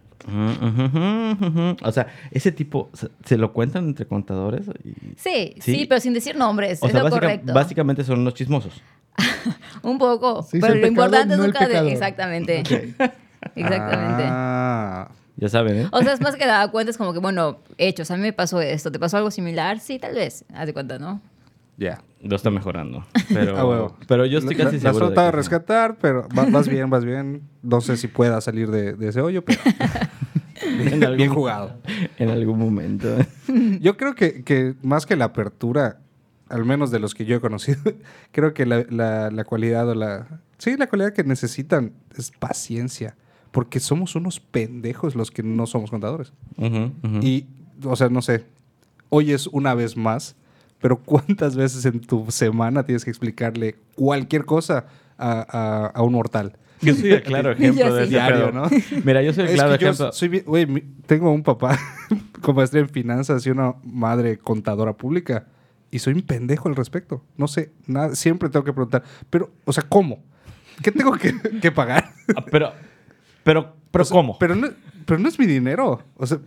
o 1.82 1.92
sea, 1.92 2.06
ese 2.30 2.52
tipo, 2.52 2.90
¿se, 3.24 3.36
lo 3.36 3.52
cuentan 3.52 3.86
entre 3.88 4.06
contadores? 4.06 4.66
Y- 4.84 4.90
Sí, 5.16 5.54
Sí. 5.60 5.74
sí, 5.74 5.86
pero 5.88 6.00
sin 6.00 6.14
decir 6.14 6.36
nombres. 6.36 6.82
O 6.82 6.86
es 6.86 6.92
sea, 6.92 7.00
lo 7.02 7.04
básica- 7.10 7.20
correcto. 7.26 7.52
básicamente 7.54 8.04
son 8.04 8.20
unos 8.20 8.34
chismosos. 8.34 8.72
Un 9.82 9.98
poco. 9.98 10.42
Sí, 10.42 10.58
pero 10.60 10.74
lo 10.74 10.80
pecado, 10.80 10.88
importante 10.88 11.36
no 11.36 11.42
es 11.44 11.48
nunca 11.48 11.66
de... 11.68 11.92
Exactamente. 11.92 12.58
Exactamente. 13.54 14.24
Ah, 14.26 15.08
Ya 15.36 15.48
saben, 15.48 15.76
¿eh? 15.82 15.88
O 15.92 16.02
sea, 16.02 16.12
es 16.12 16.20
más 16.20 16.36
que 16.36 16.46
dar 16.46 16.70
cuenta, 16.70 16.90
es 16.90 16.98
como 16.98 17.12
que, 17.12 17.18
bueno, 17.20 17.58
hechos, 17.78 18.10
a 18.10 18.16
mí 18.16 18.22
me 18.22 18.32
pasó 18.32 18.60
esto, 18.60 18.90
¿te 18.92 18.98
pasó 18.98 19.16
algo 19.16 19.30
similar? 19.30 19.78
Sí, 19.80 19.98
tal 19.98 20.14
vez. 20.14 20.44
Haz 20.54 20.66
de 20.66 20.72
cuenta, 20.72 20.98
¿no? 20.98 21.20
Ya. 21.78 22.02
Lo 22.20 22.34
está 22.36 22.50
mejorando. 22.50 23.06
Pero, 23.28 23.56
Ah, 23.56 23.64
huevo. 23.64 23.96
pero 24.08 24.26
yo 24.26 24.38
estoy 24.40 24.56
La- 24.56 24.64
casi 24.64 24.76
la, 24.80 24.90
seguro. 24.90 25.04
has 25.06 25.10
de 25.10 25.14
tratado 25.14 25.26
de 25.28 25.32
rescatar, 25.36 25.98
pero 26.00 26.26
va- 26.36 26.46
vas 26.50 26.68
bien, 26.68 26.90
vas 26.90 27.04
bien. 27.04 27.42
No 27.62 27.80
sé 27.80 27.96
si 27.96 28.08
pueda 28.08 28.40
salir 28.40 28.70
de, 28.70 28.92
de 28.94 29.08
ese 29.08 29.20
hoyo, 29.20 29.44
pero 29.44 29.60
En 30.62 31.02
algún- 31.04 31.16
bien 31.16 31.32
jugado. 31.32 31.76
En 32.18 32.30
algún 32.30 32.58
momento. 32.58 33.08
Yo 33.80 33.96
creo 33.96 34.14
que, 34.16 34.42
que 34.42 34.74
más 34.82 35.06
que 35.06 35.14
la 35.16 35.26
apertura, 35.26 36.00
al 36.48 36.64
menos 36.64 36.90
de 36.90 36.98
los 36.98 37.14
que 37.14 37.24
yo 37.24 37.36
he 37.36 37.40
conocido, 37.40 37.80
creo 38.32 38.52
que 38.52 38.66
la, 38.66 38.84
la- 38.90 39.30
la 39.30 39.44
cualidad 39.44 39.88
o 39.88 39.94
la... 39.94 40.40
Sí, 40.58 40.76
la 40.76 40.88
cualidad 40.88 41.12
que 41.12 41.22
necesitan 41.22 41.92
es 42.16 42.32
paciencia. 42.32 43.16
Porque 43.52 43.78
somos 43.80 44.16
unos 44.16 44.40
pendejos 44.40 45.14
los 45.14 45.30
que 45.30 45.42
no 45.44 45.66
somos 45.66 45.90
contadores. 45.90 46.32
Ujú, 46.56 46.90
ujú. 47.02 47.18
Y, 47.22 47.46
o 47.84 47.94
sea, 47.94 48.08
no 48.08 48.20
sé, 48.22 48.44
oyes 49.08 49.46
una 49.46 49.74
vez 49.74 49.96
más, 49.96 50.34
pero 50.80 50.98
¿cuántas 50.98 51.56
veces 51.56 51.84
en 51.84 52.00
tu 52.00 52.30
semana 52.30 52.84
tienes 52.84 53.04
que 53.04 53.10
explicarle 53.10 53.76
cualquier 53.94 54.44
cosa 54.44 54.86
a, 55.16 55.44
a- 55.48 55.86
a 55.94 56.02
un 56.02 56.12
mortal? 56.12 56.56
Yo 56.80 56.94
soy 56.94 57.10
el 57.12 57.22
claro 57.22 57.50
ejemplo 57.52 57.92
de 57.94 58.02
ese 58.04 58.10
Diario. 58.10 58.52
¿no? 58.52 58.62
Mira, 59.04 59.20
yo 59.22 59.32
soy 59.32 59.44
el 59.44 59.48
Es 59.50 59.54
claro 59.56 59.76
que 59.78 59.84
ejemplo. 59.84 60.12
soy 60.12 60.44
tengo 61.06 61.32
un 61.32 61.42
papá 61.42 61.76
con 62.40 62.54
maestría 62.54 62.82
en 62.82 62.88
finanzas 62.88 63.44
y 63.46 63.50
una 63.50 63.74
madre 63.82 64.38
contadora 64.38 64.92
pública 64.92 65.46
y 65.90 65.98
soy 65.98 66.14
un 66.14 66.22
pendejo 66.22 66.68
al 66.68 66.76
respecto. 66.76 67.24
No 67.36 67.48
sé, 67.48 67.72
nada, 67.86 68.14
siempre 68.14 68.48
tengo 68.48 68.64
que 68.64 68.72
preguntar, 68.72 69.02
pero, 69.30 69.50
o 69.64 69.72
sea, 69.72 69.84
¿cómo? 69.88 70.22
¿Qué 70.82 70.92
tengo 70.92 71.12
que, 71.16 71.34
que 71.60 71.72
pagar? 71.72 72.12
Ah, 72.36 72.44
Pero, 72.50 72.72
pero, 73.42 73.74
pero 73.90 74.03
O 74.03 74.05
sea, 74.05 74.14
¿cómo? 74.14 74.38
Pero 74.38 74.55
no, 74.55 74.68
pero 75.07 75.18
no 75.20 75.29
es 75.29 75.38
mi 75.38 75.46
dinero. 75.46 76.03
O 76.16 76.27
sea, 76.27 76.38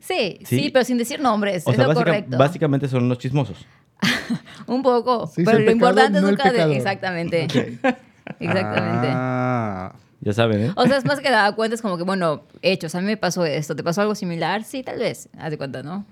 Sí, 0.00 0.38
sí, 0.44 0.60
Sí. 0.64 0.70
pero 0.72 0.84
sin 0.84 0.98
decir 0.98 1.20
nombres, 1.20 1.64
O 1.66 1.70
es 1.70 1.76
sea, 1.76 1.84
lo 1.86 1.90
básica- 1.94 2.04
correcto. 2.10 2.38
básicamente 2.38 2.88
son 2.88 3.04
unos 3.04 3.18
chismosos. 3.18 3.56
Un 4.66 4.82
poco. 4.82 5.26
Sí, 5.26 5.42
es 5.42 5.46
pero 5.46 5.58
lo 5.58 5.64
pecado, 5.66 5.72
importante 5.72 6.18
es 6.18 6.22
no 6.22 6.28
el 6.28 6.34
nunca 6.36 6.52
de... 6.52 6.76
Exactamente. 6.76 7.44
Ok. 7.44 7.54
Exactamente. 8.40 9.08
Ah, 9.10 9.94
Ya 10.20 10.32
saben, 10.32 10.60
¿eh? 10.66 10.72
O 10.76 10.86
sea, 10.86 10.96
es 10.96 11.04
más 11.04 11.20
que 11.20 11.30
dar 11.30 11.54
cuenta, 11.56 11.74
es 11.74 11.82
como 11.82 11.96
que, 11.98 12.04
bueno, 12.04 12.42
hechos, 12.62 12.94
a 12.94 13.00
mí 13.00 13.06
me 13.06 13.16
pasó 13.16 13.44
esto, 13.44 13.74
¿te 13.76 13.82
pasó 13.82 14.00
algo 14.02 14.14
similar? 14.14 14.62
Sí, 14.64 14.82
tal 14.82 14.98
vez. 15.00 15.28
Haz 15.38 15.50
de 15.50 15.58
cuenta, 15.58 15.82
¿no? 15.82 16.04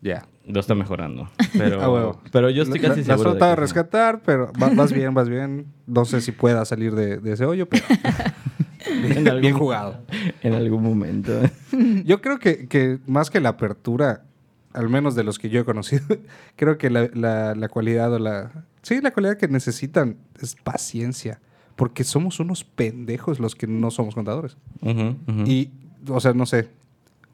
ya. 0.00 0.26
Lo 0.44 0.58
está 0.58 0.74
mejorando. 0.74 1.30
Pero, 1.56 1.80
Ah, 1.80 1.88
huevo. 1.88 2.20
pero 2.32 2.50
yo 2.50 2.64
estoy 2.64 2.80
casi 2.80 3.04
la- 3.04 3.14
seguro. 3.16 3.34
La 3.34 3.44
de 3.46 3.50
de 3.50 3.56
rescatar, 3.56 4.22
pero 4.26 4.50
va- 4.60 4.70
vas 4.74 4.92
bien, 4.92 5.14
vas 5.14 5.28
bien. 5.28 5.66
No 5.86 6.04
sé 6.04 6.20
si 6.20 6.32
pueda 6.32 6.64
salir 6.64 6.96
de, 6.96 7.18
de 7.18 7.32
ese 7.34 7.44
hoyo, 7.44 7.68
pero 7.68 7.84
Algún- 9.26 9.40
bien 9.40 9.54
jugado. 9.58 9.98
En 10.42 10.54
algún 10.54 10.82
momento. 10.82 11.32
Yo 12.04 12.20
creo 12.20 12.38
que, 12.38 12.66
que 12.68 12.98
más 13.06 13.30
que 13.30 13.40
la 13.40 13.50
apertura, 13.50 14.24
al 14.72 14.88
menos 14.88 15.14
de 15.14 15.22
los 15.24 15.38
que 15.38 15.50
yo 15.50 15.60
he 15.60 15.64
conocido, 15.64 16.04
creo 16.56 16.78
que 16.78 16.90
la, 16.90 17.08
la- 17.14 17.54
la 17.54 17.68
cualidad 17.68 18.12
o 18.12 18.18
la... 18.18 18.64
Sí, 18.82 19.00
la 19.00 19.12
cualidad 19.12 19.36
que 19.36 19.46
necesitan 19.48 20.16
es 20.40 20.56
paciencia. 20.56 21.40
Porque 21.76 22.04
somos 22.04 22.40
unos 22.40 22.64
pendejos 22.64 23.38
los 23.40 23.54
que 23.54 23.66
no 23.66 23.90
somos 23.90 24.14
contadores. 24.14 24.56
Y, 25.46 25.70
o 26.08 26.20
sea, 26.20 26.32
no 26.34 26.44
sé, 26.46 26.68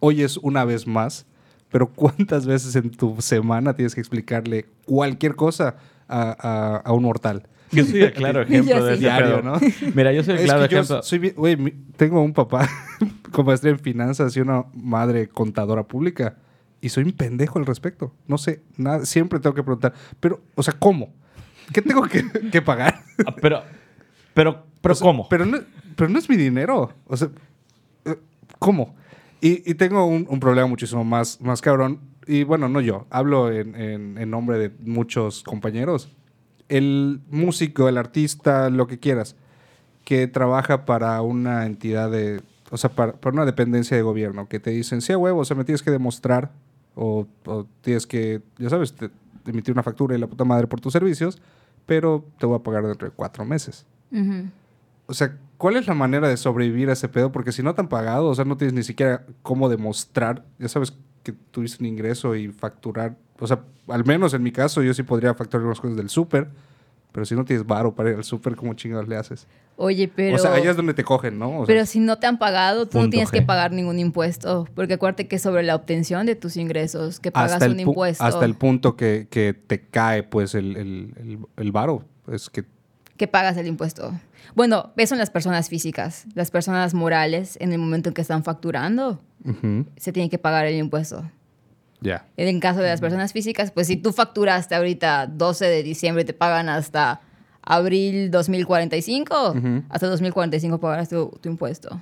oyes 0.00 0.36
una 0.38 0.64
vez 0.64 0.86
más, 0.86 1.26
pero 1.70 1.88
¿cuántas 1.88 2.46
veces 2.46 2.76
en 2.76 2.90
tu 2.90 3.20
semana 3.20 3.74
tienes 3.74 3.94
que 3.94 4.00
explicarle 4.00 4.66
cualquier 4.86 5.34
cosa 5.34 5.76
a, 6.08 6.36
a- 6.38 6.76
a 6.84 6.92
un 6.92 7.02
mortal? 7.02 7.46
Yo 7.72 7.84
soy 7.84 8.02
el 8.02 8.12
claro 8.12 8.42
ejemplo 8.42 8.84
de 8.84 8.92
ese 8.94 9.00
Diario. 9.00 9.42
¿no? 9.42 9.54
Mira, 9.94 10.12
yo 10.12 10.22
soy 10.24 10.34
el 10.34 10.40
Es 10.40 10.44
claro 10.46 10.68
que 10.68 10.74
ejemplo. 10.74 11.02
soy 11.02 11.56
mi- 11.56 11.70
tengo 11.96 12.22
un 12.22 12.32
papá 12.32 12.68
con 13.32 13.46
maestría 13.46 13.72
en 13.72 13.78
finanzas 13.78 14.36
y 14.36 14.40
una 14.40 14.64
madre 14.74 15.28
contadora 15.28 15.82
pública 15.82 16.36
y 16.80 16.88
soy 16.90 17.04
un 17.04 17.12
pendejo 17.12 17.58
al 17.58 17.66
respecto. 17.66 18.14
No 18.26 18.38
sé, 18.38 18.62
nada, 18.76 19.04
siempre 19.04 19.40
tengo 19.40 19.54
que 19.54 19.62
preguntar, 19.62 19.92
pero, 20.20 20.40
o 20.54 20.62
sea, 20.62 20.74
¿cómo? 20.78 21.12
¿Qué 21.72 21.82
tengo 21.82 22.02
que, 22.02 22.24
que 22.52 22.62
pagar? 22.62 23.02
Ah, 23.26 23.34
pero, 23.40 23.62
Pero, 24.34 24.64
pero 24.80 24.92
O 24.92 24.96
sea, 24.96 25.04
¿cómo? 25.04 25.28
Pero 25.28 25.44
no, 25.44 25.58
pero 25.96 26.08
no 26.08 26.18
es 26.18 26.28
mi 26.28 26.36
dinero. 26.36 26.92
O 27.06 27.16
sea, 27.16 27.28
eh, 28.04 28.16
¿cómo? 28.58 28.94
Y, 29.40 29.68
y 29.70 29.74
tengo 29.74 30.06
un, 30.06 30.26
un 30.28 30.40
problema 30.40 30.66
muchísimo 30.68 31.04
más, 31.04 31.40
más 31.40 31.60
cabrón. 31.60 32.00
Y 32.26 32.44
bueno, 32.44 32.68
no 32.68 32.80
yo. 32.80 33.06
Hablo 33.10 33.50
en, 33.50 33.74
en- 33.74 34.18
en 34.18 34.30
nombre 34.30 34.58
de 34.58 34.70
muchos 34.84 35.42
compañeros. 35.42 36.10
El 36.68 37.20
músico, 37.30 37.88
el 37.88 37.96
artista, 37.98 38.68
lo 38.70 38.86
que 38.86 38.98
quieras, 38.98 39.36
que 40.04 40.26
trabaja 40.26 40.84
para 40.84 41.20
una 41.22 41.66
entidad 41.66 42.10
de... 42.10 42.40
O 42.70 42.76
sea, 42.76 42.90
para, 42.90 43.12
para 43.14 43.32
una 43.34 43.44
dependencia 43.46 43.96
de 43.96 44.02
gobierno, 44.02 44.46
que 44.48 44.60
te 44.60 44.70
dicen, 44.70 45.00
sí, 45.00 45.14
huevo, 45.14 45.40
o 45.40 45.44
sea, 45.44 45.56
me 45.56 45.64
tienes 45.64 45.82
que 45.82 45.90
demostrar 45.90 46.50
o, 46.94 47.26
o 47.46 47.66
tienes 47.80 48.06
que, 48.06 48.42
ya 48.58 48.68
sabes, 48.68 48.92
te- 48.94 49.08
te 49.08 49.50
emitir 49.50 49.72
una 49.72 49.82
factura 49.82 50.14
y 50.14 50.18
la 50.18 50.26
puta 50.26 50.44
madre 50.44 50.66
por 50.66 50.78
tus 50.80 50.92
servicios, 50.92 51.40
pero 51.86 52.22
te 52.38 52.44
voy 52.44 52.56
a 52.56 52.62
pagar 52.62 52.86
dentro 52.86 53.08
de 53.08 53.14
cuatro 53.14 53.46
meses. 53.46 53.86
O 55.06 55.14
sea, 55.14 55.38
¿cuál 55.56 55.76
es 55.76 55.86
la 55.86 55.94
manera 55.94 56.28
de 56.28 56.36
sobrevivir 56.36 56.90
a 56.90 56.92
ese 56.92 57.08
pedo? 57.08 57.32
Porque 57.32 57.52
si 57.52 57.62
no 57.62 57.74
te 57.74 57.80
han 57.80 57.88
pagado, 57.88 58.26
o 58.26 58.34
sea, 58.34 58.44
no 58.44 58.58
tienes 58.58 58.74
ni 58.74 58.82
siquiera 58.82 59.24
cómo 59.42 59.70
demostrar, 59.70 60.44
ya 60.58 60.68
sabes, 60.68 60.92
que 61.22 61.32
tuviste 61.32 61.82
un 61.82 61.86
ingreso 61.88 62.34
y 62.36 62.48
facturar. 62.48 63.16
O 63.40 63.46
sea, 63.46 63.60
al 63.88 64.04
menos 64.04 64.34
en 64.34 64.42
mi 64.42 64.52
caso, 64.52 64.82
yo 64.82 64.92
sí 64.94 65.02
podría 65.02 65.34
facturar 65.34 65.60
algunas 65.60 65.80
cosas 65.80 65.96
del 65.96 66.08
súper, 66.08 66.48
pero 67.12 67.24
si 67.24 67.34
no 67.34 67.44
tienes 67.44 67.66
varo 67.66 67.94
para 67.94 68.10
ir 68.10 68.16
al 68.16 68.24
súper, 68.24 68.54
¿cómo 68.56 68.74
chingados 68.74 69.08
le 69.08 69.16
haces? 69.16 69.46
Oye, 69.76 70.08
pero... 70.08 70.34
O 70.36 70.38
sea, 70.38 70.52
allá 70.54 70.70
es 70.72 70.76
donde 70.76 70.92
te 70.92 71.04
cogen, 71.04 71.38
¿no? 71.38 71.50
O 71.50 71.56
sea, 71.58 71.66
Pero 71.66 71.86
si 71.86 72.00
no 72.00 72.18
te 72.18 72.26
han 72.26 72.38
pagado, 72.38 72.86
tú 72.86 73.00
no 73.00 73.08
tienes 73.10 73.28
G. 73.30 73.32
que 73.32 73.42
pagar 73.42 73.72
ningún 73.72 73.98
impuesto. 74.00 74.66
Porque 74.74 74.94
acuérdate 74.94 75.28
que 75.28 75.36
es 75.36 75.42
sobre 75.42 75.62
la 75.62 75.76
obtención 75.76 76.26
de 76.26 76.34
tus 76.34 76.56
ingresos 76.56 77.20
que 77.20 77.30
pagas 77.30 77.62
un 77.62 77.76
pu- 77.76 77.80
impuesto. 77.82 78.24
hasta 78.24 78.44
el 78.44 78.54
punto 78.56 78.96
que, 78.96 79.28
que 79.30 79.54
te 79.54 79.80
cae, 79.86 80.24
pues, 80.24 80.54
el, 80.56 80.76
el, 80.76 81.14
el, 81.16 81.38
el 81.56 81.72
varo. 81.72 82.04
Es 82.30 82.50
que 82.50 82.64
que 83.16 83.26
pagas 83.26 83.56
el 83.56 83.66
impuesto. 83.66 84.12
Bueno, 84.54 84.92
eso 84.96 85.14
en 85.14 85.18
las 85.18 85.30
personas 85.30 85.68
físicas. 85.68 86.24
Las 86.34 86.50
personas 86.52 86.94
morales, 86.94 87.56
en 87.60 87.72
el 87.72 87.78
momento 87.78 88.10
en 88.10 88.14
que 88.14 88.20
están 88.22 88.44
facturando, 88.44 89.20
se 89.96 90.12
tiene 90.12 90.28
que 90.30 90.38
pagar 90.38 90.66
el 90.66 90.76
impuesto. 90.76 91.28
Ya. 92.00 92.24
En 92.36 92.48
el 92.48 92.60
caso 92.60 92.80
de 92.80 92.88
las 92.88 93.00
personas 93.00 93.32
físicas, 93.32 93.70
pues 93.70 93.86
si 93.86 93.96
tú 93.96 94.12
facturaste 94.12 94.74
ahorita 94.74 95.26
12 95.26 95.64
de 95.66 95.82
diciembre, 95.82 96.24
te 96.24 96.32
pagan 96.32 96.68
hasta 96.68 97.20
abril 97.62 98.30
2045, 98.30 99.50
Ujú. 99.52 99.82
hasta 99.88 100.06
2045 100.06 100.78
pagarás 100.80 101.08
tu, 101.08 101.30
tu 101.40 101.48
impuesto. 101.48 102.00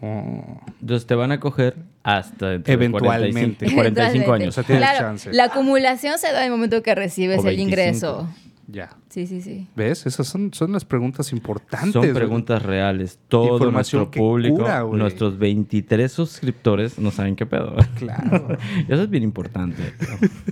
Oh. 0.00 0.60
Entonces 0.80 1.06
te 1.06 1.14
van 1.14 1.30
a 1.32 1.38
coger 1.38 1.76
hasta 2.02 2.54
Eventualmente. 2.54 3.66
45, 3.72 3.74
45 3.76 4.32
años. 4.32 4.58
O 4.58 4.62
sea, 4.62 4.76
Claro, 4.76 4.98
chance. 4.98 5.32
La 5.32 5.44
acumulación 5.44 6.18
se 6.18 6.32
da 6.32 6.40
en 6.40 6.46
el 6.46 6.50
momento 6.50 6.82
que 6.82 6.94
recibes 6.94 7.38
O 7.38 7.42
el 7.48 7.56
25. 7.56 7.68
ingreso. 7.70 8.28
Ya. 8.72 8.88
Sí, 9.10 9.26
sí, 9.26 9.42
sí. 9.42 9.68
¿Ves? 9.76 10.06
Esas 10.06 10.26
son, 10.26 10.52
son 10.54 10.72
las 10.72 10.86
preguntas 10.86 11.30
importantes. 11.32 11.92
Son 11.92 12.00
güey. 12.00 12.14
preguntas 12.14 12.62
reales. 12.62 13.18
Todo 13.28 13.52
Información 13.56 14.02
nuestro 14.04 14.20
público, 14.22 14.56
cura, 14.56 14.82
nuestros 14.84 15.38
23 15.38 16.10
suscriptores 16.10 16.98
no 16.98 17.10
saben 17.10 17.36
qué 17.36 17.44
pedo. 17.44 17.76
Claro. 17.98 18.56
Eso 18.88 19.02
es 19.02 19.10
bien 19.10 19.22
importante. 19.24 19.82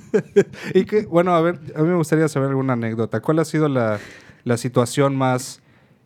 y 0.75 0.85
que, 0.85 1.07
bueno, 1.07 1.35
a 1.35 1.41
ver, 1.41 1.59
a 1.75 1.83
mí 1.83 1.89
me 1.89 1.97
gustaría 1.97 2.29
saber 2.29 2.51
alguna 2.51 2.75
anécdota. 2.75 3.21
¿Cuál 3.21 3.39
ha 3.39 3.45
sido 3.47 3.69
la, 3.69 3.99
la 4.45 4.57
situación 4.59 5.17
más 5.17 5.63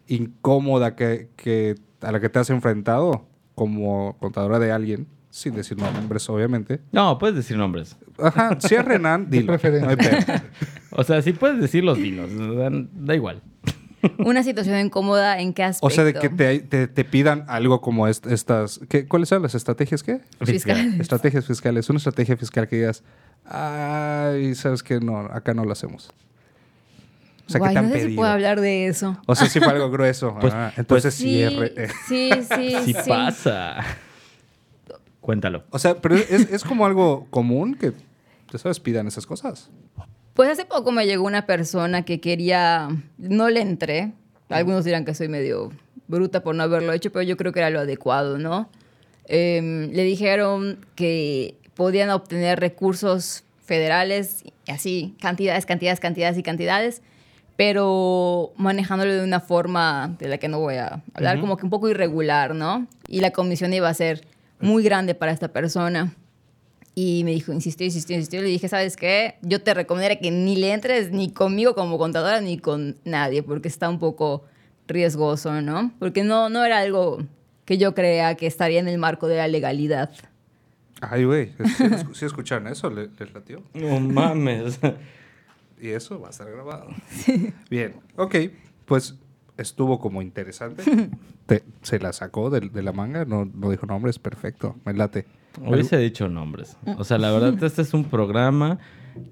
incómoda 0.06 0.94
que, 0.94 1.28
que- 1.36 1.74
a 2.00 2.12
la 2.12 2.20
que 2.20 2.28
te 2.28 2.38
has 2.38 2.50
enfrentado 2.50 3.26
como 3.54 4.16
contadora 4.20 4.58
de 4.58 4.70
alguien? 4.72 5.06
Sin 5.34 5.52
decir 5.56 5.76
nombres, 5.76 6.28
obviamente. 6.30 6.80
No, 6.92 7.18
puedes 7.18 7.34
decir 7.34 7.56
nombres. 7.56 7.96
Ajá, 8.22 8.56
si 8.60 8.76
es 8.76 8.84
Renan, 8.84 9.28
dilo. 9.30 9.58
No 9.60 9.88
hay. 9.88 9.96
O 10.92 11.02
sea, 11.02 11.20
si 11.22 11.32
puedes 11.32 11.60
decir 11.60 11.82
los 11.82 11.98
dinos, 11.98 12.30
da, 12.94 13.14
igual. 13.16 13.42
Una 14.18 14.44
situación 14.44 14.78
incómoda 14.78 15.40
en 15.40 15.52
qué 15.52 15.64
aspecto. 15.64 15.86
O 15.88 15.90
sea, 15.90 16.04
de 16.04 16.14
que 16.14 16.28
te, 16.28 16.60
te- 16.60 16.86
te 16.86 17.04
pidan 17.04 17.46
algo 17.48 17.80
como 17.80 18.06
est- 18.06 18.26
estas... 18.28 18.78
¿qué, 18.88 19.08
¿Cuáles 19.08 19.28
son 19.28 19.42
las 19.42 19.56
estrategias? 19.56 20.04
¿Qué? 20.04 20.20
Fiscales. 20.40 21.00
Estrategias 21.00 21.46
fiscales. 21.46 21.90
Una 21.90 21.96
estrategia 21.96 22.36
fiscal 22.36 22.68
que 22.68 22.76
digas, 22.76 23.02
ay, 23.44 24.54
¿sabes 24.54 24.84
qué? 24.84 25.00
No, 25.00 25.18
acá 25.18 25.52
no 25.52 25.64
lo 25.64 25.72
hacemos. 25.72 26.10
O 27.48 27.50
sea, 27.50 27.58
Guay, 27.58 27.70
que 27.70 27.74
te 27.74 27.78
han 27.80 27.86
no 27.88 27.92
sé 27.92 27.98
si 27.98 28.04
pedido. 28.04 28.16
puedo 28.20 28.30
hablar 28.32 28.60
de 28.60 28.86
eso. 28.86 29.18
O 29.26 29.34
sea, 29.34 29.48
sí 29.48 29.58
fue 29.58 29.72
algo 29.72 29.90
grueso. 29.90 30.36
Pues- 30.40 30.54
Ah, 30.54 30.72
entonces 30.76 31.12
Sí, 31.14 31.44
sí, 32.06 32.30
sí, 32.30 32.30
sí, 32.48 32.76
Si 32.84 32.92
sí. 32.92 33.08
pasa. 33.08 33.84
Cuéntalo. 35.24 35.64
O 35.70 35.78
sea, 35.78 35.94
pero 36.02 36.16
es, 36.16 36.30
es 36.30 36.64
como 36.64 36.84
algo 36.84 37.26
común 37.30 37.76
que, 37.76 37.92
ya 38.52 38.58
sabes, 38.58 38.78
pidan 38.78 39.06
esas 39.06 39.24
cosas. 39.24 39.70
Pues 40.34 40.50
hace 40.50 40.66
poco 40.66 40.92
me 40.92 41.06
llegó 41.06 41.24
una 41.24 41.46
persona 41.46 42.04
que 42.04 42.20
quería, 42.20 42.90
no 43.16 43.48
le 43.48 43.62
entré, 43.62 44.12
algunos 44.50 44.84
dirán 44.84 45.06
que 45.06 45.14
soy 45.14 45.28
medio 45.28 45.72
bruta 46.08 46.42
por 46.42 46.54
no 46.54 46.62
haberlo 46.62 46.92
hecho, 46.92 47.10
pero 47.10 47.22
yo 47.22 47.38
creo 47.38 47.52
que 47.52 47.60
era 47.60 47.70
lo 47.70 47.80
adecuado, 47.80 48.36
¿no? 48.36 48.68
Em, 49.24 49.90
le 49.92 50.02
dijeron 50.04 50.84
que 50.94 51.56
podían 51.72 52.10
obtener 52.10 52.60
recursos 52.60 53.44
federales, 53.64 54.44
y 54.66 54.72
así, 54.72 55.16
cantidades, 55.22 55.64
cantidades, 55.64 56.00
cantidades 56.00 56.36
y 56.36 56.42
cantidades, 56.42 57.00
pero 57.56 58.52
manejándolo 58.58 59.14
de 59.14 59.24
una 59.24 59.40
forma 59.40 60.14
de 60.18 60.28
la 60.28 60.36
que 60.36 60.48
no 60.48 60.60
voy 60.60 60.74
a 60.74 61.02
hablar, 61.14 61.40
como 61.40 61.56
que 61.56 61.64
un 61.64 61.70
poco 61.70 61.88
irregular, 61.88 62.54
¿no? 62.54 62.86
Y 63.08 63.20
la 63.20 63.30
comisión 63.30 63.72
iba 63.72 63.88
a 63.88 63.94
ser 63.94 64.33
muy 64.60 64.82
grande 64.82 65.14
para 65.14 65.32
esta 65.32 65.48
persona. 65.48 66.14
Y 66.96 67.22
me 67.24 67.32
dijo, 67.32 67.52
insistió, 67.52 67.84
insistió, 67.84 68.14
insistió. 68.14 68.40
Le 68.40 68.48
dije, 68.48 68.68
¿sabes 68.68 68.96
qué? 68.96 69.34
Yo 69.42 69.60
te 69.62 69.74
recomendaría 69.74 70.20
que 70.20 70.30
ni 70.30 70.54
le 70.56 70.72
entres 70.72 71.10
ni 71.10 71.32
conmigo 71.32 71.74
como 71.74 71.98
contadora 71.98 72.40
ni 72.40 72.58
con 72.58 72.96
nadie, 73.04 73.42
porque 73.42 73.66
está 73.68 73.88
un 73.88 73.98
poco 73.98 74.44
riesgoso, 74.86 75.60
¿no? 75.60 75.92
Porque 75.98 76.22
no, 76.22 76.48
no 76.50 76.64
era 76.64 76.78
algo 76.78 77.18
que 77.64 77.78
yo 77.78 77.94
crea 77.94 78.36
que 78.36 78.46
estaría 78.46 78.78
en 78.78 78.86
el 78.88 78.98
marco 78.98 79.26
de 79.26 79.36
la 79.38 79.48
legalidad. 79.48 80.10
Ay, 81.00 81.24
güey. 81.24 81.52
¿Sí, 81.76 81.84
sí 82.14 82.24
escucharon 82.26 82.68
eso? 82.68 82.88
¿Le- 82.90 83.10
¿Les 83.18 83.34
latió? 83.34 83.62
No 83.74 83.98
mames. 84.00 84.78
Y 85.80 85.88
eso 85.88 86.20
va 86.20 86.28
a 86.28 86.30
estar 86.30 86.48
grabado. 86.50 86.86
Bien. 87.68 87.94
Ok. 88.16 88.36
Pues 88.84 89.16
estuvo 89.58 89.98
como 89.98 90.22
interesante. 90.22 90.84
Te- 91.46 91.64
se 91.84 91.98
la 92.00 92.12
sacó 92.12 92.50
de, 92.50 92.60
de 92.60 92.82
la 92.82 92.92
manga. 92.92 93.24
No, 93.24 93.44
no 93.44 93.70
dijo 93.70 93.86
nombres. 93.86 94.18
Perfecto. 94.18 94.76
Me 94.84 94.92
late. 94.92 95.26
Hubiese 95.60 95.96
dicho 95.98 96.28
nombres. 96.28 96.76
O 96.98 97.04
sea, 97.04 97.18
la 97.18 97.30
verdad, 97.30 97.62
este 97.62 97.82
es 97.82 97.94
un 97.94 98.04
programa 98.04 98.78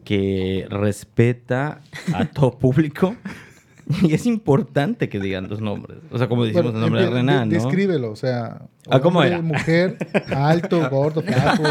que 0.05 0.67
respeta 0.71 1.81
a 2.15 2.27
todo 2.27 2.59
público 2.59 3.17
y 4.03 4.15
es 4.15 4.27
importante 4.27 5.09
que 5.09 5.19
digan 5.21 5.49
los 5.49 5.61
nombres. 5.61 5.99
O 6.11 6.19
sea, 6.19 6.29
como 6.29 6.45
decimos 6.45 6.73
Bueno, 6.73 6.79
el 6.79 6.85
nombre 6.85 7.05
de 7.05 7.11
Renan, 7.11 7.49
¿no? 7.49 7.55
Descríbelo, 7.55 8.11
o 8.11 8.17
sea. 8.17 8.63
Ah, 8.91 9.01
¿cómo 9.01 9.23
era? 9.23 9.41
Mujer, 9.43 9.97
alto, 10.35 10.89
gordo, 10.91 11.23
flaco. 11.23 11.63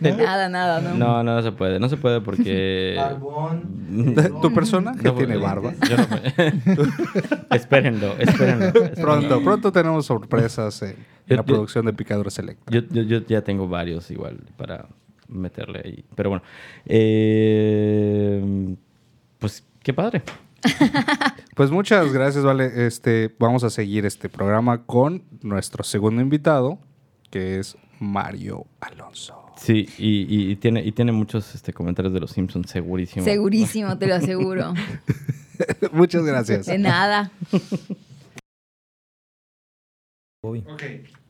Nada, 0.00 0.48
nada, 0.48 0.80
¿no? 0.80 0.94
No, 0.94 1.22
no, 1.24 1.42
se 1.42 1.52
puede. 1.52 1.78
No 1.80 1.88
se 1.88 1.96
puede 1.96 2.20
porque... 2.20 2.94
Barbón. 2.96 3.62
¿Tu 4.42 4.52
personaje 4.52 5.02
No, 5.02 5.14
tiene 5.14 5.36
barba? 5.36 5.72
Yo 5.88 5.96
no 5.96 6.06
espérenlo, 7.54 8.14
espérenlo. 8.18 8.72
Pronto, 9.00 9.42
pronto 9.42 9.72
tenemos 9.72 10.06
sorpresas 10.06 10.82
en, 10.82 10.96
la 11.26 11.36
yo- 11.36 11.44
producción 11.44 11.86
de 11.86 11.92
Picadores 11.92 12.38
Electra. 12.38 12.66
Yo, 12.72 12.82
yo, 12.90 13.02
yo 13.02 13.26
ya 13.26 13.42
tengo 13.42 13.68
varios 13.68 14.10
igual 14.10 14.38
para 14.56 14.86
meterle 15.28 15.82
ahí. 15.84 16.04
Pero 16.14 16.30
bueno. 16.30 16.42
eh, 16.86 18.74
pues 19.38 19.64
qué 19.82 19.92
padre. 19.92 20.22
Pues 21.54 21.70
muchas 21.72 22.12
gracias, 22.12 22.44
Vale. 22.44 22.86
Este, 22.86 23.34
vamos 23.38 23.64
a 23.64 23.70
seguir 23.70 24.06
este 24.06 24.28
programa 24.28 24.84
con 24.84 25.24
nuestro 25.42 25.82
segundo 25.82 26.22
invitado, 26.22 26.78
que 27.30 27.58
es 27.58 27.76
Mario 27.98 28.66
Alonso. 28.80 29.44
Sí, 29.56 29.88
y, 29.98 30.22
y- 30.32 30.52
y 30.52 30.56
tiene, 30.56 30.84
y 30.84 30.92
tiene 30.92 31.10
muchos 31.10 31.52
este, 31.56 31.72
comentarios 31.72 32.14
de 32.14 32.20
los 32.20 32.30
Simpsons, 32.30 32.70
segurísimo. 32.70 33.24
Segurísimo, 33.24 33.98
te 33.98 34.06
lo 34.06 34.14
aseguro. 34.16 34.72
muchas 35.92 36.22
gracias. 36.24 36.66
De 36.66 36.78
nada. 36.78 37.32
Ok, 40.42 40.82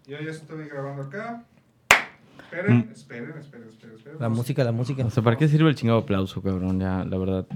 yo 0.06 0.20
ya 0.20 0.30
estoy 0.30 0.68
grabando 0.68 1.02
acá. 1.04 1.44
Mm. 1.90 2.52
Esperen, 2.52 2.90
esperen, 2.92 3.38
esperen, 3.38 3.68
esperen. 3.68 3.96
esperen. 3.96 4.18
La 4.20 4.28
música, 4.28 4.64
la 4.64 4.72
música. 4.72 5.04
O 5.04 5.10
sea, 5.10 5.22
¿para 5.22 5.36
qué 5.36 5.48
sirve 5.48 5.70
el 5.70 5.74
chingado 5.76 6.00
aplauso, 6.00 6.42
cabrón? 6.42 6.78
Ya, 6.80 7.04
la 7.04 7.18
verdad. 7.18 7.46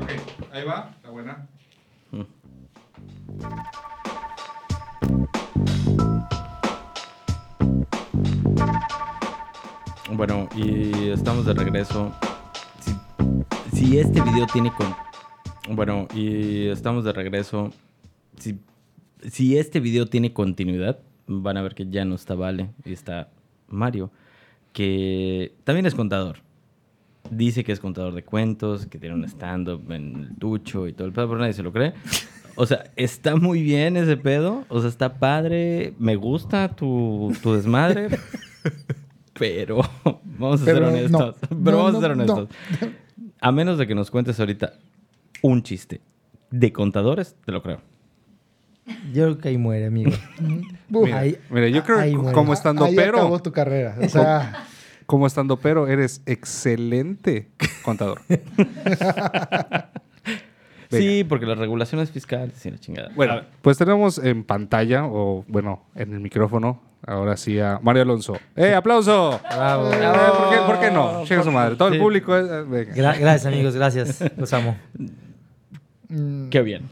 Ok, 0.00 0.10
ahí 0.52 0.64
va, 0.64 0.94
la 1.02 1.10
buena. 1.10 1.48
Bueno, 10.10 10.48
y 10.56 11.10
estamos 11.10 11.46
de 11.46 11.54
regreso. 11.54 12.12
Si, 12.80 13.76
si 13.76 13.98
este 13.98 14.20
video 14.22 14.46
tiene 14.46 14.72
con... 14.72 14.94
Bueno, 15.68 16.08
y 16.14 16.66
estamos 16.68 17.04
de 17.04 17.12
regreso. 17.12 17.70
Si, 18.38 18.58
si 19.30 19.58
este 19.58 19.80
video 19.80 20.06
tiene 20.06 20.32
continuidad, 20.32 20.98
van 21.26 21.56
a 21.56 21.62
ver 21.62 21.74
que 21.74 21.88
ya 21.88 22.04
no 22.04 22.14
está 22.14 22.34
Vale 22.34 22.70
y 22.84 22.92
está 22.94 23.28
Mario, 23.68 24.10
que 24.72 25.54
también 25.64 25.86
es 25.86 25.94
contador. 25.94 26.38
Dice 27.30 27.64
que 27.64 27.72
es 27.72 27.80
contador 27.80 28.14
de 28.14 28.22
cuentos, 28.24 28.86
que 28.86 28.98
tiene 28.98 29.14
un 29.14 29.24
stand-up 29.24 29.90
en 29.92 30.16
el 30.30 30.36
tucho 30.38 30.86
y 30.88 30.92
todo 30.92 31.06
el 31.06 31.12
pedo, 31.12 31.28
pero 31.28 31.40
nadie 31.40 31.52
se 31.52 31.62
lo 31.62 31.72
cree. 31.72 31.92
O 32.56 32.66
sea, 32.66 32.84
está 32.96 33.36
muy 33.36 33.62
bien 33.62 33.96
ese 33.96 34.16
pedo. 34.16 34.64
O 34.68 34.80
sea, 34.80 34.88
está 34.88 35.14
padre. 35.18 35.94
Me 35.98 36.16
gusta 36.16 36.68
tu, 36.68 37.32
tu 37.42 37.54
desmadre. 37.54 38.08
pero 39.38 39.80
vamos 40.38 40.62
a 40.62 40.64
ser 40.64 40.74
Pero 40.74 40.88
honestos. 40.88 41.36
no. 41.42 41.48
Pero 41.64 41.76
No, 41.76 41.76
vamos 41.84 41.92
no, 41.92 41.98
a 41.98 42.00
ser 42.02 42.16
no. 42.16 42.22
honestos. 42.34 42.56
A 43.40 43.52
menos 43.52 43.78
de 43.78 43.86
que 43.86 43.94
nos 43.94 44.10
cuentes 44.10 44.40
ahorita 44.40 44.72
un 45.42 45.62
chiste 45.62 46.00
de 46.50 46.72
contadores, 46.72 47.36
te 47.44 47.52
lo 47.52 47.62
creo. 47.62 47.80
Yo 49.12 49.24
creo 49.24 49.38
que 49.38 49.48
ahí 49.50 49.58
muere, 49.58 49.86
amigo. 49.86 50.10
Mira, 50.88 51.18
Ahí- 51.18 51.36
mira, 51.50 51.68
yo 51.68 51.84
creo 51.84 51.98
ahí 51.98 52.10
que 52.12 52.16
muere. 52.16 52.32
como 52.32 52.54
estando 52.54 52.84
ahí 52.86 52.96
pero, 52.96 53.18
acabó 53.18 53.38
tu 53.40 53.52
carrera. 53.52 53.96
O 54.02 54.08
sea, 54.08 54.64
como 55.08 55.26
estando 55.26 55.56
pero, 55.56 55.88
eres 55.88 56.20
excelente 56.26 57.48
contador. 57.82 58.20
Sí, 60.90 61.22
porque 61.22 61.44
las 61.44 61.58
regulaciones 61.58 62.10
fiscales 62.10 62.64
y 62.64 62.70
la 62.70 62.78
chingada. 62.78 63.10
Bueno, 63.14 63.42
pues 63.60 63.76
tenemos 63.76 64.16
en 64.16 64.42
pantalla, 64.42 65.04
o 65.04 65.44
bueno, 65.46 65.82
en 65.94 66.14
el 66.14 66.20
micrófono, 66.20 66.80
ahora 67.06 67.36
sí 67.36 67.60
a 67.60 67.78
Mario 67.82 68.02
Alonso. 68.04 68.38
¡Eh, 68.56 68.72
aplauso! 68.74 69.38
Bravo. 69.54 69.92
Eh, 69.92 69.98
¿por, 70.38 70.48
qué, 70.50 70.56
por 70.66 70.80
qué 70.80 70.90
no? 70.90 71.24
Chinga 71.26 71.42
su 71.42 71.50
madre. 71.52 71.76
Todo 71.76 71.88
el 71.88 71.94
Sí. 71.94 72.00
público. 72.00 72.34
es- 72.34 72.50
eh, 72.50 72.62
venga. 72.66 72.94
Gra- 72.94 73.18
gracias, 73.20 73.44
amigos, 73.52 73.74
gracias. 73.76 74.24
Los 74.38 74.50
amo. 74.54 74.78
mm, 76.08 76.48
Qué 76.48 76.62
bien. 76.62 76.88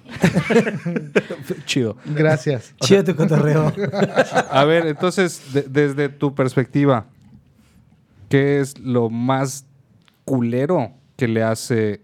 Chido. 1.65 1.97
gracias. 2.05 2.75
Chido 2.83 3.03
tu 3.03 3.17
cotorreo. 3.17 3.73
A 4.51 4.65
ver, 4.67 4.89
entonces, 4.89 5.55
de- 5.55 5.63
desde 5.63 6.11
tu 6.11 6.35
perspectiva, 6.35 7.07
¿qué 8.29 8.61
es 8.61 8.79
lo 8.79 9.11
más 9.11 9.67
culero 10.25 10.93
que 11.17 11.29
le 11.29 11.43
hace 11.43 12.01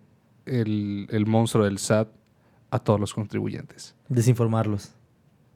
el, 0.47 1.07
el 1.11 1.27
monstruo 1.27 1.65
del 1.65 1.79
SAT 1.79 2.09
a 2.71 2.79
todos 2.79 2.99
los 3.01 3.15
contribuyentes? 3.15 3.95
Desinformarlos. 4.09 4.93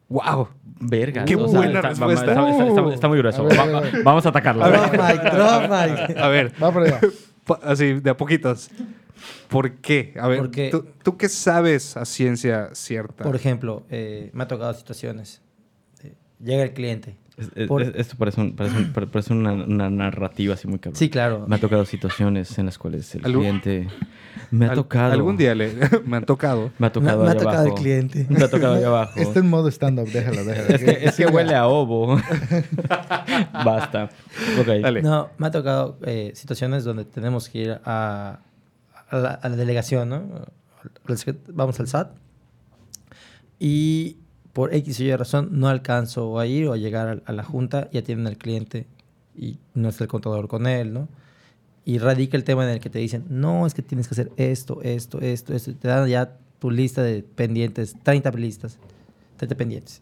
¡Wow! 0.09 0.49
Verga. 0.81 1.25
Qué 1.25 1.35
o 1.35 1.49
sea, 1.49 1.59
buena 1.59 1.79
está, 1.81 1.89
respuesta. 1.89 2.25
Está, 2.27 2.51
está- 2.51 2.67
está- 2.69 2.95
está 2.95 3.09
muy 3.09 3.19
grueso. 3.19 3.43
A 3.43 3.47
ver, 3.49 3.59
Va- 3.59 3.79
a 3.79 3.81
ver. 3.81 4.03
vamos 4.05 4.25
a 4.25 4.29
atacarlo. 4.29 4.69
Drop 4.69 4.93
mic, 4.93 5.23
drop 5.33 5.63
mic. 5.63 6.17
A 6.19 6.29
ver, 6.29 6.53
Va 6.63 6.73
por 6.73 6.83
allá. 6.85 7.01
así, 7.65 7.95
de 7.95 8.11
a 8.11 8.17
poquitos. 8.17 8.71
¿Por 9.49 9.73
qué? 9.77 10.15
A 10.21 10.29
ver, 10.29 10.39
Porque- 10.39 10.71
¿tú, 10.71 10.87
tú 11.03 11.17
qué 11.17 11.29
sabes 11.29 11.97
a 11.97 12.05
ciencia 12.05 12.71
cierta? 12.75 13.25
Por 13.25 13.35
ejemplo, 13.35 13.85
eh, 13.91 14.31
me 14.33 14.45
ha 14.45 14.49
tocado 14.49 14.75
situaciones. 14.75 15.43
eh, 16.05 16.15
llega 16.41 16.63
el 16.63 16.73
cliente. 16.73 17.17
Es- 17.37 17.51
es- 17.55 17.69
Por- 17.69 17.83
es- 17.83 17.93
esto 17.97 18.17
parece, 18.17 18.41
un- 18.41 18.57
parece, 18.57 18.79
un- 18.79 18.93
pare- 18.95 19.07
parece 19.07 19.33
una, 19.35 19.53
una 19.53 19.91
narrativa 19.91 20.55
así 20.55 20.67
muy 20.69 20.79
cabrón. 20.79 20.97
Sí, 20.99 21.11
claro. 21.11 21.45
Me 21.47 21.57
ha 21.57 21.59
tocado 21.59 21.85
situaciones 21.85 22.59
en 22.59 22.67
las 22.67 22.79
cuales 22.79 23.15
el 23.15 23.25
¿Algún- 23.27 23.43
cliente... 23.43 23.89
Me 24.51 24.67
ha 24.67 24.71
Al- 24.71 24.77
tocado. 24.77 25.13
Algún 25.13 25.37
día 25.37 25.55
le, 25.55 25.73
me 26.07 26.19
han 26.19 26.25
tocado. 26.25 26.71
Me 26.79 26.87
ha 26.87 26.91
Me, 26.91 26.95
tocado 26.95 27.23
me 27.25 27.29
ha 27.29 27.31
allá 27.33 27.39
tocado 27.41 27.63
el 27.63 27.69
abajo. 27.69 27.83
cliente. 27.83 28.27
Me 28.29 28.43
ha 28.45 28.49
tocado 28.49 28.75
allá 28.75 28.87
abajo. 28.87 29.19
Está 29.21 29.41
en 29.41 29.51
modo 29.51 29.69
stand-up, 29.69 30.09
déjalo, 30.09 30.45
déjalo. 30.45 30.69
Es 30.75 30.83
que, 30.85 31.05
es 31.09 31.15
que 31.17 31.27
huele 31.27 31.55
a 31.55 31.67
ovo. 31.67 32.17
Basta. 33.53 34.11
Ok. 34.61 34.67
Dale. 34.83 35.03
No, 35.03 35.31
me 35.39 35.47
ha 35.49 35.51
tocado 35.51 35.99
eh, 36.05 36.33
situaciones 36.35 36.85
donde 36.85 37.05
tenemos 37.05 37.49
que 37.49 37.59
ir 37.59 37.81
a, 37.85 38.41
a 39.11 39.17
la, 39.17 39.31
a 39.31 39.49
la 39.49 39.57
delegación, 39.57 40.09
¿no? 40.09 40.23
Vamos 41.49 41.81
al 41.81 41.89
SAT 41.89 42.13
y 43.59 44.19
por 44.57 44.75
X 44.75 45.01
o 45.01 45.03
Y 45.03 45.15
razón 45.15 45.51
no 45.53 45.69
alcanzo 45.69 46.39
a 46.39 46.47
ir 46.47 46.67
o 46.67 46.73
a 46.73 46.79
llegar 46.79 47.23
a, 47.27 47.33
la 47.33 47.45
junta 47.45 47.91
y 47.93 47.99
atienden 47.99 48.27
al 48.27 48.39
cliente 48.39 48.87
y 49.37 49.59
no 49.75 49.91
está 49.91 50.05
el 50.05 50.09
contador 50.09 50.49
con 50.49 50.67
él, 50.67 50.95
¿no? 50.95 51.09
Y 51.85 51.99
radica 51.99 52.39
el 52.39 52.45
tema 52.45 52.65
en 52.65 52.71
el 52.71 52.81
que 52.81 52.89
te 52.89 52.99
dicen, 52.99 53.27
no, 53.29 53.67
es 53.67 53.75
que 53.75 53.83
tienes 53.83 54.09
que 54.09 54.15
hacer 54.15 54.33
esto, 54.39 54.81
esto, 54.81 55.21
esto, 55.21 55.53
esto. 55.53 55.71
y 55.73 55.75
Te 55.75 55.89
dan 55.89 56.09
ya 56.09 56.39
tu 56.59 56.71
lista 56.71 57.03
de 57.03 57.23
pendientes, 57.23 57.97
30 58.03 58.31
listas, 58.31 58.79
30 59.37 59.57
pendientes. 59.57 60.01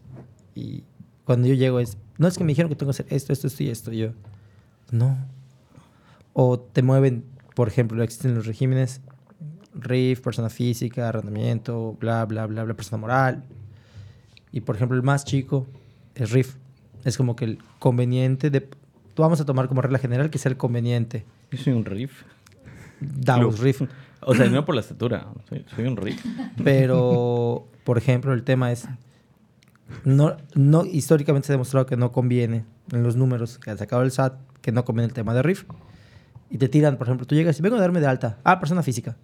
Y 0.55 0.85
cuando 1.25 1.49
yo 1.49 1.53
llego 1.55 1.81
es, 1.81 1.97
no, 2.17 2.29
es 2.29 2.37
que 2.37 2.45
me 2.45 2.53
dijeron 2.53 2.69
que 2.69 2.77
tengo 2.77 2.93
que 2.93 3.01
hacer 3.01 3.07
esto, 3.09 3.33
esto, 3.33 3.47
esto 3.47 3.61
y 3.61 3.69
esto. 3.69 3.91
Y 3.91 3.97
yo, 3.97 4.11
no. 4.89 5.17
O 6.31 6.57
te 6.61 6.81
mueven, 6.81 7.25
por 7.55 7.67
ejemplo, 7.67 8.01
existen 8.03 8.35
los 8.35 8.45
regímenes 8.45 9.01
RIF, 9.73 10.21
persona 10.21 10.49
física, 10.49 11.09
arrendamiento, 11.09 11.97
bla, 11.99 12.23
bla, 12.23 12.47
bla, 12.47 12.63
bla, 12.63 12.73
persona 12.73 13.01
moral. 13.01 13.43
Y 14.55 14.61
por 14.61 14.77
ejemplo, 14.77 14.95
el 14.95 15.03
más 15.03 15.25
chico 15.25 15.67
es 16.15 16.31
RIF. 16.31 16.55
Es 17.03 17.17
como 17.17 17.35
que 17.35 17.43
el 17.43 17.59
conveniente 17.77 18.49
de... 18.49 18.65
Vamos 19.17 19.41
a 19.41 19.45
tomar 19.45 19.67
como 19.67 19.81
regla 19.81 19.99
general 19.99 20.29
que 20.29 20.37
sea 20.37 20.49
el 20.49 20.55
conveniente. 20.55 21.25
Yo 21.51 21.57
soy 21.57 21.73
un 21.73 21.83
riff. 21.83 22.23
Davos 23.01 23.59
RIF. 23.59 23.81
O 24.21 24.33
sea, 24.33 24.49
no 24.49 24.63
por 24.63 24.75
la 24.75 24.81
estatura. 24.81 25.27
Soy, 25.49 25.65
soy 25.75 25.85
un 25.87 25.97
riff. 25.97 26.25
Pero, 26.63 27.67
por 27.83 27.97
ejemplo, 27.97 28.31
el 28.31 28.43
tema 28.43 28.71
es... 28.71 28.87
No, 30.05 30.37
no, 30.53 30.85
históricamente 30.85 31.47
se 31.47 31.51
ha 31.51 31.55
demostrado 31.55 31.85
que 31.85 31.97
no 31.97 32.13
conviene 32.13 32.63
en 32.93 33.03
los 33.03 33.17
números 33.17 33.59
que 33.59 33.71
ha 33.71 33.77
sacado 33.77 34.03
el 34.03 34.11
SAT, 34.11 34.39
que 34.61 34.71
no 34.71 34.85
conviene 34.85 35.07
el 35.07 35.13
tema 35.13 35.33
de 35.33 35.43
RIF. 35.43 35.65
Y 36.49 36.59
te 36.59 36.69
tiran, 36.69 36.95
por 36.95 37.07
ejemplo, 37.07 37.27
tú 37.27 37.35
llegas 37.35 37.59
y 37.59 37.61
vengo 37.61 37.75
a 37.75 37.81
darme 37.81 37.99
de 37.99 38.07
alta. 38.07 38.37
Ah, 38.45 38.57
persona 38.57 38.81
física. 38.83 39.17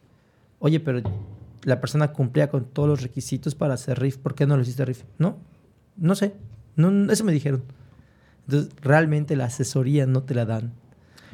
Oye, 0.59 0.81
pero 0.81 1.01
la 1.63 1.79
persona 1.81 2.11
cumplía 2.13 2.49
con 2.49 2.65
todos 2.65 2.87
los 2.89 3.01
requisitos 3.01 3.55
para 3.55 3.73
hacer 3.75 3.99
RIF. 3.99 4.17
¿Por 4.17 4.35
qué 4.35 4.45
no 4.47 4.55
lo 4.55 4.63
hiciste 4.63 4.83
RIF? 4.85 5.03
No, 5.17 5.37
no 5.97 6.15
sé. 6.15 6.33
No, 6.75 7.11
eso 7.11 7.23
me 7.23 7.31
dijeron. 7.33 7.63
Entonces, 8.47 8.71
realmente 8.81 9.35
la 9.35 9.45
asesoría 9.45 10.05
no 10.07 10.23
te 10.23 10.33
la 10.33 10.45
dan. 10.45 10.71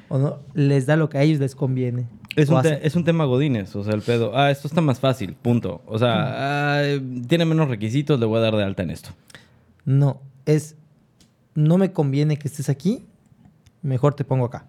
O 0.10 0.18
no, 0.18 0.40
les 0.54 0.86
da 0.86 0.96
lo 0.96 1.10
que 1.10 1.18
a 1.18 1.24
ellos 1.24 1.40
les 1.40 1.56
conviene. 1.56 2.08
Es 2.36 2.50
un, 2.50 2.62
te- 2.62 2.86
es 2.86 2.96
un 2.96 3.04
tema 3.04 3.26
godines, 3.26 3.76
o 3.76 3.84
sea, 3.84 3.94
el 3.94 4.02
pedo. 4.02 4.38
Ah, 4.38 4.52
esto 4.52 4.68
está 4.68 4.80
más 4.82 5.00
fácil, 5.00 5.34
punto. 5.34 5.82
O 5.88 5.98
sea, 5.98 6.78
ah, 6.80 6.84
tiene 7.28 7.46
menos 7.46 7.68
requisitos, 7.68 8.20
le 8.20 8.26
voy 8.26 8.38
a 8.38 8.42
dar 8.42 8.56
de 8.56 8.64
alta 8.64 8.84
en 8.84 8.92
esto. 8.92 9.10
No, 9.86 10.22
es 10.46 10.76
no 11.56 11.78
me 11.80 11.92
conviene 11.92 12.38
que 12.38 12.48
estés 12.48 12.70
aquí, 12.70 13.06
mejor 13.82 14.14
te 14.14 14.24
pongo 14.24 14.46
acá. 14.46 14.68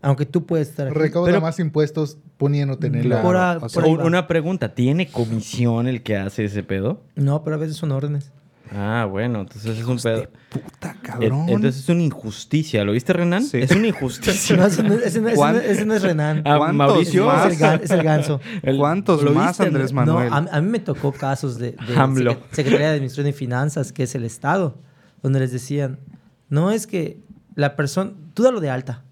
Aunque 0.00 0.26
tú 0.26 0.46
puedes 0.46 0.68
estar 0.68 0.86
aquí. 0.88 0.96
Recauda 0.98 1.26
Pero- 1.26 1.40
más 1.40 1.58
impuestos 1.58 2.18
poniéndote 2.36 2.86
en 2.86 2.94
el 2.96 3.02
Claro. 3.06 3.22
Por 3.22 3.36
a- 3.36 3.58
o 3.60 3.68
sea, 3.68 3.84
una 3.84 4.26
pregunta, 4.28 4.74
¿tiene 4.74 5.08
comisión 5.08 5.88
el 5.88 6.02
que 6.02 6.16
hace 6.16 6.44
ese 6.44 6.62
pedo? 6.62 7.02
No, 7.16 7.42
pero 7.42 7.56
a 7.56 7.58
veces 7.58 7.76
son 7.76 7.90
órdenes. 7.92 8.30
Ah, 8.70 9.06
bueno, 9.10 9.40
entonces 9.40 9.78
es 9.78 9.84
un 9.86 9.98
pedo. 9.98 10.28
Puta, 10.50 10.90
En- 10.92 10.98
cabrón. 11.00 11.48
Entonces 11.48 11.82
es 11.82 11.88
una 11.88 12.02
injusticia, 12.02 12.84
¿lo 12.84 12.92
viste, 12.92 13.12
Renan? 13.14 13.42
Sí. 13.42 13.58
Es 13.58 13.70
una 13.72 13.86
injusticia. 13.88 14.56
No, 14.56 14.66
ese 14.66 14.82
no, 14.82 14.94
ese 14.94 15.00
no- 15.00 15.04
ese 15.06 15.20
no- 15.20 15.34
¿Cuán- 15.34 15.56
ese 15.56 15.84
no 15.86 15.94
es 15.94 16.02
Renan. 16.02 16.42
¿Cuántos 16.42 16.74
Mauricio. 16.74 17.26
más? 17.26 17.46
Es 17.52 17.60
el, 17.60 17.66
gan- 17.66 17.80
es 17.82 17.90
el 17.90 18.02
ganso. 18.02 18.40
¿Cuántos 18.78 19.22
¿lo 19.22 19.32
más, 19.32 19.48
viste, 19.58 19.64
Andrés? 19.66 19.92
Manuel? 19.92 20.28
No, 20.28 20.34
a, 20.36 20.38
a 20.52 20.60
mí 20.60 20.68
me 20.70 20.78
tocó 20.80 21.12
casos 21.12 21.58
de, 21.58 21.72
de 21.72 21.96
AMLO. 21.96 22.32
Secre- 22.34 22.38
Secretaría 22.52 22.86
de 22.88 22.92
Administración 22.94 23.26
y 23.28 23.32
Finanzas, 23.32 23.92
que 23.92 24.02
es 24.04 24.14
el 24.14 24.24
Estado, 24.24 24.76
donde 25.22 25.40
les 25.40 25.50
decían, 25.50 25.98
no 26.50 26.70
es 26.70 26.86
que 26.86 27.18
la 27.54 27.74
persona, 27.74 28.12
tú 28.34 28.42
dalo 28.44 28.60
de 28.60 28.68
alta. 28.70 29.02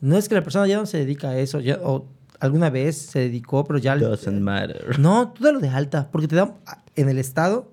No 0.00 0.16
es 0.16 0.28
que 0.28 0.34
la 0.34 0.42
persona 0.42 0.66
ya 0.66 0.76
no 0.78 0.86
se 0.86 0.98
dedica 0.98 1.30
a 1.30 1.38
eso, 1.38 1.60
ya, 1.60 1.78
o 1.82 2.06
alguna 2.40 2.70
vez 2.70 2.96
se 2.96 3.18
dedicó, 3.20 3.64
pero 3.64 3.78
ya... 3.78 3.96
Doesn't 3.96 4.40
matter. 4.40 4.98
No, 4.98 5.32
tú 5.32 5.44
dalo 5.44 5.60
de 5.60 5.68
alta, 5.68 6.08
porque 6.10 6.26
te 6.28 6.36
dan 6.36 6.54
en 6.96 7.08
el 7.08 7.18
Estado. 7.18 7.70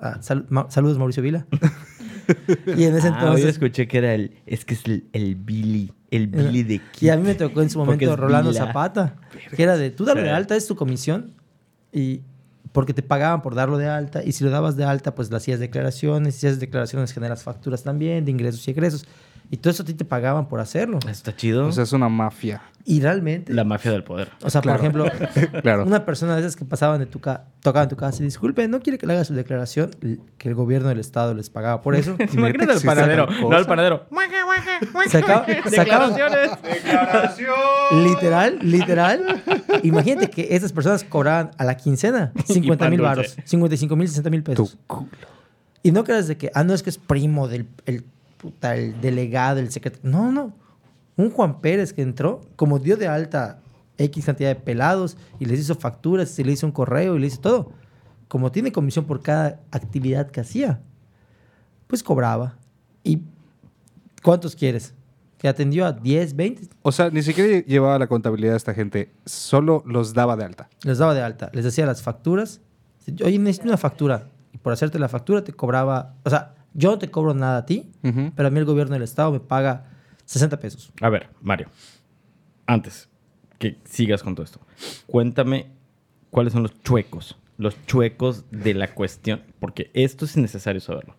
ah, 0.00 0.18
sal- 0.20 0.46
ma- 0.50 0.66
saludos, 0.70 0.98
Mauricio 0.98 1.22
Vila. 1.22 1.46
y 2.76 2.84
en 2.84 2.94
ese 2.96 3.08
Ah, 3.08 3.16
entonces. 3.20 3.46
escuché 3.46 3.88
que 3.88 3.98
era 3.98 4.14
el... 4.14 4.36
Es 4.46 4.64
que 4.64 4.74
es 4.74 4.84
el, 4.84 5.04
el 5.12 5.34
Billy. 5.34 5.92
El 6.10 6.26
Billy 6.26 6.62
de 6.62 6.80
Y 7.00 7.08
a 7.08 7.16
mí 7.16 7.22
me 7.22 7.34
tocó 7.34 7.62
en 7.62 7.70
su 7.70 7.78
momento 7.78 8.14
Rolando. 8.16 8.52
Zapata, 8.52 9.16
que 9.56 9.62
era 9.62 9.78
de 9.78 9.90
tú 9.90 10.04
dalo 10.04 10.20
de 10.20 10.30
alta, 10.30 10.54
es 10.56 10.66
tu 10.66 10.76
comisión. 10.76 11.32
Y 11.90 12.20
porque 12.72 12.92
te 12.92 13.02
pagaban 13.02 13.40
por 13.40 13.54
darlo 13.54 13.78
de 13.78 13.88
alta. 13.88 14.22
Y 14.22 14.32
si 14.32 14.44
lo 14.44 14.50
dabas 14.50 14.76
de 14.76 14.84
alta, 14.84 15.14
pues 15.14 15.30
le 15.30 15.38
hacías 15.38 15.58
declaraciones. 15.58 16.34
Si 16.34 16.46
haces 16.46 16.60
declaraciones, 16.60 17.12
generas 17.12 17.42
facturas 17.42 17.82
también 17.82 18.26
de 18.26 18.30
ingresos 18.30 18.66
y 18.68 18.70
egresos. 18.72 19.06
Y 19.52 19.58
todo 19.58 19.70
eso 19.70 19.82
a 19.82 19.86
ti 19.86 19.92
te 19.92 20.04
pagaban 20.06 20.48
por 20.48 20.60
hacerlo. 20.60 20.98
Está 21.06 21.36
chido. 21.36 21.66
O 21.66 21.72
sea, 21.72 21.84
es 21.84 21.92
una 21.92 22.08
mafia. 22.08 22.62
Y 22.86 23.00
realmente. 23.00 23.52
la 23.52 23.62
mafia 23.62 23.92
del 23.92 24.02
poder. 24.02 24.30
o 24.42 24.48
sea, 24.50 24.60
Claro. 24.62 24.78
por 24.78 24.86
ejemplo, 25.04 25.60
Claro. 25.62 25.84
una 25.84 26.04
persona 26.04 26.34
de 26.34 26.40
esas 26.40 26.56
que 26.56 26.64
pasaban 26.64 26.98
de 26.98 27.06
tu 27.06 27.20
casa, 27.20 27.44
tocaban 27.60 27.88
tu 27.88 27.94
casa 27.94 28.22
y 28.22 28.24
disculpe, 28.24 28.66
no 28.66 28.80
quiere 28.80 28.98
que 28.98 29.06
le 29.06 29.12
haga 29.12 29.24
su 29.24 29.34
declaración, 29.34 29.90
que 30.38 30.48
el 30.48 30.54
gobierno 30.54 30.88
del 30.88 30.98
estado 30.98 31.34
les 31.34 31.50
pagaba 31.50 31.80
por 31.82 31.94
eso. 31.94 32.16
Imagínate 32.32 32.72
al 32.72 32.80
panadero. 32.80 33.26
No 33.26 33.54
al 33.56 33.66
panadero. 33.66 34.06
Saca- 35.10 35.44
sacaban, 35.70 36.14
Declaraciones. 36.14 36.50
Literal, 37.92 38.58
literal. 38.62 39.42
Imagínate 39.82 40.30
que 40.30 40.48
esas 40.56 40.72
personas 40.72 41.04
cobraban 41.04 41.50
a 41.58 41.64
la 41.64 41.76
quincena 41.76 42.32
50 42.46 42.88
mil 42.90 43.00
baros, 43.02 43.36
dulce. 43.36 43.42
55 43.48 43.96
mil, 43.96 44.08
60 44.08 44.30
mil 44.30 44.42
Tu 44.42 44.50
pesos. 44.52 44.78
culo. 44.86 45.08
Y 45.82 45.92
no 45.92 46.04
creas 46.04 46.26
de 46.28 46.36
que, 46.36 46.50
ah, 46.54 46.64
no, 46.64 46.74
es 46.74 46.82
que 46.82 46.90
es 46.90 46.98
primo 46.98 47.48
del 47.48 47.66
el, 47.86 48.04
puta, 48.42 48.74
el 48.76 49.00
delegado, 49.00 49.60
el 49.60 49.70
secretario. 49.70 50.10
No, 50.10 50.32
no. 50.32 50.52
Un 51.16 51.30
Juan 51.30 51.60
Pérez 51.60 51.92
que 51.92 52.02
entró, 52.02 52.40
como 52.56 52.80
dio 52.80 52.96
de 52.96 53.06
alta 53.06 53.60
X 53.96 54.26
cantidad 54.26 54.48
de 54.48 54.56
pelados 54.56 55.16
y 55.38 55.44
les 55.44 55.60
hizo 55.60 55.76
facturas, 55.76 56.36
y 56.38 56.44
le 56.44 56.52
hizo 56.52 56.66
un 56.66 56.72
correo 56.72 57.16
y 57.16 57.20
le 57.20 57.28
hizo 57.28 57.40
todo. 57.40 57.72
Como 58.26 58.50
tiene 58.50 58.72
comisión 58.72 59.04
por 59.04 59.22
cada 59.22 59.60
actividad 59.70 60.30
que 60.30 60.40
hacía, 60.40 60.80
pues 61.86 62.02
cobraba. 62.02 62.58
¿Y 63.04 63.22
cuántos 64.22 64.56
quieres? 64.56 64.94
que 65.38 65.48
atendió 65.48 65.84
a 65.84 65.92
10, 65.92 66.36
20, 66.36 66.68
O 66.82 66.92
sea, 66.92 67.10
ni 67.10 67.20
siquiera 67.20 67.66
llevaba 67.66 67.98
la 67.98 68.06
contabilidad 68.06 68.52
de 68.52 68.58
esta 68.58 68.74
gente, 68.74 69.12
solo 69.26 69.82
los 69.84 70.14
daba 70.14 70.36
de 70.36 70.44
alta. 70.44 70.68
les 70.84 70.98
daba 70.98 71.14
de 71.14 71.20
alta, 71.20 71.50
les 71.52 71.66
hacía 71.66 71.84
las 71.84 72.00
facturas. 72.00 72.60
Oye, 73.24 73.40
necesito 73.40 73.66
una 73.66 73.76
factura. 73.76 74.28
Y 74.52 74.58
por 74.58 74.72
hacerte 74.72 75.00
la 75.00 75.08
factura 75.08 75.42
te 75.42 75.52
cobraba, 75.52 76.14
o 76.22 76.30
sea, 76.30 76.54
yo 76.74 76.90
no 76.90 76.98
te 76.98 77.10
cobro 77.10 77.34
nada 77.34 77.58
a 77.58 77.66
ti, 77.66 77.90
pero 78.34 78.48
a 78.48 78.50
mí 78.50 78.58
el 78.58 78.64
gobierno 78.64 78.94
del 78.94 79.02
estado 79.02 79.32
me 79.32 79.40
paga 79.40 79.90
60 80.24 80.58
pesos. 80.60 80.92
A 81.00 81.08
ver, 81.08 81.28
Mario, 81.40 81.68
antes 82.66 83.08
que 83.58 83.78
sigas 83.84 84.22
con 84.22 84.34
todo 84.34 84.44
esto, 84.44 84.60
cuéntame 85.06 85.70
cuáles 86.30 86.52
son 86.52 86.62
los 86.62 86.82
chuecos, 86.82 87.38
los 87.58 87.76
chuecos 87.86 88.50
de 88.50 88.74
la 88.74 88.94
cuestión, 88.94 89.42
porque 89.60 89.90
esto 89.94 90.24
es 90.24 90.36
necesario 90.36 90.80
saberlo. 90.80 91.16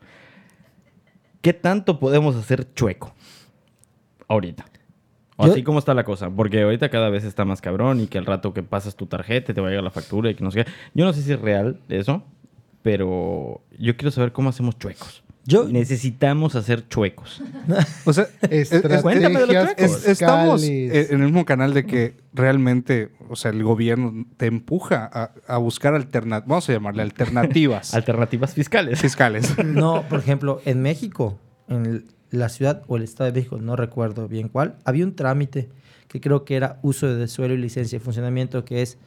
¿Qué 1.41 1.53
tanto 1.53 1.99
podemos 1.99 2.35
hacer 2.35 2.73
chueco 2.73 3.13
ahorita? 4.27 4.65
O 5.35 5.45
Así 5.45 5.63
como 5.63 5.79
está 5.79 5.93
la 5.93 6.03
cosa, 6.03 6.29
porque 6.29 6.61
ahorita 6.61 6.89
cada 6.89 7.09
vez 7.09 7.23
está 7.23 7.43
más 7.43 7.59
cabrón 7.59 7.99
y 7.99 8.07
que 8.07 8.17
al 8.17 8.25
rato 8.25 8.53
que 8.53 8.61
pasas 8.61 8.95
tu 8.95 9.07
tarjeta 9.07 9.53
te 9.53 9.61
va 9.61 9.67
a 9.67 9.69
llegar 9.71 9.83
la 9.83 9.91
factura 9.91 10.29
y 10.29 10.35
que 10.35 10.43
no 10.43 10.51
sé 10.51 10.63
qué. 10.63 10.71
Yo 10.93 11.05
no 11.05 11.13
sé 11.13 11.21
si 11.23 11.33
es 11.33 11.41
real 11.41 11.79
eso, 11.89 12.23
pero 12.83 13.61
yo 13.79 13.97
quiero 13.97 14.11
saber 14.11 14.31
cómo 14.31 14.49
hacemos 14.49 14.77
chuecos. 14.77 15.22
Yo- 15.45 15.67
Necesitamos 15.67 16.55
hacer 16.55 16.87
chuecos. 16.87 17.41
O 18.05 18.13
sea, 18.13 18.27
Cuéntame 19.01 19.39
de 19.39 19.47
los 19.47 19.55
Estrategias 19.55 19.75
chuecos. 19.75 19.97
es- 20.03 20.07
estamos 20.07 20.61
fiscales. 20.61 21.09
en 21.11 21.19
el 21.19 21.25
mismo 21.25 21.45
canal 21.45 21.73
de 21.73 21.85
que 21.85 22.15
realmente, 22.33 23.09
o 23.29 23.35
sea, 23.35 23.51
el 23.51 23.63
gobierno 23.63 24.25
te 24.37 24.45
empuja 24.45 25.09
a, 25.11 25.31
a 25.47 25.57
buscar 25.57 25.95
alternativas, 25.95 26.47
vamos 26.47 26.69
a 26.69 26.73
llamarle 26.73 27.01
alternativas 27.01 27.93
Alternativas 27.95 28.53
fiscales. 28.53 28.99
fiscales. 29.01 29.53
No, 29.65 30.03
por 30.09 30.19
ejemplo, 30.19 30.61
en 30.65 30.81
México, 30.81 31.37
en 31.67 31.85
el- 31.85 32.05
la 32.31 32.49
ciudad 32.49 32.81
o 32.87 32.97
el 32.97 33.03
estado 33.03 33.31
de 33.31 33.37
México, 33.39 33.57
no 33.59 33.75
recuerdo 33.75 34.27
bien 34.27 34.47
cuál, 34.49 34.75
había 34.85 35.05
un 35.05 35.15
trámite 35.15 35.69
que 36.07 36.19
creo 36.21 36.45
que 36.45 36.55
era 36.55 36.79
uso 36.81 37.07
de 37.13 37.27
suelo 37.27 37.53
y 37.53 37.57
licencia 37.57 37.99
de 37.99 38.03
funcionamiento, 38.03 38.65
que 38.65 38.81
es, 38.81 38.97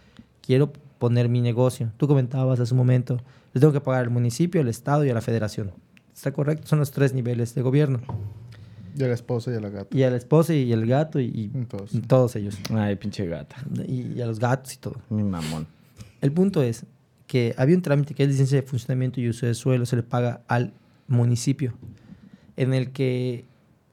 quiero 0.42 0.72
poner 0.98 1.28
mi 1.28 1.40
negocio. 1.40 1.90
Tú 1.96 2.06
comentabas 2.08 2.60
hace 2.60 2.72
un 2.74 2.78
momento, 2.78 3.20
le 3.52 3.60
tengo 3.60 3.72
que 3.72 3.80
pagar 3.80 4.02
al 4.04 4.10
municipio, 4.10 4.60
al 4.60 4.68
estado 4.68 5.04
y 5.04 5.10
a 5.10 5.14
la 5.14 5.20
federación. 5.22 5.72
¿Está 6.16 6.32
correcto? 6.32 6.66
Son 6.66 6.78
los 6.78 6.90
tres 6.90 7.12
niveles 7.12 7.54
de 7.54 7.60
gobierno. 7.60 8.00
Y 8.98 9.04
a 9.04 9.08
la 9.08 9.14
esposa 9.14 9.50
y 9.52 9.54
a 9.54 9.60
la 9.60 9.68
gata. 9.68 9.94
Y 9.94 10.02
a 10.02 10.10
la 10.10 10.16
esposa 10.16 10.54
y 10.54 10.72
el 10.72 10.86
gato 10.86 11.20
y, 11.20 11.26
y 11.26 11.50
Entonces. 11.54 12.00
todos 12.08 12.34
ellos. 12.36 12.56
Ay, 12.70 12.96
pinche 12.96 13.26
gata. 13.26 13.56
Y, 13.86 14.12
y 14.16 14.22
a 14.22 14.26
los 14.26 14.40
gatos 14.40 14.72
y 14.72 14.78
todo. 14.78 14.96
Mi 15.10 15.22
mamón. 15.22 15.66
El 16.22 16.32
punto 16.32 16.62
es 16.62 16.86
que 17.26 17.54
había 17.58 17.76
un 17.76 17.82
trámite 17.82 18.14
que 18.14 18.22
es 18.22 18.30
licencia 18.30 18.58
de 18.58 18.66
funcionamiento 18.66 19.20
y 19.20 19.28
uso 19.28 19.44
de 19.44 19.52
suelo, 19.54 19.84
se 19.84 19.96
le 19.96 20.02
paga 20.02 20.40
al 20.48 20.72
municipio, 21.06 21.74
en 22.56 22.72
el 22.72 22.92
que 22.92 23.44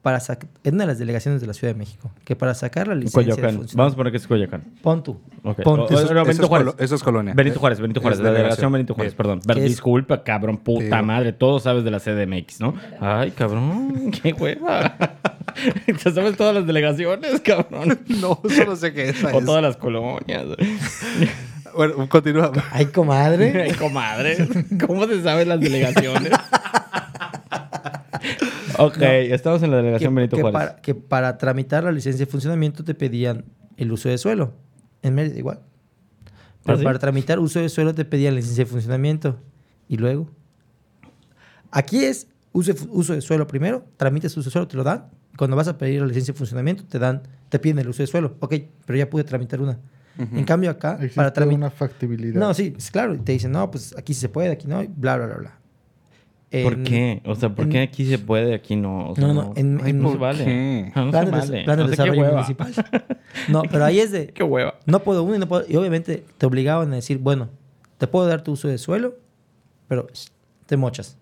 para 0.04 0.20
sacar, 0.20 0.48
en 0.66 0.76
una 0.76 0.84
de 0.84 0.88
las 0.90 1.00
delegaciones 1.00 1.40
de 1.42 1.48
la 1.48 1.54
Ciudad 1.54 1.74
de 1.74 1.80
México, 1.80 2.12
que 2.26 2.36
para 2.36 2.54
sacar 2.54 2.88
la 2.90 2.94
licencia 2.96 3.22
de 3.22 3.26
Coyoacán. 3.30 3.56
funcionamiento... 3.56 3.78
Vamos 3.78 3.94
a 3.94 3.96
poner 3.96 4.12
que 4.12 4.18
es 4.18 4.28
Coyoacán. 4.28 4.64
Pon 4.82 5.02
tú. 5.02 5.20
Ok. 5.44 5.62
Pon 5.64 5.80
O- 5.80 5.86
tú. 5.88 5.96
o- 5.96 6.00
Eso, 6.00 6.14
Benito 6.14 6.30
es, 6.44 6.48
Juárez. 6.50 6.76
eso 6.78 6.96
es 6.96 7.04
colonia. 7.04 7.34
Benito 7.34 7.60
Juárez, 7.60 7.80
Benito 7.80 8.00
Es 8.00 8.04
Juárez, 8.04 8.20
la 8.20 8.32
delegación 8.34 8.72
Benito 8.74 8.94
Juárez, 8.94 9.16
perdón. 9.16 9.40
Disculpa, 9.56 10.24
cabrón, 10.24 10.58
puta 10.58 11.02
madre, 11.02 11.32
todos 11.34 11.64
sabes 11.64 11.84
de 11.86 11.92
la 11.92 12.00
CDMX, 12.02 12.60
¿no? 12.60 12.76
Ay, 13.00 13.32
cabrón, 13.32 14.12
qué 14.22 14.34
hueva. 14.34 14.96
¿Te 15.86 16.12
sabes 16.12 16.36
todas 16.36 16.54
las 16.54 16.68
delegaciones, 16.68 17.40
cabrón? 17.42 17.98
No, 18.20 18.42
solo 18.54 18.76
sé 18.76 18.94
que 18.94 19.10
esa 19.10 19.34
O 19.34 19.40
es. 19.40 19.46
todas 19.46 19.62
las 19.64 19.78
colonias. 19.78 20.44
Bueno, 21.76 22.08
continúa. 22.10 22.52
Ay, 22.72 22.88
comadre. 22.88 23.64
Ay, 23.64 23.72
comadre, 23.72 24.38
¿cómo 24.86 25.08
se 25.08 25.24
saben 25.24 25.50
las 25.50 25.60
delegaciones? 25.60 26.32
ok, 28.78 28.98
estamos 29.02 29.62
en 29.64 29.72
la 29.72 29.78
que, 29.78 29.84
delegación 29.84 30.16
Benito 30.16 30.36
que 30.36 30.42
Juárez. 30.42 30.60
para, 30.60 30.82
que 30.82 30.96
para 30.96 31.38
tramitar 31.38 31.84
la 31.84 31.92
licencia 31.92 32.26
de 32.26 32.32
funcionamiento 32.32 32.84
te 32.84 32.94
pedían 32.94 33.46
el 33.78 33.92
uso 33.92 34.10
de 34.10 34.18
suelo. 34.18 34.54
En 35.02 35.16
Mérida 35.16 35.38
igual. 35.38 35.60
Pero 36.64 36.76
¿Ah, 36.76 36.80
sí? 36.80 36.84
para 36.84 37.00
tramitar 37.00 37.40
uso 37.40 37.60
de 37.60 37.70
suelo 37.70 37.94
te 37.94 38.06
pedían 38.06 38.36
licencia 38.36 38.64
de 38.64 38.70
funcionamiento. 38.70 39.40
Y 39.88 39.98
luego. 39.98 40.30
Aquí 41.72 42.06
es 42.06 42.28
uso 42.52 42.74
uso 42.90 43.14
de 43.14 43.22
suelo 43.22 43.48
primero, 43.48 43.86
tramitas 43.98 44.36
uso 44.38 44.50
de 44.50 44.52
suelo, 44.52 44.68
te 44.68 44.78
lo 44.78 44.84
dan. 44.84 45.08
Cuando 45.38 45.56
vas 45.56 45.68
a 45.68 45.78
pedir 45.78 46.02
la 46.02 46.08
licencia 46.08 46.34
de 46.34 46.38
funcionamiento, 46.38 46.84
te 46.86 47.00
dan, 47.00 47.24
te 47.50 47.60
piden 47.60 47.80
el 47.80 47.90
uso 47.90 48.04
de 48.04 48.08
suelo. 48.08 48.38
Ok, 48.40 48.56
pero 48.86 48.98
ya 48.98 49.10
pude 49.10 49.24
tramitar 49.24 49.60
una. 49.62 49.80
En 50.16 50.46
cambio 50.46 50.70
acá, 50.70 50.94
Existe 50.94 51.16
para 51.16 51.34
tramitar... 51.34 51.58
una 51.58 51.72
factibilidad. 51.72 52.40
No, 52.40 52.54
sí, 52.54 52.76
es 52.78 52.92
claro. 52.92 53.16
y 53.16 53.18
Te 53.18 53.32
dicen, 53.32 53.52
no, 53.52 53.72
pues 53.72 53.96
aquí 53.98 54.14
sí 54.14 54.22
se 54.22 54.30
puede, 54.30 54.52
aquí 54.52 54.68
no, 54.68 54.84
y 54.84 54.88
bla, 54.88 55.18
bla, 55.18 55.26
bla, 55.26 55.36
bla. 55.38 55.60
¿Por 56.62 56.74
En- 56.74 56.84
qué? 56.84 57.22
O 57.26 57.34
sea, 57.34 57.50
¿por 57.56 57.66
en- 57.66 57.72
qué 57.72 57.80
aquí 57.80 58.06
se 58.06 58.20
puede, 58.20 58.54
aquí 58.54 58.76
no? 58.76 59.10
O 59.10 59.16
sea, 59.16 59.26
No, 59.28 59.34
no, 59.34 59.54
en- 59.56 59.80
Ay, 59.84 59.90
en- 59.90 60.00
no 60.02 60.10
se 60.10 60.18
¿por 60.18 60.20
vale. 60.20 60.46
qué? 60.46 60.92
Ah, 60.94 61.06
No, 61.06 61.12
plan 61.12 61.26
se 61.26 61.32
de, 61.32 61.38
vale. 61.40 61.64
plan 61.64 61.78
de 61.78 61.84
No 61.84 61.90
sé 61.90 61.96
qué 61.96 62.02
desarrollo 62.04 62.22
hueva. 62.22 62.34
municipal. 62.34 62.74
No, 63.50 63.64
pero 63.64 63.86
ahí 63.86 64.00
es 64.00 64.12
de, 64.12 64.28
Qué 64.36 64.44
hueva. 64.44 64.76
no 64.86 65.00
puedo 65.04 65.24
uno 65.24 65.36
y 65.36 65.40
no 65.40 65.48
puedo... 65.48 65.66
Y 65.68 65.76
obviamente 65.78 66.24
te 66.38 66.46
obligaban 66.46 66.92
a 66.92 66.96
decir, 66.96 67.18
bueno, 67.18 67.50
te 67.98 68.06
puedo 68.08 68.28
dar 68.28 68.44
tu 68.44 68.52
uso 68.52 68.68
de 68.68 68.78
suelo, 68.78 69.16
pero 69.88 70.08
te 70.68 70.78
mochas. 70.78 71.18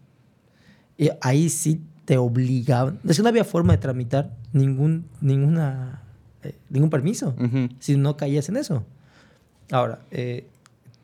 Y 0.98 1.10
ahí 1.22 1.50
sí 1.50 1.82
te 2.06 2.18
obligaban. 2.18 3.00
Es 3.08 3.18
que 3.18 3.24
no 3.24 3.30
había 3.30 3.44
forma 3.46 3.74
de 3.74 3.78
tramitar 3.80 4.36
ningún, 4.54 5.06
ninguna, 5.22 6.02
eh, 6.44 6.56
ningún 6.70 6.90
permiso 6.90 7.36
Ujú. 7.40 7.70
si 7.80 7.96
no 7.96 8.18
caías 8.18 8.50
en 8.50 8.58
eso. 8.58 8.84
Ahora, 9.72 10.00
eh, 10.12 10.48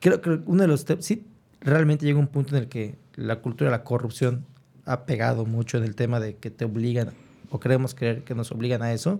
creo 0.02 0.20
que 0.22 0.40
uno 0.46 0.62
de 0.64 0.68
los 0.68 0.86
sí, 1.00 1.26
realmente 1.62 2.06
llega 2.06 2.20
un 2.20 2.28
punto 2.28 2.56
en 2.58 2.64
el 2.64 2.70
que 2.70 2.96
la 3.18 3.42
cultura 3.42 3.70
de 3.70 3.78
la 3.78 3.84
corrupción 3.84 4.46
ha 4.86 5.06
pegado 5.06 5.46
mucho 5.46 5.78
en 5.78 5.84
el 5.84 5.96
tema 5.96 6.22
de 6.22 6.38
que 6.38 6.50
te 6.50 6.64
obligan, 6.64 7.10
o 7.50 7.60
queremos 7.60 7.94
creer 7.94 8.24
que 8.24 8.34
nos 8.34 8.52
obligan 8.54 8.82
a 8.82 8.94
eso, 8.94 9.20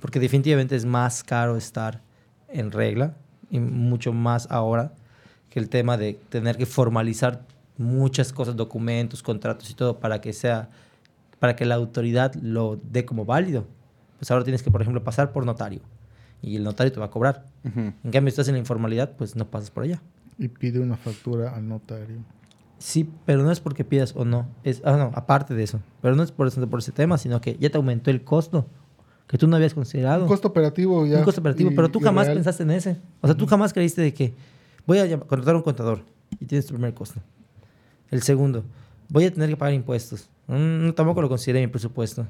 porque 0.00 0.20
definitivamente 0.20 0.76
es 0.76 0.84
más 0.84 1.24
caro 1.24 1.56
estar 1.56 2.02
en 2.48 2.70
regla, 2.70 3.16
y 3.50 3.58
mucho 3.60 4.12
más 4.12 4.46
ahora 4.50 4.92
que 5.48 5.58
el 5.58 5.68
tema 5.68 5.96
de 5.96 6.14
tener 6.28 6.56
que 6.56 6.66
formalizar 6.66 7.46
muchas 7.78 8.32
cosas, 8.32 8.56
documentos, 8.56 9.22
contratos 9.22 9.70
y 9.70 9.74
todo 9.74 9.98
para 9.98 10.20
que 10.20 10.32
sea, 10.32 10.68
para 11.38 11.56
que 11.56 11.64
la 11.64 11.76
autoridad 11.76 12.34
lo 12.34 12.78
dé 12.90 13.04
como 13.04 13.24
válido. 13.24 13.66
Pues 14.18 14.30
ahora 14.30 14.44
tienes 14.44 14.62
que, 14.62 14.70
por 14.70 14.82
ejemplo, 14.82 15.02
pasar 15.02 15.32
por 15.32 15.46
notario 15.46 15.80
y 16.42 16.56
el 16.56 16.62
notario 16.62 16.92
te 16.92 17.00
va 17.00 17.06
a 17.06 17.10
cobrar. 17.10 17.46
En 17.64 18.10
cambio, 18.12 18.28
estás 18.28 18.48
en 18.48 18.54
la 18.54 18.58
informalidad, 18.58 19.12
pues 19.16 19.34
no 19.34 19.46
pasas 19.46 19.70
por 19.70 19.84
allá. 19.84 20.00
Y 20.38 20.48
pide 20.48 20.78
una 20.78 20.96
factura 20.96 21.54
al 21.54 21.66
notario. 21.66 22.18
Sí, 22.80 23.08
pero 23.26 23.42
no 23.42 23.52
es 23.52 23.60
porque 23.60 23.84
pidas 23.84 24.14
o 24.16 24.24
no. 24.24 24.48
Es, 24.64 24.80
ah, 24.84 24.96
no, 24.96 25.12
aparte 25.14 25.54
de 25.54 25.62
eso. 25.62 25.80
Pero 26.00 26.16
no 26.16 26.22
es 26.22 26.32
por, 26.32 26.46
eso, 26.48 26.66
por 26.68 26.80
ese 26.80 26.92
tema, 26.92 27.18
sino 27.18 27.40
que 27.40 27.56
ya 27.60 27.70
te 27.70 27.76
aumentó 27.76 28.10
el 28.10 28.24
costo 28.24 28.66
que 29.28 29.36
tú 29.38 29.46
no 29.46 29.54
habías 29.56 29.74
considerado. 29.74 30.22
Un 30.22 30.28
costo 30.28 30.48
operativo 30.48 31.04
ya. 31.06 31.18
Un 31.18 31.24
costo 31.24 31.40
operativo, 31.40 31.70
y- 31.70 31.74
pero 31.76 31.90
tú 31.90 32.00
jamás 32.00 32.26
real. 32.26 32.38
pensaste 32.38 32.62
en 32.64 32.70
ese. 32.72 32.96
O 33.20 33.26
sea, 33.28 33.36
tú 33.36 33.46
jamás 33.46 33.72
creíste 33.72 34.00
de 34.02 34.12
que 34.14 34.32
voy 34.86 34.98
a 34.98 35.20
contratar 35.20 35.54
a 35.54 35.58
un 35.58 35.62
contador 35.62 36.00
y 36.40 36.46
tienes 36.46 36.66
tu 36.66 36.72
primer 36.74 36.94
costo. 36.94 37.20
El 38.10 38.22
segundo, 38.22 38.64
voy 39.10 39.26
a 39.26 39.32
tener 39.32 39.48
que 39.50 39.56
pagar 39.56 39.74
impuestos. 39.74 40.28
Mm, 40.48 40.86
no, 40.86 40.94
tampoco 40.94 41.20
lo 41.22 41.28
consideré 41.28 41.60
en 41.62 41.66
mi 41.68 41.70
presupuesto. 41.70 42.26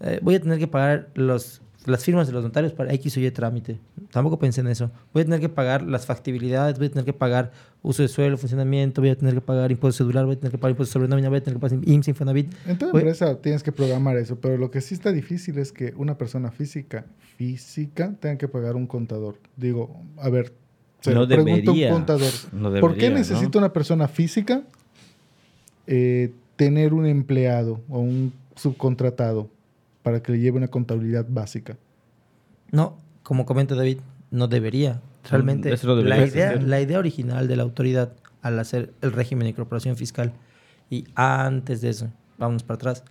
Eh, 0.00 0.18
voy 0.22 0.34
a 0.34 0.40
tener 0.40 0.58
que 0.58 0.66
pagar 0.66 1.08
los, 1.14 1.62
las 1.86 2.02
firmas 2.04 2.26
de 2.26 2.32
los 2.32 2.42
notarios 2.42 2.72
para 2.72 2.92
X 2.94 3.16
o 3.16 3.20
Y 3.20 3.30
trámite. 3.30 3.78
Tampoco 4.10 4.38
pensé 4.38 4.60
en 4.62 4.68
eso. 4.68 4.90
Voy 5.12 5.22
a 5.22 5.24
tener 5.24 5.40
que 5.40 5.48
pagar 5.48 5.82
las 5.82 6.06
factibilidades, 6.06 6.78
voy 6.78 6.86
a 6.86 6.90
tener 6.90 7.04
que 7.04 7.12
pagar 7.12 7.52
uso 7.82 8.02
de 8.02 8.08
suelo, 8.08 8.38
funcionamiento, 8.38 9.00
voy 9.02 9.10
a 9.10 9.16
tener 9.16 9.34
que 9.34 9.40
pagar 9.40 9.70
impuesto 9.70 9.98
celular, 10.04 10.24
voy 10.24 10.36
a 10.36 10.38
tener 10.38 10.50
que 10.52 10.58
pagar 10.58 10.70
impuesto 10.72 10.92
sobre 10.94 11.08
nómina, 11.08 11.28
voy 11.28 11.38
a 11.38 11.42
tener 11.42 11.58
que 11.58 11.60
pagar 11.68 11.78
IMSS, 11.86 12.08
Infonavit. 12.08 12.52
En 12.66 12.78
toda 12.78 12.92
Voy- 12.92 13.02
empresa 13.02 13.36
tienes 13.40 13.62
que 13.62 13.72
programar 13.72 14.16
eso, 14.16 14.36
pero 14.40 14.56
lo 14.56 14.70
que 14.70 14.80
sí 14.80 14.94
está 14.94 15.12
difícil 15.12 15.58
es 15.58 15.72
que 15.72 15.92
una 15.96 16.16
persona 16.16 16.50
física, 16.50 17.04
física, 17.36 18.14
tenga 18.20 18.38
que 18.38 18.48
pagar 18.48 18.76
un 18.76 18.86
contador. 18.86 19.36
Digo, 19.56 19.94
a 20.16 20.30
ver, 20.30 20.52
se 21.00 21.12
No 21.12 21.26
pregunto 21.28 21.52
un 21.52 21.60
debería. 21.76 21.90
contador. 21.90 22.32
No 22.52 22.72
¿Por 22.80 22.96
qué 22.96 23.10
necesita 23.10 23.58
una 23.58 23.72
persona 23.74 24.08
física 24.08 24.62
eh, 25.86 26.32
tener 26.56 26.94
un 26.94 27.04
empleado 27.06 27.80
o 27.90 27.98
un 27.98 28.32
subcontratado 28.56 29.50
para 30.04 30.22
que 30.22 30.30
le 30.32 30.38
lleve 30.38 30.58
una 30.58 30.68
contabilidad 30.68 31.26
básica? 31.28 31.76
No, 32.70 32.98
como 33.24 33.44
comenta 33.46 33.74
David, 33.74 33.98
no 34.30 34.46
debería. 34.46 35.00
Realmente, 35.28 35.74
no 35.84 35.96
debería 35.96 36.16
la, 36.20 36.26
idea, 36.26 36.54
la 36.56 36.80
idea 36.80 36.98
original 37.00 37.48
de 37.48 37.56
la 37.56 37.62
autoridad 37.64 38.12
al 38.42 38.58
hacer 38.60 38.92
el 39.00 39.10
régimen 39.12 39.44
de 39.46 39.50
incorporación 39.50 39.96
fiscal 39.96 40.32
y 40.90 41.06
antes 41.14 41.80
de 41.80 41.88
eso, 41.88 42.08
vámonos 42.38 42.62
para 42.62 42.76
atrás, 42.76 43.04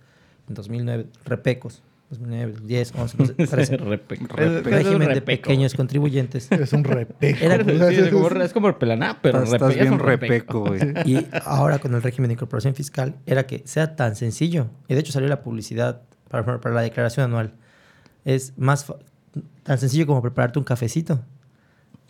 en 0.48 0.54
2009, 0.54 1.06
repecos, 1.24 1.82
2009, 2.10 2.52
2010, 2.52 2.92
11, 2.96 3.16
12, 3.16 3.34
13, 3.34 3.78
Repe- 3.80 4.20
el 4.20 4.28
repe- 4.28 4.62
régimen 4.62 5.08
de 5.08 5.14
repeco. 5.14 5.42
pequeños 5.42 5.74
contribuyentes. 5.74 6.52
Es 6.52 6.72
un 6.72 6.84
repeco. 6.84 7.44
Era- 7.44 7.64
Sí, 7.90 7.96
es, 7.96 8.08
como, 8.10 8.28
es 8.28 8.52
como 8.52 8.68
el 8.68 8.76
pelaná, 8.76 9.18
pero 9.20 9.42
Estás 9.42 9.60
repe- 9.60 9.70
es 9.70 9.80
bien 9.80 9.92
un 9.94 9.98
repeco, 9.98 10.60
güey. 10.60 10.80
Y 11.04 11.26
ahora 11.44 11.80
con 11.80 11.94
el 11.94 12.02
régimen 12.02 12.28
de 12.28 12.34
incorporación 12.34 12.76
fiscal 12.76 13.16
era 13.26 13.44
que 13.46 13.62
sea 13.64 13.96
tan 13.96 14.14
sencillo. 14.14 14.68
Y 14.86 14.94
de 14.94 15.00
hecho 15.00 15.10
salió 15.12 15.28
la 15.28 15.42
publicidad 15.42 16.02
para, 16.28 16.60
para 16.60 16.74
la 16.74 16.82
declaración 16.82 17.26
anual. 17.26 17.54
Es 18.24 18.56
más 18.56 18.86
tan 19.62 19.78
sencillo 19.78 20.06
como 20.06 20.22
prepararte 20.22 20.58
un 20.58 20.64
cafecito. 20.64 21.20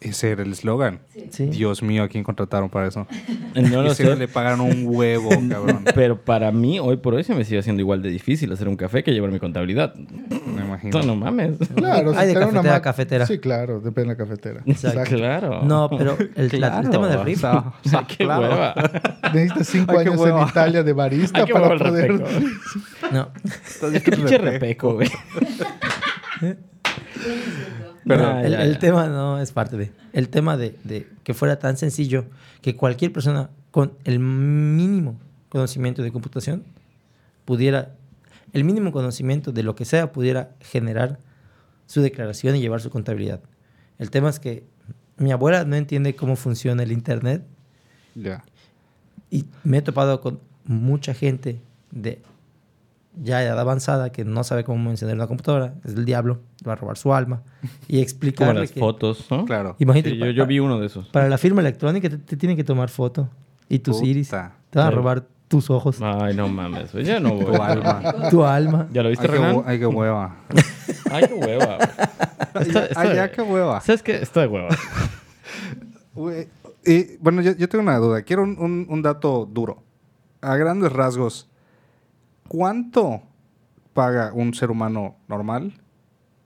Ese 0.00 0.32
era 0.32 0.42
el 0.42 0.52
eslogan. 0.52 0.98
Sí. 1.30 1.46
Dios 1.46 1.82
mío, 1.82 2.02
¿a 2.02 2.08
quién 2.08 2.24
contrataron 2.24 2.68
para 2.68 2.88
eso? 2.88 3.06
No 3.54 3.82
lo 3.84 3.94
sé. 3.94 4.16
le 4.16 4.26
pagaron 4.28 4.60
un 4.60 4.82
huevo, 4.86 5.30
cabrón. 5.48 5.84
Pero 5.94 6.20
para 6.20 6.50
mí, 6.52 6.78
hoy 6.80 6.96
por 6.98 7.14
hoy, 7.14 7.22
se 7.24 7.34
me 7.34 7.44
sigue 7.44 7.60
haciendo 7.60 7.80
igual 7.80 8.02
de 8.02 8.10
difícil 8.10 8.52
hacer 8.52 8.68
un 8.68 8.76
café 8.76 9.02
que 9.04 9.12
llevar 9.12 9.30
mi 9.30 9.38
contabilidad. 9.38 9.94
Me 9.94 10.62
imagino. 10.62 10.98
No, 10.98 11.06
no 11.06 11.16
mames. 11.16 11.56
Claro, 11.74 12.12
Hay 12.16 12.26
de 12.26 12.34
te 12.34 12.40
da 12.40 12.46
una 12.48 12.54
cafetera 12.60 12.76
a 12.76 12.82
cafetera. 12.82 13.26
Sí, 13.26 13.38
claro, 13.38 13.80
depende 13.80 14.02
de 14.02 14.06
la 14.08 14.16
cafetera. 14.16 14.60
Exacto. 14.66 15.16
Claro. 15.16 15.62
No, 15.62 15.88
pero 15.88 16.18
el, 16.18 16.28
la- 16.36 16.42
el 16.42 16.50
Claro. 16.50 16.90
tema 16.90 17.08
del 17.08 17.24
riff. 17.24 17.38
O 17.38 17.40
sea, 17.40 17.72
sea, 17.84 18.06
Qué 18.06 18.24
claro. 18.24 18.42
hueva. 18.42 18.74
Necesitas 19.32 19.68
cinco 19.68 19.92
Ay, 19.98 20.06
años 20.08 20.20
hueva. 20.20 20.42
en 20.42 20.48
Italia 20.48 20.82
de 20.82 20.92
barista 20.92 21.44
Ay, 21.46 21.52
para 21.52 21.78
poder. 21.78 22.12
repeco. 22.12 22.30
No. 23.12 23.28
Es 23.92 24.02
que 24.02 24.12
pinche 24.12 24.36
repeco, 24.38 24.94
güey. 24.94 25.08
Perdón. 28.06 28.36
Ah, 28.36 28.42
el, 28.42 28.52
ya, 28.52 28.62
el 28.64 28.78
tema 28.78 29.06
no 29.08 29.40
es 29.40 29.52
parte 29.52 29.76
de. 29.76 29.92
El 30.12 30.28
tema 30.28 30.56
de, 30.56 30.76
de 30.84 31.08
que 31.22 31.34
fuera 31.34 31.58
tan 31.58 31.76
sencillo 31.76 32.26
que 32.60 32.76
cualquier 32.76 33.12
persona 33.12 33.50
con 33.70 33.92
el 34.04 34.18
mínimo 34.18 35.18
conocimiento 35.48 36.02
de 36.02 36.12
computación 36.12 36.64
pudiera, 37.44 37.94
el 38.52 38.64
mínimo 38.64 38.92
conocimiento 38.92 39.52
de 39.52 39.62
lo 39.62 39.74
que 39.74 39.84
sea, 39.84 40.12
pudiera 40.12 40.50
generar 40.60 41.18
su 41.86 42.00
declaración 42.02 42.56
y 42.56 42.60
llevar 42.60 42.80
su 42.80 42.90
contabilidad. 42.90 43.40
El 43.98 44.10
tema 44.10 44.28
es 44.30 44.38
que 44.40 44.64
mi 45.16 45.32
abuela 45.32 45.64
no 45.64 45.76
entiende 45.76 46.14
cómo 46.16 46.36
funciona 46.36 46.82
el 46.82 46.92
Internet 46.92 47.42
Ya. 48.14 48.44
y 49.30 49.44
me 49.62 49.78
he 49.78 49.82
topado 49.82 50.20
con 50.20 50.40
mucha 50.64 51.14
gente 51.14 51.60
de 51.90 52.20
ya 53.22 53.42
edad 53.42 53.58
avanzada 53.58 54.10
que 54.10 54.24
no 54.24 54.42
sabe 54.44 54.64
cómo 54.64 54.90
encender 54.90 55.16
una 55.16 55.26
computadora, 55.26 55.74
es 55.84 55.94
el 55.94 56.04
diablo, 56.04 56.40
va 56.66 56.72
a 56.72 56.76
robar 56.76 56.96
su 56.96 57.14
alma 57.14 57.42
y 57.62 57.66
Como 57.92 58.02
explicarle 58.02 58.60
las 58.60 58.72
que 58.72 58.80
fotos, 58.80 59.26
¿no? 59.30 59.44
Claro. 59.44 59.76
imagínate 59.78 60.10
Sí, 60.10 60.18
yo, 60.18 60.26
yo 60.30 60.46
vi 60.46 60.58
uno 60.58 60.78
de 60.80 60.86
esos. 60.86 61.08
para 61.08 61.28
la 61.28 61.38
firma 61.38 61.60
electrónica 61.60 62.08
te, 62.08 62.18
te 62.18 62.36
tienen 62.36 62.56
que 62.56 62.64
tomar 62.64 62.88
foto 62.88 63.28
y 63.68 63.78
tus 63.78 63.96
Puta. 63.98 64.08
iris 64.08 64.28
te 64.30 64.78
van 64.78 64.88
a 64.88 64.90
robar 64.90 65.26
tus 65.48 65.70
ojos, 65.70 65.98
Ay, 66.02 66.34
no 66.34 66.48
mames. 66.48 66.92
Ya 66.92 67.20
no 67.20 67.34
voy. 67.34 67.44
Tu 67.44 67.62
alma. 67.62 68.14
tu 68.30 68.44
alma. 68.44 68.88
¿Ya 68.92 69.02
lo 69.02 69.08
Ay, 69.08 69.12
viste, 69.12 69.26
qué, 69.28 69.32
Renan? 69.34 69.62
ay, 69.66 69.78
qué 69.78 69.86
hueva. 69.86 70.36
Ay, 71.12 71.24
qué 71.28 71.34
hueva. 71.34 71.76
güey. 71.76 72.66
Esto- 72.66 72.80
esto 72.82 72.98
Ay, 73.00 73.08
de- 73.10 73.14
ya, 73.14 73.30
qué 73.30 73.42
hueva. 73.42 73.80
¿Sabes 73.82 74.02
qué? 74.02 74.16
Esto 74.16 74.40
de 74.40 74.46
hueva. 74.48 74.68
Y 76.86 77.16
bueno, 77.18 77.40
yo, 77.42 77.52
yo 77.52 77.68
tengo 77.68 77.82
una 77.82 77.96
duda. 77.98 78.22
Quiero 78.22 78.42
un, 78.42 78.56
un- 78.58 78.86
un 78.88 79.02
dato 79.02 79.48
duro. 79.50 79.82
A 80.40 80.56
grandes 80.56 80.92
rasgos, 80.92 81.48
¿cuánto 82.48 83.22
paga 83.92 84.32
un 84.32 84.54
ser 84.54 84.70
humano 84.70 85.16
normal 85.28 85.72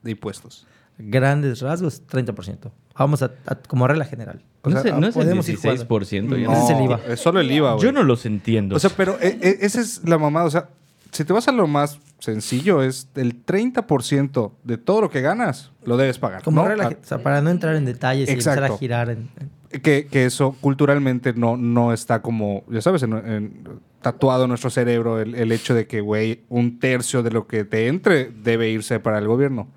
de 0.03 0.11
impuestos? 0.11 0.65
Grandes 0.97 1.61
rasgos, 1.61 2.05
30%. 2.07 2.71
Vamos 2.97 3.23
a, 3.23 3.31
a- 3.45 3.55
como 3.55 3.87
regla 3.87 4.03
general. 4.05 4.43
O 4.61 4.69
no 4.69 4.81
sea, 4.81 4.93
no 4.99 5.07
es 5.07 5.15
el 5.15 5.23
podemos 5.23 5.47
ir 5.47 5.57
16%. 5.57 6.37
ya 6.41 6.47
No. 6.47 6.51
Ese 6.53 6.63
es 6.65 6.69
el 6.77 6.83
IVA. 6.83 6.99
es 7.07 7.19
solo 7.21 7.39
el 7.39 7.49
IVA, 7.49 7.73
güey. 7.73 7.83
Yo 7.85 7.91
no 7.93 8.03
los 8.03 8.25
entiendo. 8.25 8.75
O 8.75 8.79
sea, 8.79 8.89
pero 8.95 9.13
eh, 9.21 9.39
eh, 9.41 9.57
esa 9.61 9.79
es 9.79 10.03
la 10.07 10.17
mamada. 10.17 10.45
O 10.45 10.49
sea, 10.51 10.69
si 11.11 11.23
te 11.23 11.31
vas 11.31 11.47
a 11.47 11.53
lo 11.53 11.65
más 11.67 11.99
sencillo, 12.19 12.83
es 12.83 13.07
el 13.15 13.45
30% 13.45 14.51
de 14.65 14.77
todo 14.77 14.99
lo 14.99 15.09
que 15.09 15.21
ganas, 15.21 15.71
lo 15.85 15.95
debes 15.95 16.19
pagar. 16.19 16.43
Como 16.43 16.61
¿no? 16.63 16.67
regla, 16.67 16.89
Ah, 16.91 16.97
o 17.01 17.05
sea, 17.05 17.23
para 17.23 17.41
no 17.41 17.49
entrar 17.49 17.75
en 17.75 17.85
detalles 17.85 18.27
y 18.27 18.31
empezar 18.33 18.61
a 18.65 18.77
girar. 18.77 19.09
en- 19.09 19.29
en- 19.39 19.58
que, 19.69 20.07
que 20.07 20.25
eso 20.25 20.55
culturalmente 20.61 21.33
no, 21.33 21.57
no 21.57 21.93
está 21.93 22.21
como, 22.21 22.63
ya 22.69 22.81
sabes, 22.81 23.03
en- 23.03 23.13
en- 23.13 23.63
tatuado 24.01 24.43
en 24.45 24.49
nuestro 24.49 24.69
cerebro 24.69 25.19
el, 25.19 25.35
el 25.35 25.51
hecho 25.51 25.73
de 25.75 25.85
que, 25.85 25.99
güey, 26.01 26.43
un 26.49 26.79
tercio 26.79 27.21
de 27.21 27.31
lo 27.31 27.47
que 27.47 27.65
te 27.65 27.87
entre 27.87 28.25
debe 28.31 28.69
irse 28.69 28.99
para 28.99 29.17
el 29.19 29.27
gobierno. 29.27 29.67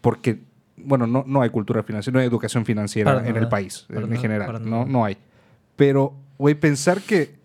Porque, 0.00 0.40
bueno, 0.76 1.06
no, 1.06 1.24
no 1.26 1.40
hay 1.42 1.50
cultura 1.50 1.82
financiera, 1.82 2.14
no 2.14 2.20
hay 2.20 2.26
educación 2.28 2.64
financiera 2.66 3.12
Para 3.14 3.22
en 3.28 3.34
el 3.36 3.42
nada. 3.42 3.48
país, 3.48 3.86
Para 3.88 4.02
en 4.02 4.08
nada, 4.10 4.20
general. 4.20 4.70
No, 4.70 4.84
no 4.86 5.04
hay. 5.04 5.16
Pero, 5.76 6.14
güey, 6.38 6.54
pensar 6.54 7.00
que, 7.00 7.36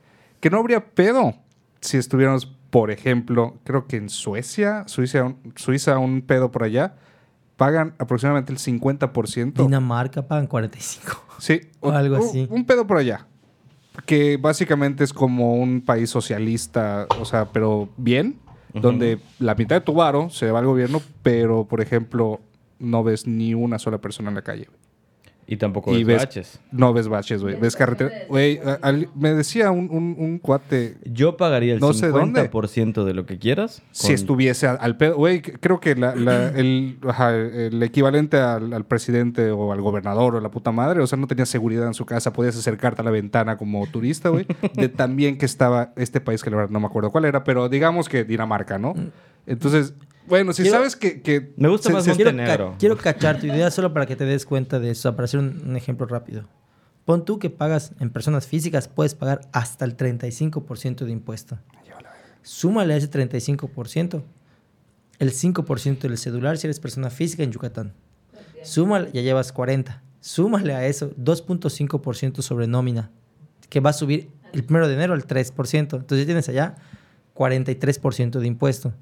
que 0.42 0.50
no 0.50 0.58
habría 0.60 0.84
pedo 0.86 1.36
si 1.80 1.98
estuviéramos, 1.98 2.46
por 2.70 2.92
ejemplo, 2.92 3.56
creo 3.64 3.88
que 3.88 3.96
en 3.98 4.10
Suecia, 4.10 4.84
Suiza, 4.88 5.24
un- 5.24 5.38
Suiza, 5.56 5.98
un 6.00 6.22
pedo 6.22 6.52
por 6.52 6.64
allá, 6.64 6.96
pagan 7.58 7.94
aproximadamente 8.00 8.52
el 8.52 8.60
50%. 8.60 9.54
Dinamarca 9.64 10.28
pagan 10.28 10.48
45. 10.48 11.24
Sí, 11.40 11.62
O 11.82 11.92
algo 11.92 12.16
un- 12.18 12.22
así. 12.22 12.48
Un 12.50 12.66
pedo 12.66 12.86
por 12.88 12.98
allá. 12.98 13.28
Que 14.06 14.38
básicamente 14.38 15.04
es 15.04 15.14
como 15.14 15.56
un 15.56 15.82
país 15.82 16.10
socialista, 16.10 17.08
o 17.20 17.26
sea, 17.26 17.46
pero 17.52 17.90
bien, 17.98 18.40
donde 18.74 19.20
la 19.40 19.56
mitad 19.56 19.78
de 19.78 19.82
tu 19.82 19.94
varo 19.94 20.30
se 20.30 20.52
va 20.52 20.60
al 20.60 20.66
gobierno, 20.66 21.02
pero, 21.24 21.64
por 21.66 21.80
ejemplo, 21.80 22.42
no 22.78 23.04
ves 23.06 23.26
ni 23.26 23.54
una 23.54 23.80
sola 23.80 24.00
persona 24.00 24.28
en 24.30 24.36
la 24.36 24.42
calle. 24.42 24.68
Y 25.48 25.58
tampoco 25.58 25.92
y 25.94 25.98
ves 26.04 26.08
ves- 26.08 26.18
baches. 26.24 26.60
No 26.72 26.92
ves 26.92 27.08
baches, 27.08 27.42
güey. 27.44 27.56
Ves 27.60 27.76
carretera. 27.76 28.10
Güey, 28.30 28.60
me 29.16 29.34
decía 29.34 29.70
un, 29.72 29.90
un- 29.92 30.16
un 30.18 30.40
cuate, 30.40 30.98
Yo 31.06 31.38
pagaría 31.38 31.74
el 31.76 31.80
No 31.80 31.94
sé 31.94 32.08
dónde. 32.10 32.50
50% 32.50 33.04
de 33.04 33.14
lo 33.14 33.26
que 33.28 33.38
quieras. 33.38 33.84
si 33.92 34.14
estuviese 34.14 34.68
al, 34.68 34.78
al 34.82 34.98
pedo, 34.98 35.16
güey, 35.18 35.42
creo 35.42 35.80
que 35.80 35.96
la- 35.96 36.16
la- 36.16 36.50
el, 36.56 36.98
ajá, 37.08 37.36
el 37.36 37.82
equivalente 37.84 38.38
al, 38.38 38.74
al 38.74 38.86
presidente 38.86 39.52
o 39.52 39.72
al 39.72 39.82
gobernador 39.82 40.36
o 40.36 40.42
la 40.42 40.50
puta 40.50 40.72
madre, 40.72 41.02
o 41.02 41.08
sea, 41.08 41.18
no 41.20 41.28
tenía 41.28 41.46
seguridad 41.46 41.86
en 41.86 41.94
su 41.94 42.06
casa, 42.06 42.34
podías 42.34 42.58
acercarte 42.58 43.02
a 43.02 43.06
la 43.06 43.12
ventana 43.12 43.58
como 43.58 43.86
turista, 43.88 44.30
güey, 44.30 44.48
de 44.74 44.90
tan 44.90 45.16
bien 45.16 45.38
que 45.38 45.46
estaba 45.46 45.94
este 45.96 46.22
país 46.22 46.42
que 46.44 46.50
la 46.50 46.58
verdad 46.58 46.72
no 46.72 46.80
me 46.80 46.88
acuerdo 46.88 47.12
cuál 47.12 47.26
era, 47.26 47.44
pero 47.44 47.70
digamos 47.70 48.10
que 48.10 48.24
Dinamarca, 48.24 48.80
¿no? 48.80 48.96
Entonces, 49.46 49.94
bueno, 50.28 50.54
si 50.54 50.64
Quiero- 50.64 50.78
sabes 50.78 50.96
que... 50.96 51.22
que 51.22 51.54
Me 51.58 51.68
gusta 51.70 51.90
más 51.90 52.04
quiero, 52.06 52.32
Montenegro. 52.32 52.72
ca- 52.72 52.78
quiero 52.78 52.98
cachar 52.98 53.40
tu 53.40 53.46
idea 53.48 53.70
solo 53.72 53.94
para 53.94 54.06
que 54.06 54.16
te 54.16 54.26
des 54.26 54.46
cuenta 54.46 54.80
de 54.80 54.92
eso, 54.92 55.16
para 55.16 55.26
hacer 55.26 55.40
un, 55.40 55.62
un 55.68 55.76
ejemplo 55.76 56.06
rápido. 56.06 56.44
Pon 57.06 57.24
tú 57.26 57.38
que 57.38 57.50
pagas 57.52 57.92
en 58.00 58.10
personas 58.10 58.48
físicas, 58.48 58.88
puedes 58.88 59.14
pagar 59.14 59.42
hasta 59.52 59.86
el 59.86 59.96
35% 59.96 61.06
de 61.06 61.12
impuesto. 61.12 61.60
Súmale 62.42 62.94
a 62.94 62.98
ese 62.98 63.10
35% 63.10 64.24
el 65.20 65.32
5% 65.32 66.00
del 66.00 66.18
celular 66.18 66.58
si 66.58 66.68
eres 66.68 66.80
persona 66.80 67.10
física 67.10 67.44
en 67.44 67.52
Yucatán. 67.52 67.94
Súmale, 68.64 69.10
ya 69.14 69.22
llevas 69.22 69.52
40. 69.52 70.02
Súmale 70.20 70.74
a 70.74 70.86
eso 70.88 71.12
2.5% 71.16 72.42
sobre 72.42 72.68
nómina, 72.68 73.12
que 73.70 73.80
va 73.80 73.92
a 73.92 73.94
subir 73.94 74.30
el 74.54 74.64
primero 74.64 74.88
de 74.88 74.96
enero 74.96 75.14
al 75.14 75.26
3%. 75.28 75.78
Entonces 75.80 76.20
ya 76.20 76.26
tienes 76.26 76.50
allá 76.50 76.76
43% 77.36 78.40
de 78.40 78.48
impuesto. 78.48 78.94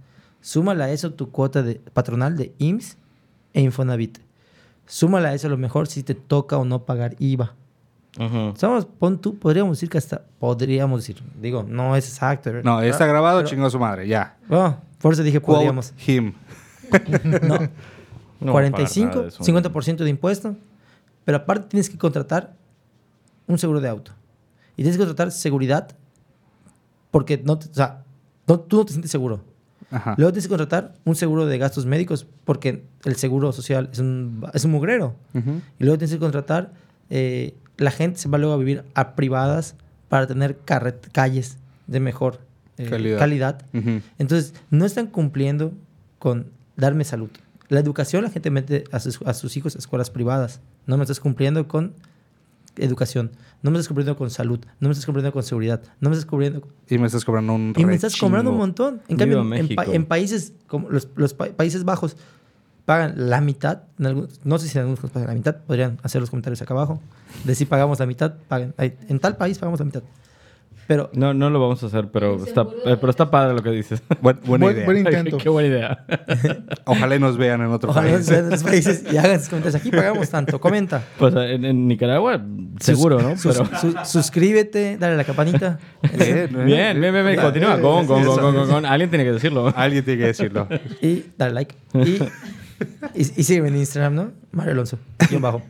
Súmale 0.44 0.84
a 0.84 0.92
eso 0.92 1.14
tu 1.14 1.32
cuota 1.32 1.64
de, 1.64 1.76
patronal 1.94 2.36
de 2.36 2.54
IMSS 2.58 2.98
e 3.54 3.62
Infonavit. 3.62 4.20
Súmale 4.86 5.30
a 5.30 5.34
eso 5.34 5.48
a 5.48 5.50
lo 5.50 5.58
mejor 5.58 5.88
si 5.88 6.04
te 6.04 6.16
toca 6.16 6.58
o 6.58 6.66
no 6.66 6.84
pagar 6.84 7.16
IVA. 7.18 7.56
Ujú. 8.20 8.54
Somos, 8.58 8.86
pon 8.86 9.20
tú, 9.22 9.40
podríamos 9.40 9.78
decir 9.78 9.90
que 9.90 9.98
hasta, 9.98 10.22
podríamos 10.40 11.00
decir, 11.02 11.24
digo, 11.42 11.64
no 11.64 11.96
es 11.96 12.08
exacto. 12.10 12.52
No, 12.62 12.82
está 12.82 13.06
grabado, 13.06 13.38
pero- 13.40 13.50
chingó 13.50 13.66
a 13.68 13.70
su 13.70 13.80
madre, 13.80 14.06
ya. 14.06 14.36
Oh, 14.50 14.76
por 15.00 15.14
eso 15.14 15.24
dije 15.24 15.40
Quote 15.40 15.56
podríamos. 15.60 15.94
him. 16.06 16.34
No, 17.42 17.58
No 18.48 18.52
45, 18.52 19.08
pagar 19.10 19.16
nada 19.16 19.22
de 19.24 19.28
eso. 19.30 19.44
50% 19.44 20.04
de 20.04 20.10
impuesto, 20.10 20.56
pero 21.24 21.38
aparte 21.38 21.70
tienes 21.70 21.90
que 21.90 21.98
contratar 21.98 22.54
un 23.48 23.58
seguro 23.58 23.80
de 23.80 23.88
auto. 23.88 24.12
Y 24.74 24.84
tienes 24.84 24.98
que 24.98 25.00
contratar 25.06 25.32
seguridad 25.32 25.88
porque 27.10 27.42
no, 27.44 27.58
te- 27.58 27.70
o 27.70 27.74
sea, 27.74 28.04
no- 28.46 28.60
tú 28.60 28.76
no 28.78 28.86
te 28.86 28.92
sientes 28.92 29.10
seguro. 29.10 29.40
Ajá. 29.94 30.16
Luego 30.18 30.32
tienes 30.34 30.46
que 30.46 30.50
contratar 30.50 30.94
un 31.06 31.16
seguro 31.16 31.46
de 31.46 31.58
gastos 31.58 31.86
médicos 31.86 32.26
porque 32.46 32.84
el 33.06 33.16
seguro 33.16 33.52
social 33.54 33.90
es 33.92 34.00
un, 34.00 34.46
es 34.54 34.66
un 34.66 34.72
mugrero. 34.72 35.16
Y 35.34 35.84
luego 35.84 35.98
tienes 35.98 36.14
que 36.14 36.20
contratar, 36.20 36.74
eh, 37.10 37.54
la 37.78 37.92
gente 37.92 38.20
se 38.20 38.28
va 38.30 38.38
luego 38.38 38.54
a 38.54 38.58
vivir 38.58 38.84
a 38.96 39.16
privadas 39.16 39.76
para 40.10 40.28
tener 40.28 40.58
calles 41.12 41.58
de 41.88 42.00
mejor 42.00 42.40
eh, 42.78 42.90
Calidad. 42.90 43.20
calidad. 43.20 43.66
Entonces, 44.18 44.54
no 44.72 44.86
están 44.86 45.08
cumpliendo 45.08 45.74
con 46.20 46.48
darme 46.76 47.04
salud. 47.04 47.30
La 47.70 47.80
educación, 47.80 48.24
la 48.24 48.30
gente 48.30 48.50
mete 48.50 48.84
a 48.92 49.00
sus, 49.00 49.22
a 49.24 49.34
sus 49.34 49.58
hijos 49.58 49.76
a 49.76 49.80
escuelas 49.80 50.10
privadas. 50.10 50.60
No 50.86 50.98
me 50.98 51.04
estás 51.04 51.20
cumpliendo 51.20 51.68
con 51.68 51.94
educación. 52.78 53.32
No 53.62 53.72
me 53.72 53.78
estás 53.78 53.88
cumpliendo 53.88 54.16
con 54.18 54.30
salud. 54.30 54.60
No 54.80 54.88
me 54.90 54.94
estás 54.94 55.06
cumpliendo 55.06 55.32
con 55.32 55.44
seguridad. 55.44 55.82
No 56.00 56.10
me 56.10 56.16
estás 56.16 56.26
cumpliendo. 56.30 56.68
Y 56.90 56.98
me 56.98 57.06
estás 57.06 57.24
cobrando 57.26 57.54
un 57.54 57.74
Y 57.78 57.86
me 57.86 57.96
estás 57.96 58.16
cobrando 58.18 58.52
un 58.52 58.58
montón. 58.58 59.02
En 59.08 59.18
cambio, 59.18 59.42
en, 59.56 59.76
pa- 59.76 59.86
países 60.08 60.54
como 60.68 60.90
los, 60.90 61.08
los 61.16 61.34
pa- 61.34 61.50
Países 61.52 61.84
Bajos 61.84 62.18
pagan 62.86 63.14
la 63.30 63.40
mitad. 63.42 63.84
en 64.00 64.06
algunos- 64.08 64.42
no 64.44 64.58
sé 64.60 64.68
si 64.68 64.78
en 64.78 64.86
algunos 64.88 65.12
pagan 65.12 65.28
la 65.30 65.34
mitad. 65.36 65.58
Podrían 65.66 66.00
hacer 66.04 66.20
los 66.22 66.30
comentarios 66.30 66.62
acá 66.62 66.74
abajo. 66.74 67.02
De 67.46 67.56
si 67.56 67.66
pagamos 67.66 68.00
la 68.00 68.06
mitad, 68.06 68.34
paguen. 68.48 68.74
Ay, 68.78 68.96
En 69.08 69.20
tal 69.20 69.38
país 69.38 69.58
pagamos 69.60 69.80
la 69.80 69.86
mitad. 69.86 70.04
Pero 70.88 71.10
No, 71.14 71.34
no 71.34 71.50
lo 71.50 71.60
vamos 71.62 71.82
a 71.84 71.88
hacer, 71.88 72.10
pero 72.12 72.36
está, 72.44 72.64
eh, 72.86 72.98
pero 73.00 73.10
está 73.10 73.32
padre 73.32 73.54
lo 73.56 73.64
que 73.64 73.70
dices. 73.72 74.04
Buen- 74.22 74.40
buena 74.46 74.66
Buen- 74.66 74.76
idea. 74.76 74.86
buen 74.86 74.98
intento. 74.98 75.38
Qué 75.38 75.50
buena 75.50 75.70
idea. 75.70 76.06
Ojalá 76.86 77.16
y 77.16 77.20
nos 77.20 77.38
vean 77.38 77.62
en 77.62 77.68
otro 77.68 77.90
ojalá 77.92 78.12
país. 78.12 78.64
países 78.64 79.04
y 79.12 79.18
hagan 79.18 79.40
sus 79.40 79.50
comentarios. 79.50 79.80
Aquí 79.82 79.90
pagamos 79.92 80.30
tanto. 80.30 80.60
Comenta. 80.60 81.02
Pues 81.18 81.34
en, 81.36 81.64
en 81.66 81.88
Nicaragua, 81.88 82.42
seguro, 82.80 83.22
¿no? 83.22 83.38
Sus- 83.38 83.58
Pero... 83.58 83.80
su- 83.80 83.96
suscríbete, 84.06 84.98
dale 84.98 85.14
a 85.14 85.18
la 85.18 85.24
campanita. 85.24 85.80
Bien, 86.18 86.38
¿eh? 86.38 86.48
Bien, 86.66 87.00
bien, 87.00 87.14
bien, 87.14 87.26
bien. 87.26 87.40
Continúa. 87.40 87.80
Con, 87.80 88.06
con, 88.06 88.24
con, 88.26 88.38
con, 88.54 88.68
con. 88.68 88.86
Alguien 88.86 89.10
tiene 89.10 89.24
que 89.26 89.32
decirlo. 89.32 89.72
Alguien 89.76 90.04
tiene 90.04 90.20
que 90.22 90.28
decirlo. 90.28 90.68
y 91.02 91.24
dale 91.38 91.54
like. 91.54 91.76
Y 91.94 92.20
Y, 93.16 93.22
y 93.22 93.44
sígueme 93.44 93.68
en 93.70 93.78
Instagram, 93.78 94.16
¿no? 94.16 94.32
Mario 94.52 94.72
Alonso. 94.74 94.98
Guión 95.30 95.42
bajo. 95.42 95.62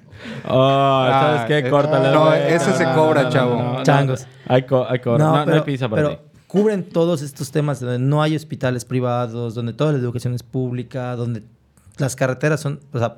Oh, 0.48 1.06
¿sabes 1.10 1.42
Ah, 1.42 1.46
qué? 1.48 1.58
eh, 1.60 1.70
Córtale. 1.70 2.12
no, 2.12 2.34
ese 2.34 2.72
se 2.74 2.84
cobra, 2.94 3.30
chavo. 3.30 3.84
Changos. 3.84 4.26
Hay, 4.48 4.64
co- 4.66 4.88
hay 4.90 5.00
cobra. 5.00 5.18
No, 5.24 5.46
no 5.46 5.54
hay 5.54 5.62
pizza 5.62 5.90
para 5.90 6.02
pero 6.04 6.18
ti. 6.18 6.24
cubren 6.48 6.84
todos 6.88 7.22
estos 7.22 7.52
temas 7.52 7.80
donde 7.80 8.00
no 8.00 8.22
hay 8.22 8.36
hospitales 8.36 8.86
privados, 8.86 9.56
donde 9.56 9.74
toda 9.74 9.92
la 9.92 9.98
educación 10.00 10.34
es 10.34 10.44
pública, 10.44 11.16
donde 11.16 11.44
las 11.98 12.16
carreteras 12.16 12.60
son, 12.62 12.80
o 12.94 13.00
sea, 13.00 13.18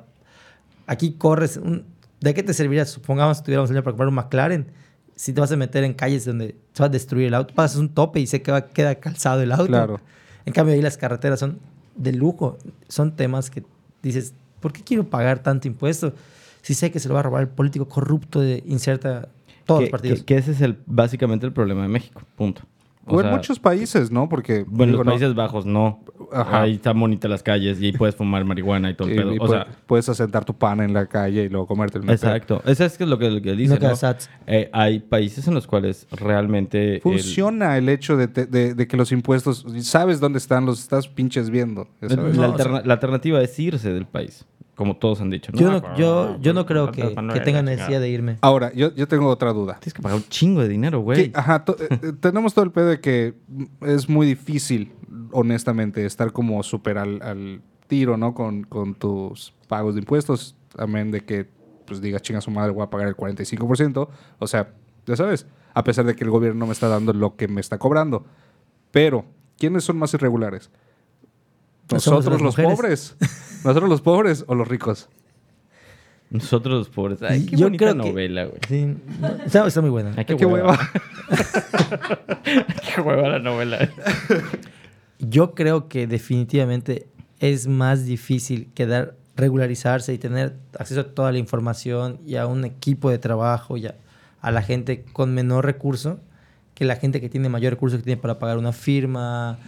aquí 0.86 1.12
corres, 1.12 1.56
un- 1.56 1.84
¿de 2.20 2.34
qué 2.34 2.42
te 2.42 2.52
serviría? 2.54 2.84
Supongamos 2.86 3.38
que 3.38 3.44
tuviéramos 3.44 3.70
dinero 3.70 3.84
para 3.84 3.92
comprar 3.92 4.08
un 4.08 4.14
McLaren, 4.14 4.66
si 5.14 5.32
te 5.32 5.40
vas 5.40 5.50
a 5.52 5.56
meter 5.56 5.84
en 5.84 5.94
calles 5.94 6.24
donde 6.24 6.56
se 6.72 6.82
va 6.82 6.86
a 6.86 6.90
destruir 6.90 7.28
el 7.28 7.34
auto, 7.34 7.54
pasas 7.54 7.78
un 7.78 7.88
tope 7.90 8.20
y 8.20 8.26
se 8.26 8.42
queda, 8.42 8.66
queda 8.66 8.96
calzado 8.96 9.40
el 9.42 9.52
auto. 9.52 9.66
Claro. 9.66 10.00
En 10.44 10.52
cambio 10.52 10.74
ahí 10.74 10.82
las 10.82 10.96
carreteras 10.96 11.38
son 11.40 11.58
de 11.96 12.12
lujo, 12.12 12.58
son 12.88 13.16
temas 13.16 13.48
que 13.50 13.64
dices, 14.08 14.34
¿por 14.60 14.72
qué 14.72 14.82
quiero 14.82 15.04
pagar 15.04 15.40
tanto 15.42 15.68
impuesto? 15.68 16.12
Si 16.62 16.74
sé 16.74 16.90
que 16.90 16.98
se 17.00 17.08
lo 17.08 17.14
va 17.14 17.20
a 17.20 17.22
robar 17.24 17.42
el 17.42 17.48
político 17.48 17.86
corrupto 17.88 18.40
de 18.40 18.62
inserta 18.66 19.28
todos 19.64 19.80
que, 19.80 19.84
los 19.84 19.90
partidos. 19.90 20.18
que- 20.20 20.24
que 20.24 20.36
ese 20.36 20.52
es 20.52 20.60
el, 20.60 20.76
básicamente 20.86 21.46
el 21.46 21.52
problema 21.52 21.82
de 21.82 21.88
México. 21.88 22.22
Punto. 22.36 22.62
O, 23.08 23.20
en 23.20 23.26
sea, 23.26 23.36
muchos 23.36 23.58
países, 23.60 24.10
¿no? 24.10 24.28
Porque. 24.28 24.64
Bueno, 24.66 24.92
en 24.92 24.96
los 24.98 25.06
no, 25.06 25.12
Países 25.12 25.34
Bajos 25.34 25.64
no. 25.66 26.00
Ajá. 26.32 26.62
Ahí 26.62 26.74
están 26.74 26.98
bonitas 26.98 27.30
las 27.30 27.42
calles 27.42 27.80
y 27.80 27.86
ahí 27.86 27.92
puedes 27.92 28.16
fumar 28.16 28.44
marihuana 28.44 28.90
y 28.90 28.94
todo 28.94 29.06
el 29.08 29.14
y- 29.14 29.16
pedo. 29.18 29.34
y 29.34 29.38
o 29.40 29.46
sea, 29.46 29.66
puedes 29.86 30.08
asentar 30.08 30.44
tu 30.44 30.54
pan 30.54 30.80
en 30.80 30.92
la 30.92 31.06
calle 31.06 31.44
y 31.44 31.48
luego 31.48 31.66
comerte 31.68 31.98
el 31.98 32.10
exacto. 32.10 32.60
Eso 32.66 32.84
es 32.84 32.98
que 32.98 33.04
es 33.04 33.10
lo 33.10 33.16
que, 33.18 33.30
lo 33.30 33.40
que 33.40 33.52
dice, 33.54 33.78
No. 33.78 33.92
Eh, 34.48 34.68
hay 34.72 34.98
países 34.98 35.46
en 35.46 35.54
los 35.54 35.66
cuales 35.68 36.06
realmente... 36.10 36.98
Funciona 37.00 37.76
el, 37.78 37.88
hecho 37.88 38.16
de, 38.16 38.26
te- 38.28 38.46
de- 38.46 38.74
de 38.74 38.88
que 38.88 38.96
los 38.96 39.12
impuestos, 39.12 39.64
sabes 39.82 40.18
dónde 40.18 40.38
están, 40.38 40.66
los 40.66 40.80
estás 40.80 41.06
pinches 41.06 41.48
viendo. 41.50 41.82
o 42.02 42.06
la 42.84 42.92
alternativa 42.94 43.40
es 43.40 43.56
irse 43.60 43.92
del 43.92 44.06
país, 44.06 44.44
como 44.76 44.96
todos 44.96 45.20
han 45.20 45.30
dicho. 45.30 45.50
Yo 45.54 45.72
no, 45.72 45.96
yo, 45.96 46.38
yo 46.38 46.52
no 46.52 46.64
creo 46.66 46.92
que, 46.92 47.14
que 47.32 47.40
tenga 47.40 47.62
necesidad 47.62 47.98
de 47.98 48.08
irme. 48.10 48.36
Ahora, 48.42 48.72
yo, 48.74 48.94
yo 48.94 49.08
tengo 49.08 49.26
otra 49.28 49.52
duda. 49.52 49.78
Tienes 49.80 49.94
que 49.94 50.02
pagar 50.02 50.18
un 50.18 50.24
chingo 50.28 50.60
de 50.60 50.68
dinero, 50.68 51.00
güey. 51.00 51.32
Que- 51.32 51.38
ajá, 51.38 51.64
to- 51.64 51.76
eh, 51.80 51.88
eh, 51.90 52.12
tenemos 52.20 52.54
todo 52.54 52.64
el 52.64 52.70
pedo 52.70 52.86
de 52.86 53.00
que 53.00 53.34
es 53.80 54.08
muy 54.08 54.26
difícil, 54.26 54.92
honestamente, 55.32 56.04
estar 56.06 56.30
como 56.32 56.62
súper 56.62 56.98
al, 56.98 57.20
al 57.22 57.62
tiro, 57.88 58.16
¿no? 58.16 58.34
Con, 58.34 58.64
con 58.64 58.94
tus 58.94 59.52
pagos 59.66 59.94
de 59.94 60.00
impuestos, 60.00 60.54
amén 60.78 61.10
de 61.10 61.24
que 61.24 61.48
pues 61.86 62.00
digas, 62.00 62.20
chinga 62.20 62.40
su 62.40 62.50
madre, 62.50 62.72
voy 62.72 62.82
a 62.82 62.90
pagar 62.90 63.08
el 63.08 63.16
45%. 63.16 64.08
O 64.38 64.46
sea, 64.46 64.72
ya 65.06 65.16
sabes, 65.16 65.46
a 65.72 65.84
pesar 65.84 66.04
de 66.04 66.14
que 66.16 66.24
el 66.24 66.30
gobierno 66.30 66.58
no 66.60 66.66
me 66.66 66.72
está 66.72 66.88
dando 66.88 67.12
lo 67.14 67.36
que 67.36 67.48
me 67.48 67.60
está 67.62 67.78
cobrando. 67.78 68.26
Pero, 68.90 69.24
¿quiénes 69.56 69.84
son 69.84 69.96
más 69.96 70.12
irregulares? 70.12 70.70
No 71.90 72.00
somos 72.00 72.24
¿Nosotros 72.26 72.42
las 72.42 72.42
los 72.58 72.66
mujeres. 72.68 73.14
pobres? 73.16 73.16
¿Nosotros 73.66 73.90
los 73.90 74.00
pobres 74.00 74.44
o 74.46 74.54
los 74.54 74.66
ricos? 74.68 75.08
Nosotros 76.30 76.78
los 76.78 76.88
pobres. 76.88 77.22
Ay, 77.22 77.46
qué 77.46 77.56
Yo 77.56 77.66
bonita 77.66 77.84
creo 77.92 78.02
que- 78.02 78.08
novela, 78.10 78.44
güey. 78.46 78.58
Sí, 78.68 78.96
no, 79.20 79.28
está, 79.44 79.66
está 79.66 79.80
muy 79.80 79.90
buena. 79.90 80.12
Ay, 80.16 80.24
qué, 80.24 80.36
Qué 80.36 80.46
hueva. 80.46 80.70
hueva. 80.72 80.90
qué 82.94 83.00
hueva 83.00 83.28
la 83.28 83.38
novela. 83.38 83.88
Yo 85.18 85.54
creo 85.54 85.88
que 85.88 86.06
definitivamente 86.06 87.06
es 87.40 87.66
más 87.66 88.04
difícil 88.06 88.70
quedar 88.74 89.14
regularizarse 89.36 90.14
y 90.14 90.18
tener 90.18 90.56
acceso 90.78 91.00
a 91.00 91.04
toda 91.04 91.30
la 91.32 91.38
información 91.38 92.20
y 92.26 92.36
a 92.36 92.46
un 92.46 92.64
equipo 92.64 93.10
de 93.10 93.18
trabajo 93.18 93.76
y 93.76 93.86
a, 93.86 93.94
a 94.40 94.50
la 94.50 94.62
gente 94.62 95.04
con 95.12 95.34
menor 95.34 95.64
recurso 95.66 96.20
que 96.74 96.84
la 96.84 96.96
gente 96.96 97.20
que 97.20 97.28
tiene 97.28 97.48
mayor 97.48 97.72
recurso 97.72 97.96
que 97.98 98.02
tiene 98.02 98.20
para 98.20 98.38
pagar 98.38 98.58
una 98.58 98.72
firma, 98.72 99.58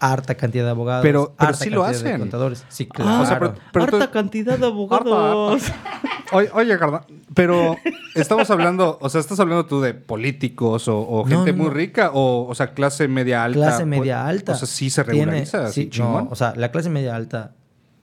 harta 0.00 0.34
cantidad 0.34 0.64
de 0.64 0.70
abogados, 0.70 1.02
Pero- 1.02 1.34
pero 1.38 1.48
harta 1.48 1.64
sí 1.64 1.70
lo 1.70 1.82
cantidad 1.82 2.02
de 2.02 2.08
hacen. 2.08 2.20
contadores. 2.20 2.64
Sí, 2.68 2.88
Ah, 2.90 2.94
claro. 2.94 3.22
o 3.22 3.26
sea, 3.26 3.38
pero- 3.38 3.54
pero 3.72 3.86
tú- 3.86 3.96
harta 3.96 4.10
cantidad 4.10 4.58
de 4.58 4.66
abogados. 4.66 5.62
Oye, 6.32 6.50
oye, 6.54 6.76
Garda, 6.76 7.06
pero 7.34 7.76
estamos 8.14 8.50
hablando, 8.50 8.98
o 9.00 9.08
sea, 9.08 9.20
¿estás 9.20 9.38
hablando 9.38 9.66
tú 9.66 9.80
de 9.80 9.94
políticos 9.94 10.88
o, 10.88 11.24
gente 11.24 11.52
no, 11.52 11.58
muy 11.58 11.66
no. 11.68 11.72
rica 11.74 12.10
o, 12.12 12.46
o 12.48 12.54
sea, 12.54 12.72
clase 12.72 13.06
media 13.08 13.44
alta? 13.44 13.58
clase 13.60 13.82
O- 13.82 13.86
media 13.86 14.26
alta. 14.26 14.52
O 14.52 14.54
sea, 14.56 14.66
sí 14.66 14.90
se 14.90 15.04
Tiene- 15.04 15.20
regulariza, 15.26 15.68
sí, 15.68 15.82
sí, 15.84 15.90
chingón. 15.90 16.24
no, 16.24 16.30
o 16.30 16.34
sea, 16.34 16.54
la 16.56 16.72
clase 16.72 16.88
media 16.90 17.14
alta 17.14 17.52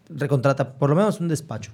recontrata 0.09 0.73
por 0.73 0.89
lo 0.89 0.95
menos 0.95 1.19
un 1.19 1.27
despacho 1.27 1.71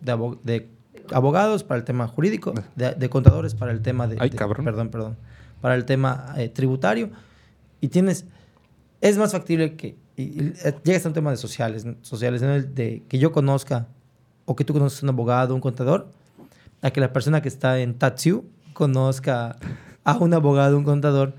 de, 0.00 0.12
abo- 0.12 0.38
de 0.44 0.68
abogados 1.12 1.64
para 1.64 1.78
el 1.78 1.84
tema 1.84 2.06
jurídico, 2.06 2.52
de, 2.76 2.94
de 2.94 3.08
contadores 3.08 3.54
para 3.54 3.72
el 3.72 3.80
tema 3.80 4.06
de, 4.06 4.16
Ay, 4.20 4.30
de- 4.30 4.36
cabrón. 4.36 4.64
perdón, 4.64 4.90
perdón, 4.90 5.16
para 5.60 5.74
el 5.74 5.84
tema 5.86 6.34
eh, 6.36 6.48
tributario 6.50 7.10
y 7.80 7.88
tienes 7.88 8.26
es 9.00 9.16
más 9.18 9.32
factible 9.32 9.76
que 9.76 9.96
y, 10.16 10.22
y, 10.22 10.52
eh, 10.64 10.74
llegas 10.82 11.04
a 11.04 11.08
un 11.08 11.14
tema 11.14 11.30
de 11.30 11.36
sociales, 11.36 11.84
¿no? 11.84 11.96
sociales 12.02 12.40
en 12.42 12.50
el 12.50 12.74
de 12.74 13.02
que 13.08 13.18
yo 13.18 13.32
conozca 13.32 13.86
o 14.46 14.56
que 14.56 14.64
tú 14.64 14.72
conozcas 14.72 15.02
un 15.02 15.10
abogado, 15.10 15.54
un 15.54 15.60
contador, 15.60 16.08
a 16.80 16.90
que 16.90 17.00
la 17.00 17.12
persona 17.12 17.42
que 17.42 17.48
está 17.48 17.80
en 17.80 17.94
Tatsu 17.94 18.44
conozca 18.72 19.56
a 20.04 20.16
un 20.18 20.32
abogado, 20.34 20.78
un 20.78 20.84
contador, 20.84 21.34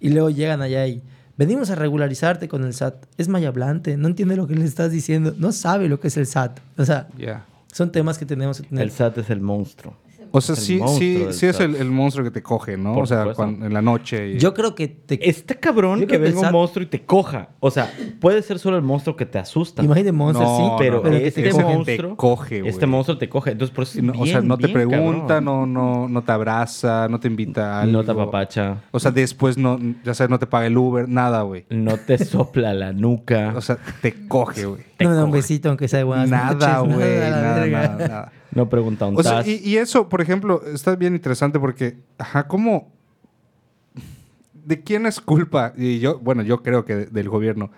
y 0.00 0.10
luego 0.10 0.30
llegan 0.30 0.60
allá 0.62 0.86
y 0.86 1.02
venimos 1.36 1.70
a 1.70 1.76
regularizarte 1.76 2.48
con 2.48 2.64
el 2.64 2.74
SAT. 2.74 3.06
Es 3.16 3.28
mayablante, 3.28 3.96
no 3.96 4.08
entiende 4.08 4.36
lo 4.36 4.46
que 4.46 4.54
le 4.56 4.64
estás 4.64 4.90
diciendo, 4.90 5.34
no 5.38 5.52
sabe 5.52 5.88
lo 5.88 6.00
que 6.00 6.08
es 6.08 6.16
el 6.16 6.26
SAT. 6.26 6.58
O 6.76 6.84
sea, 6.84 7.08
Ya. 7.16 7.46
son 7.72 7.92
temas 7.92 8.18
que 8.18 8.26
tenemos 8.26 8.60
que 8.60 8.66
tener. 8.66 8.82
El 8.84 8.90
SAT 8.90 9.18
es 9.18 9.30
el 9.30 9.40
monstruo. 9.40 9.96
O 10.32 10.40
sea, 10.40 10.54
sí, 10.56 10.76
monstruo 10.78 10.98
sí, 11.32 11.38
sí 11.38 11.46
es 11.46 11.60
el, 11.60 11.74
el 11.76 11.90
monstruo 11.90 12.24
que 12.24 12.30
te 12.30 12.42
coge, 12.42 12.76
¿no? 12.76 12.94
Por 12.94 13.02
o 13.04 13.06
sea, 13.06 13.32
cuando- 13.34 13.66
en 13.66 13.72
la 13.72 13.82
noche. 13.82 14.32
y- 14.32 14.38
Yo 14.38 14.54
creo 14.54 14.74
que 14.74 14.88
te... 14.88 15.28
Está 15.28 15.54
cabrón 15.54 16.06
que 16.06 16.18
venga 16.18 16.40
un 16.40 16.52
monstruo 16.52 16.82
y 16.84 16.86
te 16.86 17.02
coja. 17.04 17.48
O 17.60 17.70
sea, 17.70 17.90
puede 18.20 18.42
ser 18.42 18.58
solo 18.58 18.76
el 18.76 18.82
monstruo 18.82 19.16
que 19.16 19.26
te 19.26 19.38
asusta. 19.38 19.82
Imagínate 19.82 20.12
Monster, 20.12 20.46
No, 20.46 20.56
sí, 20.56 20.74
pero, 20.78 21.06
este 21.06 21.42
que 21.42 21.50
te 21.52 21.62
monstruo, 21.64 22.16
coge, 22.16 22.60
güey. 22.60 22.70
este 22.70 22.86
monstruo 22.86 23.18
te 23.18 23.28
coge. 23.28 23.50
Entonces, 23.52 23.74
por 23.74 23.82
eso 23.84 23.98
es 23.98 24.04
No, 24.04 24.12
o 24.12 24.26
sea, 24.26 24.38
bien, 24.38 24.48
no 24.48 24.56
te 24.58 24.68
pregunta, 24.68 25.26
cabrón. 25.40 25.44
no, 25.44 25.66
no, 25.66 26.08
no 26.08 26.22
te 26.22 26.32
abraza, 26.32 27.08
no 27.08 27.18
te 27.20 27.28
invita 27.28 27.78
a 27.78 27.82
algo. 27.82 27.92
No 27.92 28.04
te 28.04 28.10
apapacha. 28.12 28.76
O 28.90 29.00
sea, 29.00 29.10
después 29.10 29.58
no, 29.58 29.78
ya 30.04 30.14
sabes, 30.14 30.30
no 30.30 30.38
te 30.38 30.46
paga 30.46 30.66
el 30.66 30.76
Uber, 30.78 31.08
nada, 31.08 31.42
güey. 31.42 31.66
No 31.70 31.96
te 31.96 32.18
sopla 32.24 32.72
la 32.74 32.92
nuca. 32.92 33.52
O 33.56 33.60
sea, 33.60 33.78
te 34.00 34.26
coge, 34.28 34.66
güey. 34.66 34.82
No 35.00 35.14
da 35.14 35.24
un 35.24 35.30
besito 35.30 35.68
aunque 35.70 35.88
sea 35.88 35.98
de 35.98 36.04
buenas 36.04 36.28
Nada, 36.28 36.78
noches, 36.82 36.94
güey. 36.96 37.18
Nada, 37.20 37.66
nada, 37.66 37.96
nada. 37.98 38.32
No 38.52 38.68
pregunta 38.68 39.06
un 39.06 39.16
O 39.18 39.22
sea, 39.22 39.46
y, 39.46 39.56
y 39.64 39.76
eso, 39.76 40.08
por 40.08 40.20
ejemplo, 40.20 40.62
está 40.66 40.96
bien 40.96 41.14
interesante 41.14 41.58
porque, 41.60 41.98
ajá, 42.18 42.46
¿cómo? 42.48 42.90
¿De 44.64 44.82
quién 44.82 45.06
es 45.06 45.20
culpa? 45.20 45.72
Y 45.76 45.98
yo, 46.00 46.18
bueno, 46.18 46.42
yo 46.42 46.62
creo 46.62 46.84
que 46.84 46.94
de- 46.94 47.06
del 47.06 47.28
gobierno. 47.28 47.70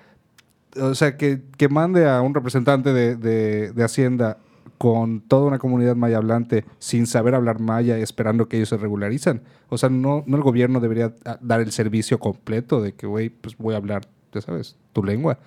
O 0.81 0.95
sea, 0.95 1.17
que, 1.17 1.43
que 1.57 1.69
mande 1.69 2.09
a 2.09 2.21
un 2.23 2.35
representante 2.35 2.93
de, 2.93 3.17
de- 3.17 3.73
de 3.73 3.85
Hacienda 3.85 4.39
con 4.79 5.21
toda 5.21 5.47
una 5.47 5.59
comunidad 5.59 5.95
maya 5.95 6.17
hablante 6.17 6.65
sin 6.81 7.07
saber 7.07 7.35
hablar 7.37 7.61
maya 7.61 7.99
y 7.99 8.03
esperando 8.03 8.49
que 8.49 8.57
ellos 8.57 8.69
se 8.71 8.77
regularizan. 8.79 9.43
O 9.69 9.79
sea, 9.79 9.89
no, 9.91 10.25
no 10.27 10.37
el 10.37 10.43
gobierno 10.43 10.81
debería 10.81 11.15
dar 11.41 11.61
el 11.61 11.71
servicio 11.71 12.19
completo 12.19 12.83
de 12.83 12.93
que, 12.95 13.07
güey, 13.07 13.29
pues 13.29 13.57
voy 13.57 13.75
a 13.75 13.77
hablar, 13.77 14.03
ya 14.33 14.41
sabes, 14.41 14.77
tu 14.93 15.05
lengua. 15.05 15.39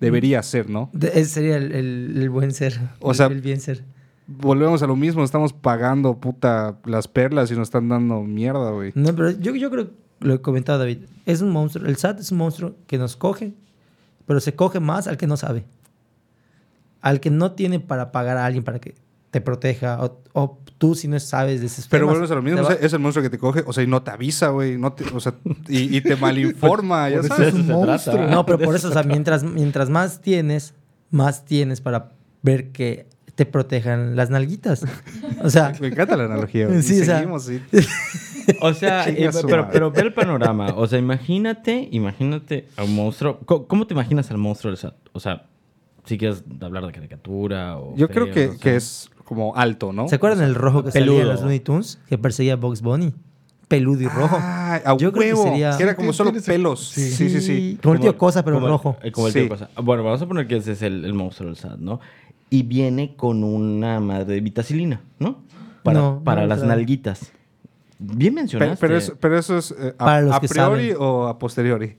Debería 0.00 0.42
ser, 0.42 0.70
¿no? 0.70 0.88
De- 0.92 1.08
ese 1.08 1.24
sería 1.26 1.56
el, 1.56 1.72
el- 1.72 2.14
el 2.22 2.30
buen 2.30 2.52
ser. 2.52 2.78
O 3.00 3.10
el- 3.10 3.16
sea, 3.16 3.26
el 3.26 3.40
bien 3.40 3.60
ser. 3.60 3.84
Volvemos 4.26 4.82
a 4.82 4.86
lo 4.86 4.96
mismo, 4.96 5.22
estamos 5.22 5.52
pagando 5.52 6.18
puta 6.18 6.78
las 6.84 7.08
perlas 7.08 7.50
y 7.50 7.54
nos 7.54 7.68
están 7.68 7.88
dando 7.88 8.22
mierda, 8.22 8.70
güey. 8.70 8.92
No, 8.94 9.14
pero 9.14 9.30
yo, 9.32 9.54
yo 9.54 9.70
creo, 9.70 9.90
lo 10.20 10.34
he 10.34 10.40
comentado 10.40 10.78
David, 10.78 10.98
es 11.26 11.42
un 11.42 11.50
monstruo. 11.50 11.86
El 11.86 11.96
SAT 11.96 12.20
es 12.20 12.32
un 12.32 12.38
monstruo 12.38 12.74
que 12.86 12.96
nos 12.96 13.16
coge, 13.16 13.52
pero 14.26 14.40
se 14.40 14.54
coge 14.54 14.80
más 14.80 15.06
al 15.08 15.18
que 15.18 15.26
no 15.26 15.36
sabe. 15.36 15.64
Al 17.02 17.20
que 17.20 17.30
no 17.30 17.52
tiene 17.52 17.80
para 17.80 18.12
pagar 18.12 18.38
a 18.38 18.46
alguien 18.46 18.64
para 18.64 18.78
que 18.78 18.94
te 19.30 19.40
proteja, 19.42 20.02
o, 20.02 20.20
o 20.32 20.58
tú 20.78 20.94
si 20.94 21.08
no 21.08 21.18
sabes 21.20 21.60
de 21.60 21.66
esos 21.66 21.88
Pero 21.88 22.06
volvemos 22.06 22.30
a 22.30 22.36
lo 22.36 22.42
mismo, 22.42 22.60
o 22.62 22.64
sea, 22.64 22.76
es 22.76 22.92
el 22.92 23.00
monstruo 23.00 23.22
que 23.22 23.30
te 23.30 23.36
coge, 23.38 23.62
o 23.66 23.72
sea, 23.72 23.82
y 23.82 23.86
no 23.88 24.00
te 24.02 24.12
avisa, 24.12 24.48
güey, 24.50 24.78
no 24.78 24.92
te- 24.92 25.04
o 25.12 25.18
sea, 25.20 25.34
y, 25.68 25.96
y 25.96 26.00
te 26.00 26.14
malinforma, 26.20 27.10
ya 27.10 27.22
sabes. 27.24 27.48
es 27.48 27.54
un 27.54 27.66
trata. 27.66 27.86
monstruo. 27.86 28.26
No, 28.28 28.46
pero 28.46 28.58
por 28.60 28.74
eso, 28.76 28.88
o 28.88 28.92
sea, 28.92 29.02
mientras, 29.04 29.42
mientras 29.42 29.90
más 29.90 30.20
tienes, 30.20 30.72
más 31.10 31.44
tienes 31.44 31.80
para 31.80 32.12
ver 32.42 32.70
que 32.70 33.06
te 33.34 33.46
protejan 33.46 34.16
las 34.16 34.30
nalguitas. 34.30 34.84
O 35.42 35.50
sea, 35.50 35.72
Me 35.80 35.88
encanta 35.88 36.16
la 36.16 36.24
analogía. 36.24 36.68
Sí, 36.82 37.00
o 37.00 37.04
sea- 37.04 37.18
seguimos, 37.18 37.44
sí. 37.44 37.60
O 38.60 38.72
sea, 38.74 39.04
eh, 39.08 39.30
pero, 39.46 39.68
pero 39.72 39.90
ve 39.90 40.02
el 40.02 40.12
panorama. 40.14 40.74
O 40.76 40.86
sea, 40.86 40.98
imagínate, 40.98 41.88
imagínate 41.90 42.68
a 42.76 42.84
un 42.84 42.94
monstruo. 42.94 43.40
¿Cómo, 43.44 43.66
cómo 43.66 43.86
te 43.86 43.94
imaginas 43.94 44.30
al 44.30 44.38
monstruo 44.38 44.70
del 44.70 44.78
SAT? 44.78 44.94
O 45.12 45.20
sea, 45.20 45.46
si 46.04 46.18
quieres 46.18 46.44
hablar 46.60 46.84
de 46.86 46.92
caricatura 46.92 47.78
o. 47.78 47.96
Yo 47.96 48.08
creo 48.08 48.26
feo, 48.26 48.34
que, 48.34 48.46
no 48.48 48.52
sé. 48.54 48.58
que 48.58 48.76
es 48.76 49.10
como 49.24 49.56
alto, 49.56 49.92
¿no? 49.92 50.06
¿se 50.08 50.16
acuerdan 50.16 50.44
el 50.44 50.54
rojo 50.54 50.84
que 50.84 50.90
salía 50.90 51.06
peludo. 51.06 51.22
en 51.22 51.28
los 51.28 51.40
Looney 51.40 51.60
Tunes? 51.60 51.98
Que 52.08 52.18
perseguía 52.18 52.52
a 52.52 52.56
Bugs 52.56 52.82
Bunny. 52.82 53.14
Peludo 53.66 54.02
y 54.02 54.08
rojo. 54.08 54.36
Ah, 54.38 54.78
a 54.84 54.96
Yo 54.98 55.10
creo 55.10 55.12
que 55.12 55.18
huevo. 55.34 55.44
sería- 55.44 55.74
Que 55.78 55.84
era 55.84 55.96
como 55.96 56.12
solo 56.12 56.30
pelos. 56.44 56.86
sí. 56.90 57.10
Sí, 57.10 57.30
sí, 57.30 57.40
sí. 57.40 57.78
Como 57.82 57.94
el 57.94 58.00
tío 58.02 58.18
Cosa, 58.18 58.44
pero 58.44 58.56
como- 58.56 58.68
rojo. 58.68 58.98
eh, 59.02 59.10
como 59.10 59.28
el 59.28 59.32
Sí. 59.32 59.40
tío 59.40 59.48
Cosa. 59.48 59.70
Bueno, 59.82 60.04
vamos 60.04 60.20
a 60.20 60.26
poner 60.28 60.46
que 60.46 60.56
ese 60.56 60.72
es 60.72 60.82
el, 60.82 61.02
el 61.06 61.14
monstruo 61.14 61.48
del 61.48 61.56
SAT, 61.56 61.78
¿no? 61.78 61.98
Y 62.50 62.62
viene 62.62 63.16
con 63.16 63.42
una 63.44 63.98
madre 64.00 64.34
de 64.34 64.40
vitacilina, 64.40 65.00
¿no? 65.18 65.42
Para, 65.82 65.98
No, 66.00 66.22
para 66.24 66.42
no, 66.42 66.46
las 66.48 66.62
nalguitas. 66.62 67.32
Bien 67.98 68.34
mencionaste. 68.34 68.76
Pero, 68.80 68.96
eso, 68.96 69.16
pero 69.18 69.38
eso 69.38 69.58
es 69.58 69.72
eh, 69.78 69.94
a, 69.98 70.04
Para 70.04 70.20
los 70.22 70.34
a 70.36 70.40
que 70.40 70.48
priori 70.48 70.90
saben. 70.90 70.96
o 71.00 71.26
a 71.26 71.38
posteriori. 71.38 71.96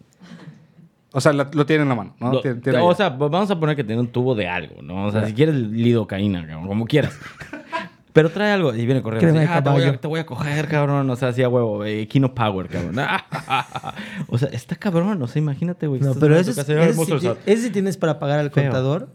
O 1.12 1.22
sea, 1.22 1.32
la- 1.34 1.50
lo 1.54 1.66
tiene 1.66 1.84
en 1.84 1.89
la 1.89 1.96
mano, 1.96 2.16
¿no? 2.20 2.34
Lo- 2.34 2.41
Tiene- 2.41 2.60
tiene 2.62 2.80
o 2.80 2.88
allá. 2.89 2.96
sea, 2.98 3.10
vamos 3.10 3.50
a 3.50 3.60
poner 3.60 3.76
que 3.76 3.84
tiene 3.84 4.02
un 4.02 4.08
tubo 4.08 4.36
de 4.36 4.48
algo, 4.50 4.82
¿no? 4.82 5.06
O 5.06 5.12
sea, 5.12 5.26
si 5.26 5.34
quieres 5.34 5.56
lidocaína, 5.56 6.46
cabrón, 6.46 6.68
como 6.68 6.86
quieras. 6.86 7.18
Pero 8.14 8.30
trae 8.32 8.52
algo 8.54 8.74
y 8.74 8.86
viene 8.86 9.02
corriendo. 9.02 9.38
Así, 9.39 9.48
"Ah, 9.52 9.62
te, 9.64 9.70
voy 9.70 9.80
a, 9.82 9.84
caballo". 9.86 10.00
te 10.00 10.08
voy 10.08 10.20
a 10.22 10.26
coger, 10.26 10.68
cabrón. 10.70 11.10
O 11.10 11.16
sea, 11.18 11.30
así 11.30 11.43
a 11.43 11.50
huevo, 11.50 11.84
eh, 11.84 12.08
Kino 12.08 12.34
Power, 12.34 12.68
cabrón. 12.70 12.96
o 14.28 14.38
sea, 14.38 14.48
está 14.50 14.76
cabrón. 14.78 15.22
O 15.22 15.28
sea, 15.28 15.41
imagínate, 15.41 15.88
güey. 15.88 16.00
No, 16.02 16.14
pero 16.16 16.36
en 16.36 16.41
eso 16.41 16.54
tu 16.54 16.60
es, 16.62 16.66
casa 16.66 16.74
y, 16.74 16.76
"Ay, 16.78 16.88
ese, 16.89 16.96
monstruo 16.98 17.20
sí, 17.20 17.28
SAT". 17.28 17.38
ti- 17.39 17.52
ese 17.52 17.62
sí 17.64 17.70
tienes 17.72 17.98
para 17.98 18.18
pagar 18.20 18.39
al 18.39 18.52
Feo. 18.52 18.64
contador 18.64 19.10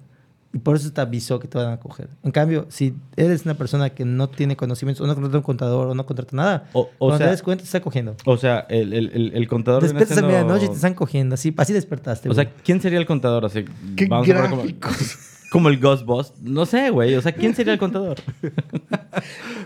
y 0.53 0.59
por 0.59 0.74
eso 0.76 0.92
te 0.92 1.01
avisó 1.01 1.38
que 1.38 1.46
te 1.46 1.59
van 1.59 1.72
a 1.72 1.78
coger. 1.78 2.09
En 2.24 2.32
cambio, 2.32 2.66
si 2.70 2.94
eres 3.16 3.44
una 3.44 3.55
persona 3.55 3.90
que 3.90 4.05
no 4.05 4.28
tiene 4.28 4.57
conocimientos 4.57 5.05
o 5.05 5.07
no 5.07 5.14
contrata 5.14 5.36
un 5.38 5.42
contador 5.44 5.86
o 5.88 5.94
no 5.94 6.05
contrata 6.07 6.36
nada, 6.36 6.68
O- 6.72 6.80
o 6.80 6.88
cuando 6.98 7.18
sea- 7.18 7.26
te 7.26 7.30
das 7.30 7.42
cuenta 7.42 7.62
te 7.62 7.66
está 7.66 7.80
cogiendo. 7.80 8.16
O 8.24 8.36
sea, 8.36 8.66
el, 8.68 8.92
el, 8.92 9.11
el, 9.12 9.32
el 9.34 9.48
contador. 9.48 9.82
Despiertas 9.82 10.18
a 10.18 10.22
medianoche 10.22 10.64
y 10.64 10.68
te 10.68 10.74
están 10.74 10.94
cogiendo. 10.94 11.34
Así, 11.34 11.55
así 11.57 11.72
despertaste. 11.72 12.28
O 12.28 12.34
güey. 12.34 12.44
sea, 12.46 12.55
¿quién 12.64 12.80
sería 12.80 12.98
el 12.98 13.07
contador? 13.07 13.44
Así, 13.44 13.64
Qué 13.96 14.07
vamos 14.07 14.28
a 14.28 14.32
poner 14.34 14.51
como, 14.51 14.62
gráficos. 14.62 15.18
como 15.53 15.68
el 15.68 15.78
Ghost 15.78 16.05
Boss. 16.05 16.32
No 16.42 16.66
sé, 16.66 16.90
güey. 16.90 17.14
O 17.14 17.22
sea, 17.22 17.30
¿quién 17.32 17.55
sería 17.55 17.72
el 17.72 17.78
contador? 17.78 18.16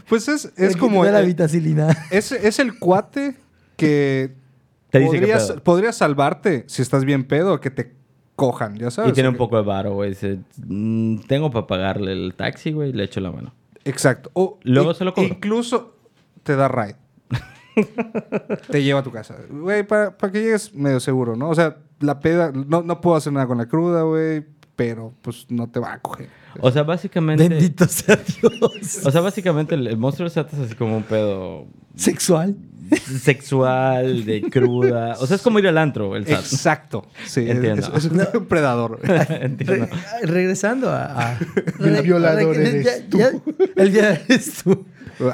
Pues 0.09 0.29
es, 0.29 0.53
es 0.57 0.75
que 0.75 0.79
como... 0.81 1.05
la 1.05 1.21
vitacilina. 1.23 1.89
es, 2.11 2.33
es 2.33 2.59
el 2.59 2.79
cuate 2.79 3.37
que 3.77 4.35
Te 4.91 4.99
dice 4.99 5.13
qué 5.13 5.19
podría, 5.21 5.37
pedo. 5.39 5.63
podría 5.63 5.93
salvarte 5.93 6.65
si 6.69 6.83
estás 6.83 7.05
bien 7.05 7.25
pedo, 7.25 7.61
que 7.61 7.71
te 7.71 7.95
cojan, 8.37 8.77
ya 8.77 8.91
sabes. 8.91 9.11
Y 9.11 9.15
tiene 9.15 9.29
un 9.29 9.37
poco 9.37 9.57
de 9.57 9.63
varo, 9.63 9.95
güey. 9.95 10.11
Dice, 10.11 10.41
"Mm, 10.67 11.21
tengo 11.29 11.51
para 11.51 11.67
pagarle 11.67 12.13
el 12.13 12.35
taxi, 12.35 12.73
güey. 12.73 12.93
Le 12.93 13.05
echo 13.05 13.21
la 13.21 13.31
mano. 13.31 13.53
Exacto. 13.85 14.31
O 14.35 14.59
Luego 14.63 14.95
se 14.95 15.05
lo 15.05 15.15
cobro. 15.15 15.29
Incluso 15.29 15.95
te 16.43 16.57
da 16.57 16.69
ride. 16.69 16.97
te 18.71 18.83
lleva 18.83 19.01
a 19.01 19.03
tu 19.03 19.11
casa. 19.11 19.37
Güey, 19.51 19.83
para, 19.87 20.17
para 20.17 20.33
que 20.33 20.41
llegues 20.41 20.75
medio 20.75 21.01
seguro, 21.01 21.37
¿no? 21.37 21.51
O 21.51 21.55
sea, 21.55 21.77
la 22.01 22.21
peda, 22.21 22.53
no, 22.53 22.83
no 22.83 23.01
puedo 23.01 23.17
hacer 23.17 23.33
nada 23.33 23.47
con 23.47 23.59
la 23.59 23.67
cruda, 23.67 24.03
güey, 24.03 24.45
pero 24.77 25.15
pues 25.23 25.47
no 25.51 25.69
te 25.71 25.79
va 25.81 25.95
a 25.95 25.99
coger. 26.01 26.29
O 26.61 26.71
sea, 26.71 26.83
básicamente... 26.83 27.49
Bendito 27.49 27.87
sea 27.87 28.17
Dios. 28.17 29.01
O 29.05 29.11
sea, 29.11 29.21
básicamente 29.21 29.75
el, 29.75 29.87
el 29.87 29.97
monstruo 29.97 30.29
de 30.29 30.35
SAT 30.35 30.53
es 30.55 30.59
así 30.61 30.75
como 30.75 30.97
un 30.97 31.03
pedo 31.05 31.67
Sexual. 31.97 32.57
sexual, 33.23 34.25
de 34.25 34.43
cruda. 34.51 35.17
O 35.21 35.27
sea, 35.27 35.37
es 35.37 35.43
como 35.43 35.59
ir 35.59 35.67
al 35.69 35.79
antro, 35.79 36.17
el 36.17 36.27
SAT. 36.27 36.41
Exacto. 36.41 37.07
Sí, 37.27 37.41
es- 37.43 37.51
Entiendo. 37.57 37.93
Es, 37.97 38.05
es 38.05 38.11
un 38.35 38.47
predador. 38.47 39.01
Entiendo. 39.29 39.87
Re- 39.87 40.27
regresando 40.27 40.91
a... 40.91 41.33
a- 41.35 41.39
El 41.81 42.03
violador 42.03 42.57
re- 42.57 42.69
eres 42.69 42.85
ya- 42.85 43.19
ya- 43.19 43.31
el 43.77 43.91
violador 43.91 44.19
eres 44.29 44.63
tú. 44.63 44.85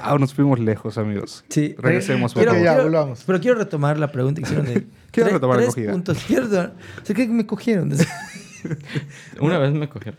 Ah, 0.03 0.17
nos 0.21 0.35
fuimos 0.35 0.59
lejos, 0.61 0.99
amigos. 0.99 1.45
Sí. 1.49 1.75
Regresemos, 1.79 2.35
Quiero- 2.35 2.53
ya, 2.55 2.59
quiero- 2.75 2.83
volvamos. 2.85 3.23
Pero 3.27 3.41
quiero 3.41 3.59
retomar 3.59 3.99
la 3.99 4.13
pregunta 4.13 4.41
que 4.43 4.47
hicieron 4.47 4.67
de... 4.67 4.87
Quiero 5.11 5.31
retomar 5.31 5.57
la 5.57 5.63
tres 5.65 5.75
cogida. 5.75 5.93
puntos. 5.93 6.19
Quiero 6.27 6.47
retomar- 6.49 6.73
¿Se 7.03 7.15
cree 7.15 7.27
que 7.27 7.33
me 7.33 7.47
cogieron? 7.47 7.91
Una 9.41 9.59
vez 9.59 9.73
me 9.73 9.89
cogieron. 9.89 10.19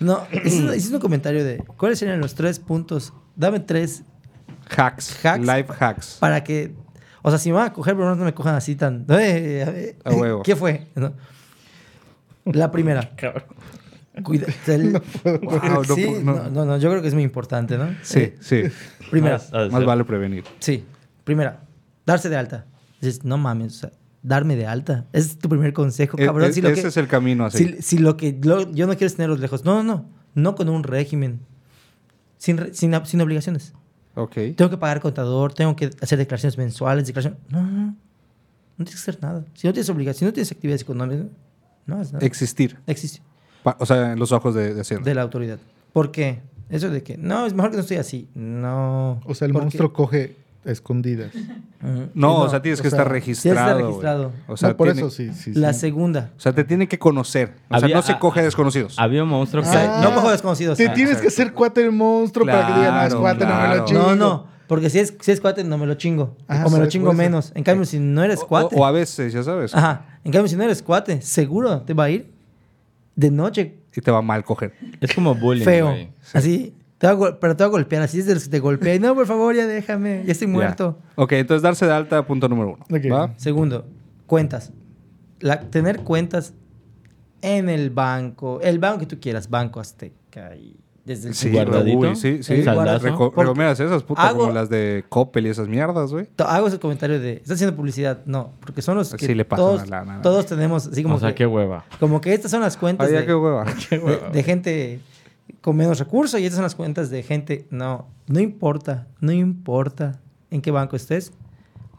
No, 0.00 0.26
hiciste, 0.32 0.76
hiciste 0.76 0.96
un 0.96 1.00
comentario 1.00 1.44
de... 1.44 1.58
¿Cuáles 1.76 1.98
serían 1.98 2.20
los 2.20 2.34
tres 2.34 2.58
puntos? 2.58 3.12
Dame 3.36 3.60
tres 3.60 4.02
Hacks. 4.76 5.24
Hacks. 5.24 5.40
Life 5.46 5.66
hacks. 5.78 6.16
para 6.20 6.42
que... 6.42 6.74
O 7.22 7.30
sea, 7.30 7.38
si 7.38 7.50
me 7.50 7.56
van 7.56 7.68
a 7.68 7.72
coger, 7.72 7.94
pero 7.94 8.14
no 8.16 8.24
me 8.24 8.34
cojan 8.34 8.54
así 8.56 8.74
tan... 8.74 9.06
Eh, 9.10 9.64
eh, 9.66 9.98
A 10.04 10.10
huevo. 10.12 10.42
¿Qué 10.42 10.56
fue? 10.56 10.88
No. 10.96 11.12
La 12.46 12.70
primera. 12.72 13.10
Cuida, 14.24 14.46
el- 14.66 14.92
Wow, 15.24 15.60
no 15.62 15.84
sí, 15.94 16.06
no. 16.22 16.34
no, 16.34 16.50
no, 16.50 16.64
no, 16.66 16.76
yo 16.78 16.90
creo 16.90 17.00
que 17.00 17.08
es 17.08 17.14
muy 17.14 17.22
importante, 17.22 17.78
¿no? 17.78 17.94
Sí, 18.02 18.18
Eh, 18.20 18.36
sí. 18.40 18.62
primera. 19.10 19.36
Más- 19.38 19.50
ah, 19.54 19.68
Más 19.70 19.80
sí. 19.80 19.86
vale 19.86 20.04
prevenir. 20.04 20.44
Sí. 20.58 20.84
Primera, 21.24 21.60
darse 22.04 22.28
de 22.28 22.36
alta. 22.36 22.66
Dices, 23.00 23.24
no 23.24 23.38
mames, 23.38 23.76
o 23.76 23.78
sea, 23.78 23.90
darme 24.22 24.56
de 24.56 24.66
alta. 24.66 25.06
Ese 25.12 25.28
es 25.28 25.38
tu 25.38 25.48
primer 25.48 25.72
consejo, 25.72 26.16
E- 26.18 26.26
cabrón. 26.26 26.50
e- 26.50 26.52
si 26.52 26.60
lo 26.62 26.68
ese 26.68 26.82
que, 26.82 26.88
es 26.88 26.96
el 26.96 27.08
camino 27.08 27.44
así. 27.44 27.58
si, 27.76 27.82
si 27.82 27.98
lo 27.98 28.16
que 28.16 28.38
lo- 28.42 28.70
yo 28.72 28.86
no 28.86 28.92
quiero 28.92 29.06
es 29.06 29.16
tenerlos 29.16 29.40
lejos. 29.40 29.64
No, 29.64 29.82
no, 29.82 29.82
no. 29.82 30.06
No 30.34 30.54
con 30.54 30.68
un 30.68 30.82
régimen. 30.82 31.40
Sin, 32.38 32.74
sin, 32.74 32.92
sin 33.04 33.20
obligaciones. 33.20 33.72
Ok. 34.14 34.34
Tengo 34.56 34.70
que 34.70 34.76
pagar 34.78 35.00
contador, 35.00 35.54
tengo 35.54 35.74
que 35.76 35.90
hacer 36.00 36.18
declaraciones 36.18 36.58
mensuales, 36.58 37.06
declaraciones. 37.06 37.40
No, 37.50 37.62
no, 37.62 37.70
no. 37.70 37.96
No 38.78 38.84
tienes 38.84 38.94
que 39.04 39.10
hacer 39.10 39.22
nada. 39.22 39.44
Si 39.54 39.66
no 39.66 39.72
tienes 39.72 39.88
obligaciones, 39.90 40.18
si 40.18 40.24
no 40.24 40.32
tienes 40.32 40.50
actividades 40.52 40.82
económicas, 40.82 41.26
no 41.86 42.00
es 42.00 42.12
nada. 42.12 42.24
Existir. 42.26 42.78
Existe. 42.86 43.20
Pa- 43.62 43.76
o 43.78 43.86
sea, 43.86 44.12
en 44.12 44.18
los 44.18 44.32
ojos 44.32 44.54
de, 44.54 44.74
de 44.74 44.80
Hacienda. 44.80 45.04
De 45.08 45.14
la 45.14 45.22
autoridad. 45.22 45.58
¿Por 45.92 46.10
qué? 46.10 46.40
Eso 46.68 46.88
de 46.90 47.02
que, 47.02 47.16
no, 47.18 47.46
es 47.46 47.52
mejor 47.54 47.70
que 47.70 47.76
no 47.76 47.82
estoy 47.82 47.98
así. 47.98 48.28
No. 48.34 49.20
O 49.24 49.34
sea, 49.34 49.46
el 49.46 49.52
monstruo 49.52 49.92
coge 49.92 50.36
escondidas. 50.64 51.32
No, 52.14 52.36
Sí, 52.36 52.46
o 52.46 52.48
sea, 52.50 52.62
tienes 52.62 52.80
o 52.80 52.82
que 52.82 52.90
sea, 52.90 52.98
estar 53.00 53.12
registrado. 53.12 53.74
güey. 53.74 53.86
registrado. 53.86 54.32
O 54.46 54.56
sea, 54.56 54.68
no, 54.70 54.76
por 54.76 54.86
tiene- 54.88 55.00
eso 55.00 55.10
sí, 55.10 55.32
sí. 55.34 55.52
La 55.54 55.72
sí. 55.72 55.80
segunda. 55.80 56.30
O 56.36 56.40
sea, 56.40 56.52
te 56.52 56.64
tiene 56.64 56.86
que 56.88 56.98
conocer. 56.98 57.54
O 57.68 57.78
sea, 57.78 57.88
no 57.88 58.02
se 58.02 58.12
ah, 58.12 58.18
coge 58.18 58.40
a 58.40 58.42
desconocidos. 58.44 58.98
Había 58.98 59.22
un 59.24 59.28
monstruo 59.30 59.62
que... 59.62 59.68
Ah. 59.70 60.00
no 60.02 60.10
bajo 60.10 60.30
desconocidos. 60.30 60.78
Te 60.78 60.88
Ah, 60.88 60.94
tienes 60.94 61.18
que 61.18 61.28
hacer 61.28 61.52
cuate 61.52 61.82
el 61.82 61.92
monstruo 61.92 62.46
para 62.46 62.66
que 62.66 62.72
digan, 62.74 62.94
no, 62.94 63.00
es 63.02 63.06
Claro, 63.08 63.20
cuate, 63.20 63.44
no 63.46 63.60
me 63.68 63.76
lo 63.76 63.84
chingo. 63.84 64.00
No, 64.00 64.16
no. 64.16 64.46
Porque 64.68 64.88
si 64.88 65.00
es, 65.00 65.14
si 65.20 65.32
es 65.32 65.40
cuate, 65.40 65.64
no 65.64 65.76
me 65.76 65.86
lo 65.86 65.94
chingo. 65.94 66.36
Ah, 66.48 66.64
o 66.66 66.70
me 66.70 66.78
lo 66.78 66.86
chingo 66.86 67.12
menos. 67.12 67.52
En 67.54 67.62
cambio, 67.64 67.84
si 67.84 67.98
no 67.98 68.22
eres 68.24 68.40
cuate. 68.44 68.74
O, 68.76 68.80
o 68.80 68.84
a 68.86 68.90
veces, 68.92 69.32
ya 69.32 69.42
sabes. 69.42 69.74
Ajá. 69.74 70.06
En 70.24 70.32
cambio, 70.32 70.48
si 70.48 70.56
no 70.56 70.62
eres 70.62 70.82
cuate, 70.82 71.20
seguro 71.20 71.82
te 71.82 71.92
va 71.94 72.04
a 72.04 72.10
ir 72.10 72.32
de 73.16 73.30
noche 73.30 73.76
Y 73.94 74.00
te 74.00 74.10
va 74.10 74.22
mal 74.22 74.44
coger. 74.44 74.72
Es 75.00 75.12
como 75.14 75.34
bullying, 75.34 75.64
feo. 75.64 75.94
Así. 76.32 76.74
Te 77.02 77.12
va 77.12 77.26
a 77.28 77.40
pero 77.40 77.56
te 77.56 77.64
va 77.64 77.66
a 77.66 77.70
golpear. 77.70 78.00
Así 78.02 78.20
es 78.20 78.26
de 78.26 78.34
los 78.34 78.44
que 78.44 78.50
te 78.50 78.60
golpea. 78.60 78.94
Y, 78.94 79.00
No, 79.00 79.12
por 79.16 79.26
favor, 79.26 79.52
ya 79.56 79.66
déjame. 79.66 80.22
Ya 80.24 80.30
estoy 80.30 80.46
Ya. 80.46 80.52
muerto. 80.52 80.98
Ok, 81.16 81.32
entonces 81.32 81.60
darse 81.60 81.84
de 81.84 81.90
alta, 81.92 82.24
punto 82.24 82.48
número 82.48 82.74
uno. 82.74 82.84
Ok. 82.88 83.10
¿Va? 83.12 83.34
Segundo, 83.38 83.84
cuentas. 84.26 84.70
La- 85.40 85.60
tener 85.62 85.98
cuentas 86.02 86.54
en 87.40 87.68
el 87.68 87.90
banco. 87.90 88.60
El 88.62 88.78
banco 88.78 89.00
que 89.00 89.06
tú 89.06 89.18
quieras. 89.20 89.50
Banco 89.50 89.80
Azteca. 89.80 90.54
Y 90.54 90.76
desde 91.04 91.30
el 91.30 91.34
Sí, 91.34 91.50
Guardadito. 91.50 91.98
uy, 91.98 92.14
sí, 92.14 92.44
sí. 92.44 92.62
Recomiendas 92.62 93.80
esas 93.80 94.04
putas 94.04 94.24
hago- 94.24 94.38
como 94.42 94.52
las 94.52 94.68
de 94.70 95.04
Coppel 95.08 95.46
y 95.46 95.50
esas 95.50 95.66
mierdas, 95.66 96.12
güey. 96.12 96.28
Hago 96.38 96.68
ese 96.68 96.78
comentario 96.78 97.18
de, 97.18 97.32
¿estás 97.32 97.52
haciendo 97.54 97.74
publicidad? 97.74 98.20
No, 98.26 98.52
porque 98.60 98.80
son 98.82 98.96
los 98.96 99.12
que 99.12 99.26
Sí 99.26 99.34
le 99.34 99.44
pasan 99.44 99.64
todos, 99.66 99.82
a 99.82 99.86
la 99.86 100.04
nada. 100.04 100.22
todos 100.22 100.46
tenemos, 100.46 100.86
así 100.86 101.02
como, 101.02 101.16
O 101.16 101.18
sea, 101.18 101.30
que, 101.30 101.34
qué 101.38 101.46
hueva. 101.46 101.84
como 101.98 102.20
que 102.20 102.32
estas 102.32 102.52
son 102.52 102.60
las 102.60 102.76
cuentas 102.76 103.08
Ay, 103.08 103.14
ya 103.14 103.20
de, 103.22 103.26
qué 103.26 103.34
hueva. 103.34 103.64
de- 103.64 104.20
de 104.32 104.42
gente 104.44 105.00
con 105.60 105.76
menos 105.76 105.98
recursos 105.98 106.40
y 106.40 106.44
estas 106.44 106.56
son 106.56 106.64
las 106.64 106.74
cuentas 106.74 107.10
de 107.10 107.22
gente, 107.22 107.66
no, 107.70 108.06
no 108.26 108.40
importa, 108.40 109.06
no 109.20 109.32
importa 109.32 110.18
en 110.50 110.60
qué 110.60 110.70
banco 110.70 110.96
estés, 110.96 111.32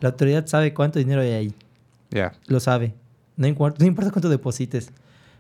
la 0.02 0.10
autoridad 0.10 0.46
sabe 0.48 0.74
cuánto 0.74 1.00
dinero 1.00 1.22
hay 1.22 1.32
ahí, 1.32 1.56
Ya. 2.12 2.34
lo 2.48 2.60
sabe, 2.60 2.94
no 3.38 3.48
importa, 3.48 3.78
no 3.80 3.86
importa 3.86 4.12
cuánto 4.12 4.30
deposites. 4.30 4.92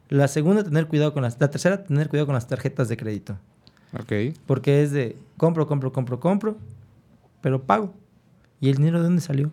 La 0.09 0.27
segunda, 0.27 0.63
tener 0.63 0.87
cuidado 0.87 1.13
con 1.13 1.23
las, 1.23 1.39
la 1.39 1.49
tercera, 1.49 1.83
tener 1.83 2.07
cuidado 2.09 2.27
con 2.27 2.35
las 2.35 2.47
tarjetas 2.47 2.87
de 2.87 2.97
crédito, 2.97 3.37
Ok. 3.99 4.35
porque 4.45 4.83
es 4.83 4.91
de 4.91 5.17
compro, 5.37 5.67
compro, 5.67 5.91
compro, 5.91 6.19
compro, 6.19 6.57
pero 7.41 7.61
pago. 7.63 7.93
¿Y 8.61 8.69
el 8.69 8.77
dinero 8.77 8.99
de 8.99 9.03
dónde 9.05 9.21
salió? 9.21 9.51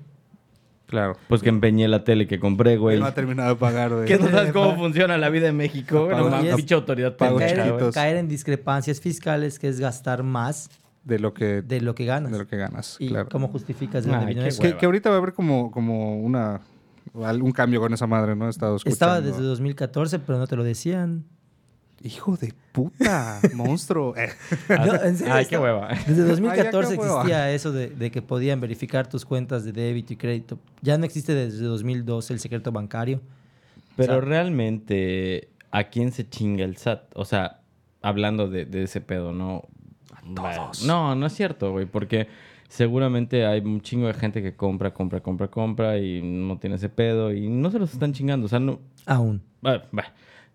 Claro. 0.90 1.16
Pues 1.28 1.40
que 1.40 1.48
empeñé 1.48 1.86
la 1.88 2.02
tele 2.04 2.26
que 2.26 2.38
compré, 2.40 2.76
güey. 2.76 2.98
No 2.98 3.06
ha 3.06 3.14
terminado 3.14 3.50
de 3.50 3.56
pagar, 3.56 3.90
güey. 3.94 4.04
¿Qué 4.08 4.18
no 4.18 4.28
sabes 4.28 4.52
cómo 4.52 4.74
funciona 4.76 5.16
la 5.16 5.30
vida 5.30 5.48
en 5.48 5.56
México? 5.56 6.08
Pago- 6.10 6.28
No 6.28 6.42
y 6.44 6.48
es- 6.48 6.56
pinche 6.56 6.74
autoridad 6.74 7.16
caer, 7.16 7.32
güey. 7.32 7.54
chiquitos. 7.54 7.94
caer 7.94 8.16
en 8.16 8.28
discrepancias 8.28 9.00
fiscales, 9.00 9.58
que 9.60 9.68
es 9.68 9.78
gastar 9.78 10.22
más 10.24 10.68
De 11.04 11.18
lo 11.20 11.32
que, 11.32 11.62
de 11.62 11.80
lo 11.80 11.94
que 11.94 12.04
ganas. 12.04 12.32
de 12.32 12.38
lo 12.38 12.46
que 12.46 12.56
ganas, 12.56 12.96
¿Y 12.98 13.08
claro. 13.08 13.28
cómo 13.30 13.48
justificas 13.48 14.04
vino 14.04 14.42
qué 14.42 14.48
eso? 14.48 14.60
Que, 14.62 14.76
que 14.76 14.84
ahorita 14.86 15.10
va 15.10 15.16
a 15.16 15.18
haber 15.18 15.32
como, 15.32 15.70
como 15.70 16.20
una 16.20 16.60
algún 17.24 17.52
cambio 17.52 17.80
con 17.80 17.92
esa 17.94 18.06
madre, 18.06 18.36
¿no? 18.36 18.46
He 18.46 18.50
estado 18.50 18.76
escuchando. 18.76 18.92
Estaba 18.94 19.20
desde 19.20 19.42
2014, 19.42 20.18
pero 20.18 20.38
no 20.38 20.46
te 20.46 20.56
lo 20.56 20.64
decían. 20.64 21.24
Hijo 22.02 22.36
de 22.36 22.54
puta, 22.72 23.40
monstruo. 23.54 24.14
No, 24.68 24.94
en 25.02 25.16
serio, 25.18 25.34
Ay, 25.34 25.46
qué 25.46 25.58
hueva. 25.58 25.88
Desde 26.06 26.22
Ay, 26.22 26.28
2014 26.28 26.90
ya, 26.90 26.96
qué 26.96 27.00
hueva. 27.00 27.14
existía 27.20 27.52
eso 27.52 27.72
de, 27.72 27.88
de 27.90 28.10
que 28.10 28.22
podían 28.22 28.60
verificar 28.60 29.06
tus 29.08 29.24
cuentas 29.26 29.64
de 29.64 29.72
débito 29.72 30.12
y 30.14 30.16
crédito. 30.16 30.58
Ya 30.80 30.96
no 30.96 31.04
existe 31.04 31.34
desde 31.34 31.64
2012 31.64 32.32
el 32.32 32.40
secreto 32.40 32.72
bancario. 32.72 33.20
Pero 33.96 34.14
O 34.14 34.20
sea- 34.20 34.24
realmente, 34.28 35.48
¿a 35.70 35.84
quién 35.84 36.12
se 36.12 36.28
chinga 36.28 36.64
el 36.64 36.76
SAT? 36.78 37.02
O 37.14 37.24
sea, 37.26 37.60
hablando 38.02 38.48
de, 38.48 38.64
de 38.64 38.84
ese 38.84 39.00
pedo, 39.00 39.32
¿no? 39.32 39.64
todos. 40.34 40.84
No, 40.86 41.14
no 41.14 41.26
es 41.26 41.32
cierto, 41.34 41.72
güey, 41.72 41.86
porque 41.86 42.28
seguramente 42.68 43.44
hay 43.46 43.60
un 43.60 43.80
chingo 43.80 44.06
de 44.06 44.14
gente 44.14 44.42
que 44.42 44.54
compra, 44.54 44.92
compra, 44.94 45.20
compra, 45.20 45.48
compra 45.48 45.98
y 45.98 46.22
no 46.22 46.58
tiene 46.58 46.76
ese 46.76 46.88
pedo 46.88 47.32
y 47.32 47.48
no 47.48 47.70
se 47.70 47.78
los 47.78 47.92
están 47.92 48.12
chingando. 48.12 48.46
O 48.46 48.48
sea, 48.48 48.60
no... 48.60 48.78
Aún. 49.06 49.42
Va, 49.66 49.82
va. 49.96 50.04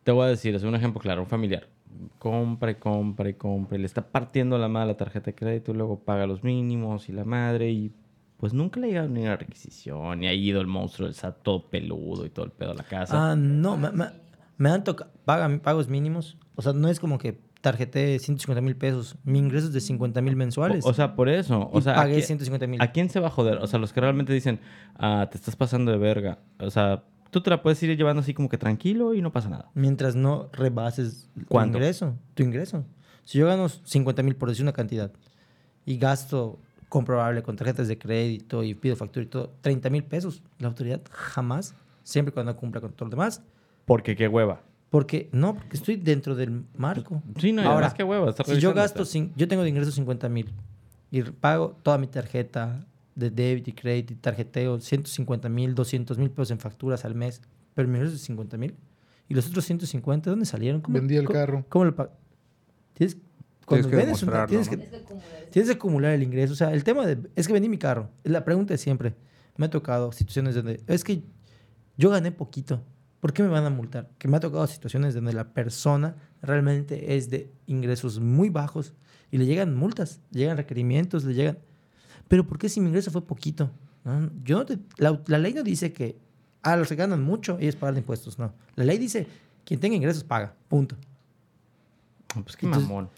Te 0.05 0.11
voy 0.11 0.25
a 0.25 0.29
decir, 0.29 0.55
es 0.55 0.63
un 0.63 0.75
ejemplo 0.75 1.01
claro, 1.01 1.21
un 1.23 1.27
familiar. 1.27 1.67
Y 1.97 2.09
compra 2.19 3.77
y 3.77 3.77
le 3.79 3.85
está 3.85 4.01
partiendo 4.07 4.57
la 4.57 4.67
madre 4.67 4.89
la 4.89 4.97
tarjeta 4.97 5.25
de 5.25 5.35
crédito 5.35 5.71
y 5.71 5.75
luego 5.75 5.99
paga 5.99 6.27
los 6.27 6.43
mínimos 6.43 7.09
y 7.09 7.11
la 7.13 7.25
madre 7.25 7.71
y 7.71 7.91
pues 8.37 8.53
nunca 8.53 8.79
le 8.79 8.85
ha 8.87 8.89
llegado 8.89 9.09
ni 9.09 9.21
una 9.21 9.35
requisición 9.37 10.19
ni 10.19 10.27
ha 10.27 10.33
ido 10.33 10.61
el 10.61 10.67
monstruo 10.67 11.07
del 11.07 11.15
SAT 11.15 11.41
todo 11.41 11.69
peludo 11.69 12.25
y 12.25 12.29
todo 12.29 12.45
el 12.45 12.51
pedo 12.51 12.71
a 12.71 12.75
la 12.75 12.83
casa. 12.83 13.31
Ah, 13.31 13.35
no, 13.35 13.75
me, 13.77 13.91
me- 13.91 14.09
me 14.57 14.69
han 14.69 14.83
tocado 14.83 15.11
pagos 15.25 15.89
mínimos. 15.89 16.37
O 16.55 16.61
sea, 16.61 16.71
no 16.73 16.87
es 16.87 16.99
como 16.99 17.17
que 17.17 17.39
tarjeté 17.61 18.19
150 18.19 18.61
mil 18.61 18.75
pesos. 18.75 19.17
Mi 19.23 19.39
ingreso 19.39 19.67
es 19.67 19.73
de 19.73 19.81
50 19.81 20.21
mil 20.21 20.35
mensuales. 20.35 20.85
O, 20.85 20.89
o 20.89 20.93
sea, 20.93 21.15
por 21.15 21.29
eso. 21.29 21.69
O 21.73 21.79
y 21.79 21.81
sea, 21.81 21.93
¿a 21.93 21.95
pagué 21.95 22.13
quién- 22.15 22.25
150 22.27 22.67
mil. 22.67 22.81
¿A 22.81 22.91
quién 22.91 23.09
se 23.09 23.19
va 23.19 23.27
a 23.27 23.31
joder? 23.31 23.57
O 23.57 23.67
sea, 23.67 23.79
los 23.79 23.91
que 23.91 24.01
realmente 24.01 24.31
dicen, 24.33 24.59
ah, 24.99 25.27
te 25.31 25.37
estás 25.37 25.55
pasando 25.55 25.91
de 25.91 25.97
verga. 25.97 26.37
O 26.59 26.69
sea, 26.69 27.03
tú 27.35 27.41
te 27.41 27.49
la 27.49 27.61
puedes 27.61 27.83
ir 27.83 27.97
llevando 27.97 28.21
así 28.21 28.33
como 28.33 28.47
que 28.47 28.57
tranquilo 28.57 29.13
y 29.13 29.21
no 29.21 29.29
pasa 29.33 29.49
nada. 29.49 29.69
Mientras 29.73 30.15
no 30.15 30.47
rebases 30.53 31.29
tu 31.37 31.45
¿Cuánto? 31.47 31.77
ingreso. 31.77 32.15
Tu 32.33 32.43
ingreso. 32.43 32.85
Si 33.25 33.37
yo 33.37 33.45
gano 33.47 33.67
50 33.67 34.23
mil 34.23 34.37
por 34.37 34.47
decir 34.47 34.63
una 34.63 34.71
cantidad 34.71 35.11
y 35.85 35.97
gasto 35.97 36.57
comprobable 36.87 37.43
con 37.43 37.57
tarjetas 37.57 37.89
de 37.89 37.97
crédito 37.97 38.63
y 38.63 38.73
pido 38.73 38.95
factura 38.95 39.25
y 39.25 39.27
todo, 39.27 39.53
30 39.59 39.89
mil 39.89 40.05
pesos, 40.05 40.41
la 40.59 40.69
autoridad 40.69 41.01
jamás, 41.11 41.75
siempre 42.03 42.33
cuando 42.33 42.55
cumpla 42.55 42.79
con 42.79 42.93
todo 42.93 43.07
lo 43.07 43.09
demás, 43.09 43.41
Porque 43.83 44.15
qué 44.15 44.29
hueva. 44.29 44.61
porque 44.89 45.27
no, 45.33 45.55
porque 45.55 45.75
estoy 45.75 45.97
dentro 45.97 46.35
del 46.35 46.63
marco. 46.77 47.21
Sí, 47.37 47.51
no, 47.51 47.63
y 47.63 47.65
Ahora, 47.65 47.93
qué 47.93 48.05
hueva. 48.05 48.31
Si 48.45 48.59
yo 48.61 48.73
gasto, 48.73 49.03
yo 49.35 49.47
tengo 49.49 49.63
de 49.63 49.69
ingreso 49.69 49.91
50 49.91 50.29
mil 50.29 50.53
y 51.11 51.21
pago 51.23 51.75
toda 51.83 51.97
mi 51.97 52.07
tarjeta 52.07 52.85
de 53.15 53.29
débito 53.31 53.69
y 53.69 53.73
crédito 53.73 54.13
y 54.13 54.17
tarjeteo 54.17 54.79
150 54.79 55.49
mil, 55.49 55.73
200 55.73 56.17
mil 56.17 56.29
pesos 56.29 56.51
en 56.51 56.59
facturas 56.59 57.05
al 57.05 57.15
mes, 57.15 57.41
pero 57.73 57.87
ingreso 57.87 58.15
es 58.15 58.21
50 58.21 58.57
mil. 58.57 58.75
¿Y 59.27 59.33
los 59.33 59.47
otros 59.47 59.65
150 59.65 60.29
dónde 60.29 60.45
salieron? 60.45 60.81
¿Cómo- 60.81 60.95
Vendí 60.95 61.15
el 61.15 61.25
cómo- 61.25 61.39
carro. 61.39 61.65
¿Cómo 61.69 61.85
lo? 61.85 61.95
Tienes, 62.93 63.17
cuando 63.65 63.89
que 63.89 63.95
vendes 63.95 64.19
tienes, 64.47 64.71
¿no? 64.71 64.77
que, 64.77 64.87
tienes 65.51 65.69
que 65.69 65.75
acumular 65.75 66.13
el 66.13 66.23
ingreso. 66.23 66.53
O 66.53 66.55
sea, 66.55 66.71
el 66.73 66.83
tema 66.83 67.05
de... 67.05 67.17
Es 67.35 67.47
que 67.47 67.53
vendí 67.53 67.67
mi 67.67 67.77
carro. 67.79 68.09
La 68.23 68.45
pregunta 68.45 68.73
es 68.73 68.81
siempre. 68.81 69.15
Me 69.57 69.65
ha 69.65 69.69
tocado 69.69 70.11
situaciones 70.11 70.55
donde... 70.55 70.81
Es 70.87 71.03
que 71.03 71.23
yo 71.97 72.09
gané 72.09 72.31
poquito. 72.31 72.83
¿Por 73.19 73.33
qué 73.33 73.41
me 73.41 73.49
van 73.49 73.65
a 73.65 73.69
multar? 73.71 74.09
Que 74.19 74.27
me 74.27 74.37
ha 74.37 74.39
tocado 74.39 74.67
situaciones 74.67 75.15
donde 75.15 75.33
la 75.33 75.53
persona 75.53 76.15
realmente 76.41 77.15
es 77.15 77.29
de 77.31 77.49
ingresos 77.65 78.19
muy 78.19 78.49
bajos 78.49 78.93
y 79.31 79.39
le 79.39 79.45
llegan 79.47 79.75
multas, 79.75 80.21
le 80.31 80.41
llegan 80.41 80.57
requerimientos, 80.57 81.23
le 81.23 81.33
llegan... 81.33 81.57
Pero 82.27 82.45
¿por 82.47 82.57
qué 82.57 82.69
si 82.69 82.79
mi 82.81 82.87
ingreso 82.87 83.11
fue 83.11 83.21
poquito? 83.25 83.69
No, 84.03 84.29
yo 84.43 84.57
no 84.59 84.65
te- 84.65 84.79
la, 84.97 85.19
la 85.27 85.37
ley 85.37 85.53
no 85.53 85.63
dice 85.63 85.91
que 85.93 86.17
a 86.63 86.75
los 86.75 86.87
que 86.89 86.95
ganan 86.95 87.21
mucho 87.23 87.57
ellos 87.59 87.75
pagan 87.75 87.97
impuestos. 87.97 88.37
No. 88.39 88.53
La 88.75 88.83
ley 88.83 88.97
dice 88.97 89.27
quien 89.63 89.79
tenga 89.79 89.95
ingresos 89.95 90.23
paga. 90.23 90.53
Punto. 90.67 90.95
Pues 92.43 92.55
qué 92.57 92.65
Entonces, 92.65 92.89
mamón. 92.89 93.09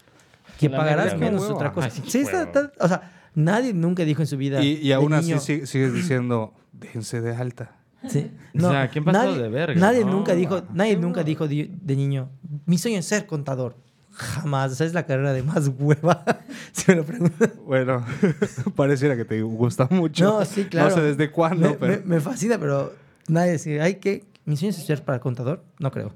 Que 0.60 0.70
La 0.70 0.78
pagarás 0.78 1.18
menos 1.18 1.42
huevo. 1.42 1.56
otra 1.56 1.72
cosa. 1.72 1.88
Ay, 1.94 2.04
sí, 2.08 2.20
está- 2.20 2.44
está- 2.44 2.72
o 2.80 2.88
sea, 2.88 3.30
nadie 3.36 3.74
nunca 3.74 4.04
dijo 4.06 4.22
en 4.22 4.28
su 4.28 4.38
vida. 4.38 4.64
Y, 4.64 4.74
y 4.78 4.92
aún 4.92 5.14
así 5.14 5.38
sigues 5.40 5.94
diciendo, 5.94 6.54
déjense 6.74 7.22
de 7.22 7.36
alta. 7.36 7.76
Sí. 8.08 8.32
O 8.56 8.60
sea, 8.60 8.88
¿quién 8.90 9.04
pasó 9.04 9.18
nadie, 9.26 9.42
de 9.42 9.50
verga, 9.50 9.80
Nadie 9.80 10.06
no? 10.06 10.12
nunca 10.12 10.36
dijo, 10.36 10.62
nadie 10.74 10.96
nunca 10.98 11.24
dijo 11.24 11.48
de, 11.48 11.70
de 11.82 11.96
niño, 11.96 12.30
mi 12.66 12.78
sueño 12.78 13.00
es 13.00 13.06
ser 13.06 13.26
contador. 13.26 13.76
Jamás. 14.18 14.72
Esa 14.72 14.86
es 14.86 14.94
la 14.94 15.06
carrera 15.06 15.32
de 15.34 15.44
más 15.44 15.70
hueva. 15.80 16.24
si 16.72 16.92
me 16.92 16.98
lo 16.98 17.04
preguntan. 17.06 17.54
Bueno, 17.66 18.04
pareciera 18.76 19.16
que 19.16 19.26
te 19.26 19.42
gusta 19.44 19.88
mucho. 19.92 20.24
No, 20.26 20.46
sí, 20.46 20.66
claro. 20.66 20.90
No 20.90 20.96
sé 20.96 21.02
desde 21.02 21.32
cuándo, 21.32 21.70
me, 21.70 21.76
pero... 21.76 21.94
me- 22.04 22.16
me 22.16 22.20
fascina, 22.20 22.58
pero 22.58 22.94
nadie 23.28 23.54
dice, 23.54 23.80
ay, 23.82 23.96
¿qué? 23.96 24.26
¿Mi 24.46 24.58
sueño 24.58 24.72
es 24.72 24.78
ser 24.86 25.04
para 25.04 25.20
contador? 25.20 25.64
No 25.80 25.92
creo. 25.92 26.14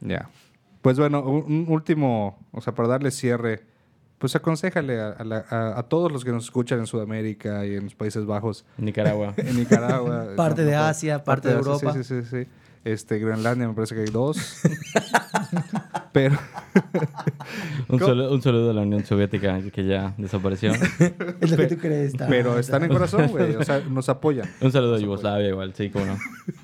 Ya. 0.00 0.28
Pues 0.82 0.98
bueno, 0.98 1.20
un, 1.22 1.66
último, 1.68 2.38
o 2.52 2.60
sea, 2.62 2.74
para 2.74 2.88
darle 2.88 3.10
cierre, 3.10 3.64
pues 4.18 4.34
aconsejale 4.36 4.98
a, 5.00 5.08
a 5.10 5.24
la- 5.24 5.44
a- 5.50 5.78
a 5.78 5.82
todos 5.82 6.10
los 6.10 6.24
que 6.24 6.30
nos 6.32 6.44
escuchan 6.44 6.78
en 6.78 6.86
Sudamérica 6.86 7.66
y 7.66 7.74
en 7.74 7.84
los 7.84 7.94
Países 7.94 8.24
Bajos, 8.24 8.64
Nicaragua. 8.78 9.34
en 9.36 9.56
Nicaragua. 9.56 10.28
Parte 10.36 10.64
de 10.64 10.74
Asia, 10.74 11.22
parte 11.22 11.48
de 11.48 11.54
Asia, 11.56 11.72
Europa. 11.72 11.92
Sí, 11.92 12.04
sí, 12.04 12.22
sí, 12.22 12.44
sí. 12.44 12.50
Este, 12.84 13.18
Groenlandia 13.18 13.68
me 13.68 13.74
parece 13.74 13.94
que 13.94 14.00
hay 14.02 14.10
dos. 14.10 14.38
Pero, 16.12 16.36
Un, 17.88 18.00
saludo, 18.00 18.32
un 18.32 18.42
saludo 18.42 18.70
a 18.70 18.74
la 18.74 18.80
Unión 18.82 19.04
Soviética 19.04 19.60
que 19.72 19.84
ya 19.86 20.12
desapareció. 20.18 20.72
es 21.40 21.50
lo 21.50 21.56
que 21.56 21.66
tú 21.68 21.76
crees. 21.78 22.14
ta- 22.14 22.26
pero 22.26 22.58
están 22.58 22.82
en 22.82 22.88
corazón, 22.90 23.28
güey. 23.28 23.54
O 23.54 23.62
sea, 23.64 23.80
nos 23.80 24.08
apoyan. 24.08 24.48
Un 24.60 24.72
saludo 24.72 24.96
a 24.96 24.98
Yugoslavia 24.98 25.48
igual, 25.48 25.72
sí, 25.74 25.88
como 25.90 26.06
no. 26.06 26.18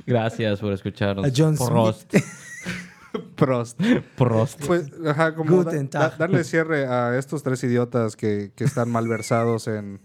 Gracias 0.05 0.59
por 0.61 0.73
escucharnos. 0.73 1.25
A 1.27 1.31
John 1.35 1.57
Prost. 1.57 2.13
Prost. 3.37 3.81
Prost. 4.17 4.67
Pues, 4.67 4.91
ajá, 5.07 5.35
como 5.35 5.51
da- 5.63 5.71
Guten 5.71 5.91
da- 5.91 6.11
Tag. 6.11 6.19
darle 6.19 6.43
cierre 6.43 6.87
a 6.87 7.17
estos 7.17 7.43
tres 7.45 7.63
idiotas 7.63 8.17
que, 8.17 8.51
que 8.57 8.65
están 8.65 8.91
malversados 8.91 9.69
en, 9.69 10.01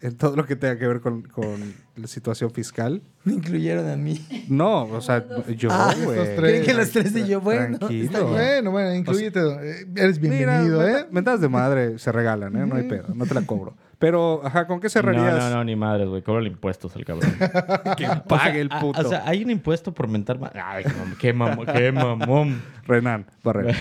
en 0.00 0.16
todo 0.16 0.36
lo 0.36 0.44
que 0.46 0.56
tenga 0.56 0.78
que 0.78 0.86
ver 0.86 1.00
con, 1.00 1.22
con 1.22 1.74
la 1.96 2.06
situación 2.06 2.50
fiscal. 2.50 3.02
Me 3.24 3.32
incluyeron 3.34 3.88
a 3.88 3.96
mí. 3.96 4.20
No, 4.48 4.82
o 4.84 5.00
sea, 5.00 5.24
yo, 5.56 5.68
Ah, 5.72 5.94
güey. 6.04 6.36
¿Creen 6.36 6.64
que 6.64 6.74
los 6.74 6.90
tres 6.90 7.14
y 7.16 7.26
yo? 7.26 7.40
Bueno, 7.40 7.78
Tranquilo. 7.78 8.28
Bueno, 8.28 8.70
bueno, 8.70 8.94
incluyete. 8.94 9.40
eh, 9.40 9.86
eres 9.96 10.18
bienvenido, 10.20 10.78
Mira, 10.80 10.90
¿eh? 10.90 10.92
menta- 10.94 11.08
Mentadas 11.12 11.40
de 11.40 11.48
madre 11.48 11.98
se 11.98 12.12
regalan, 12.12 12.54
¿eh? 12.56 12.66
No 12.66 12.76
hay 12.76 12.84
pedo, 12.84 13.14
no 13.14 13.24
te 13.26 13.34
la 13.34 13.42
cobro. 13.42 13.74
Pero, 13.98 14.42
ajá, 14.44 14.66
¿con 14.66 14.78
qué 14.78 14.86
No, 14.86 14.90
cerrarías? 14.90 15.34
no, 15.38 15.48
no, 15.50 15.64
ni 15.64 15.74
madres, 15.74 16.06
güey. 16.08 16.20
Cobra 16.20 16.46
impuestos 16.46 16.94
el 16.96 17.06
cabrón. 17.06 17.32
Que 17.96 18.06
pague 18.28 18.60
el 18.60 18.68
Ah, 18.70 18.78
puto. 18.80 19.00
O 19.00 19.08
sea, 19.08 19.22
hay 19.26 19.42
un 19.42 19.50
impuesto 19.50 19.94
por 19.94 20.06
mentar 20.06 20.38
ma- 20.38 20.52
Ay, 20.54 20.84
qué 21.18 21.32
mamón. 21.32 21.66
Qué 21.66 21.92
mamón. 21.92 22.62
Renan, 22.86 23.24
Barrera. 23.42 23.74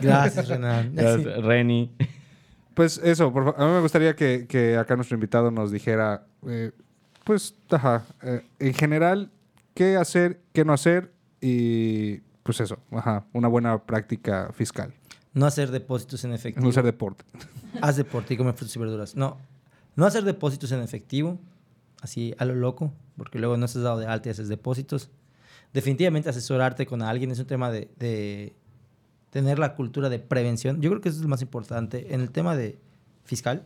Gracias, 0.00 0.48
Renan. 0.48 0.92
Gracias, 0.94 1.44
Reni. 1.44 1.92
Pues 2.78 2.98
eso, 2.98 3.32
por 3.32 3.56
a 3.58 3.66
mí 3.66 3.72
me 3.72 3.80
gustaría 3.80 4.14
que, 4.14 4.46
que 4.46 4.76
acá 4.76 4.94
nuestro 4.94 5.16
invitado 5.16 5.50
nos 5.50 5.72
dijera, 5.72 6.28
eh, 6.46 6.70
pues, 7.24 7.56
ajá, 7.70 8.04
eh, 8.22 8.46
en 8.60 8.72
general, 8.72 9.32
qué 9.74 9.96
hacer, 9.96 10.40
qué 10.52 10.64
no 10.64 10.72
hacer 10.72 11.12
y, 11.40 12.18
pues 12.44 12.60
eso, 12.60 12.78
ajá, 12.92 13.26
una 13.32 13.48
buena 13.48 13.84
práctica 13.84 14.52
fiscal. 14.52 14.94
No 15.32 15.44
hacer 15.44 15.72
depósitos 15.72 16.22
en 16.22 16.32
efectivo. 16.34 16.62
No 16.62 16.70
hacer 16.70 16.84
deporte. 16.84 17.24
Haz 17.82 17.96
deporte 17.96 18.34
y 18.34 18.36
come 18.36 18.52
frutas 18.52 18.76
y 18.76 18.78
verduras. 18.78 19.16
No. 19.16 19.38
No 19.96 20.06
hacer 20.06 20.22
depósitos 20.22 20.70
en 20.70 20.80
efectivo, 20.80 21.36
así 22.00 22.32
a 22.38 22.44
lo 22.44 22.54
loco, 22.54 22.92
porque 23.16 23.40
luego 23.40 23.56
no 23.56 23.66
estás 23.66 23.82
dado 23.82 23.98
de 23.98 24.06
alta 24.06 24.28
y 24.28 24.30
haces 24.30 24.46
depósitos. 24.46 25.10
Definitivamente 25.72 26.30
asesorarte 26.30 26.86
con 26.86 27.02
alguien 27.02 27.32
es 27.32 27.40
un 27.40 27.46
tema 27.46 27.72
de, 27.72 27.90
de 27.98 28.54
tener 29.30 29.58
la 29.58 29.74
cultura 29.74 30.08
de 30.08 30.18
prevención. 30.18 30.80
Yo 30.80 30.90
creo 30.90 31.00
que 31.00 31.08
eso 31.08 31.18
es 31.18 31.22
lo 31.22 31.28
más 31.28 31.42
importante. 31.42 32.14
En 32.14 32.20
el 32.20 32.30
tema 32.30 32.56
de 32.56 32.78
fiscal, 33.24 33.64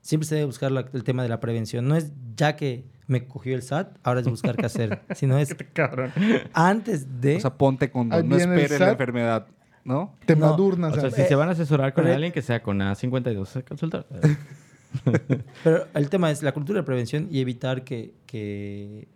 siempre 0.00 0.26
se 0.28 0.36
debe 0.36 0.46
buscar 0.46 0.70
la- 0.70 0.86
el 0.92 1.02
tema 1.04 1.22
de 1.22 1.28
la 1.28 1.40
prevención. 1.40 1.88
No 1.88 1.96
es 1.96 2.12
ya 2.36 2.54
que 2.56 2.84
me 3.08 3.26
cogió 3.26 3.54
el 3.54 3.62
SAT, 3.62 3.98
ahora 4.02 4.20
es 4.20 4.28
buscar 4.28 4.56
qué 4.56 4.66
hacer, 4.66 5.00
sino 5.14 5.38
es 5.38 5.54
Cabrón. 5.72 6.12
antes 6.52 7.20
de... 7.20 7.36
O 7.36 7.40
sea, 7.40 7.54
ponte 7.54 7.90
con 7.90 8.12
Ahí 8.12 8.22
no 8.22 8.36
esperen 8.36 8.80
la 8.80 8.90
enfermedad, 8.92 9.46
¿no? 9.84 10.14
Te 10.24 10.34
No, 10.36 10.50
madurnas. 10.50 10.92
O 10.92 10.94
sea, 11.00 11.10
¿sabes? 11.10 11.14
si 11.16 11.28
se 11.28 11.34
van 11.34 11.48
a 11.48 11.52
asesorar 11.52 11.92
con 11.94 12.06
alguien, 12.06 12.32
que 12.32 12.42
sea 12.42 12.62
con 12.62 12.78
A52 12.80 13.56
a 13.56 13.62
consultar. 13.62 14.06
Pero 15.64 15.86
el 15.94 16.08
tema 16.08 16.30
es 16.30 16.42
la 16.42 16.52
cultura 16.52 16.80
de 16.80 16.84
prevención 16.84 17.28
y 17.30 17.40
evitar 17.40 17.84
que, 17.84 18.14
que 18.26 19.08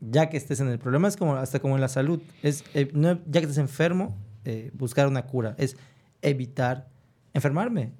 ya 0.00 0.28
que 0.28 0.36
estés 0.36 0.60
en 0.60 0.68
el 0.68 0.78
problema, 0.78 1.08
es 1.08 1.16
como 1.16 1.34
hasta 1.36 1.58
como 1.60 1.74
en 1.74 1.80
la 1.80 1.88
salud, 1.88 2.20
es 2.42 2.64
eh, 2.74 2.88
no, 2.94 3.14
ya 3.26 3.40
que 3.40 3.46
estés 3.46 3.58
enfermo, 3.58 4.16
eh, 4.44 4.70
buscar 4.74 5.06
una 5.08 5.22
cura, 5.26 5.54
es 5.58 5.76
evitar 6.22 6.88
enfermarme, 7.34 7.92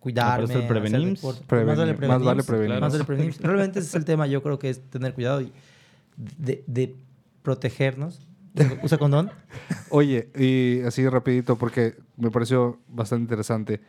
cuidarme, 0.00 0.58
prevenir. 0.62 1.14
deporte. 1.16 1.44
Prevenir, 1.46 1.68
Más 1.68 1.76
vale 1.78 1.92
más 1.92 1.96
prevenir. 2.06 2.24
vale 2.26 2.42
prevenir. 2.42 2.80
Más 2.80 2.92
vale 2.92 3.04
prevenir. 3.04 3.34
Realmente 3.40 3.78
ese 3.78 3.88
es 3.88 3.94
el 3.94 4.04
tema, 4.04 4.26
yo 4.26 4.42
creo 4.42 4.58
que 4.58 4.70
es 4.70 4.80
tener 4.90 5.14
cuidado 5.14 5.40
y 5.40 5.52
de, 6.16 6.64
de 6.66 6.94
protegernos. 7.42 8.20
Usa 8.82 8.98
condón. 8.98 9.30
Oye, 9.88 10.28
y 10.36 10.82
así 10.82 11.08
rapidito, 11.08 11.56
porque 11.56 11.94
me 12.16 12.30
pareció 12.30 12.78
bastante 12.88 13.22
interesante. 13.22 13.80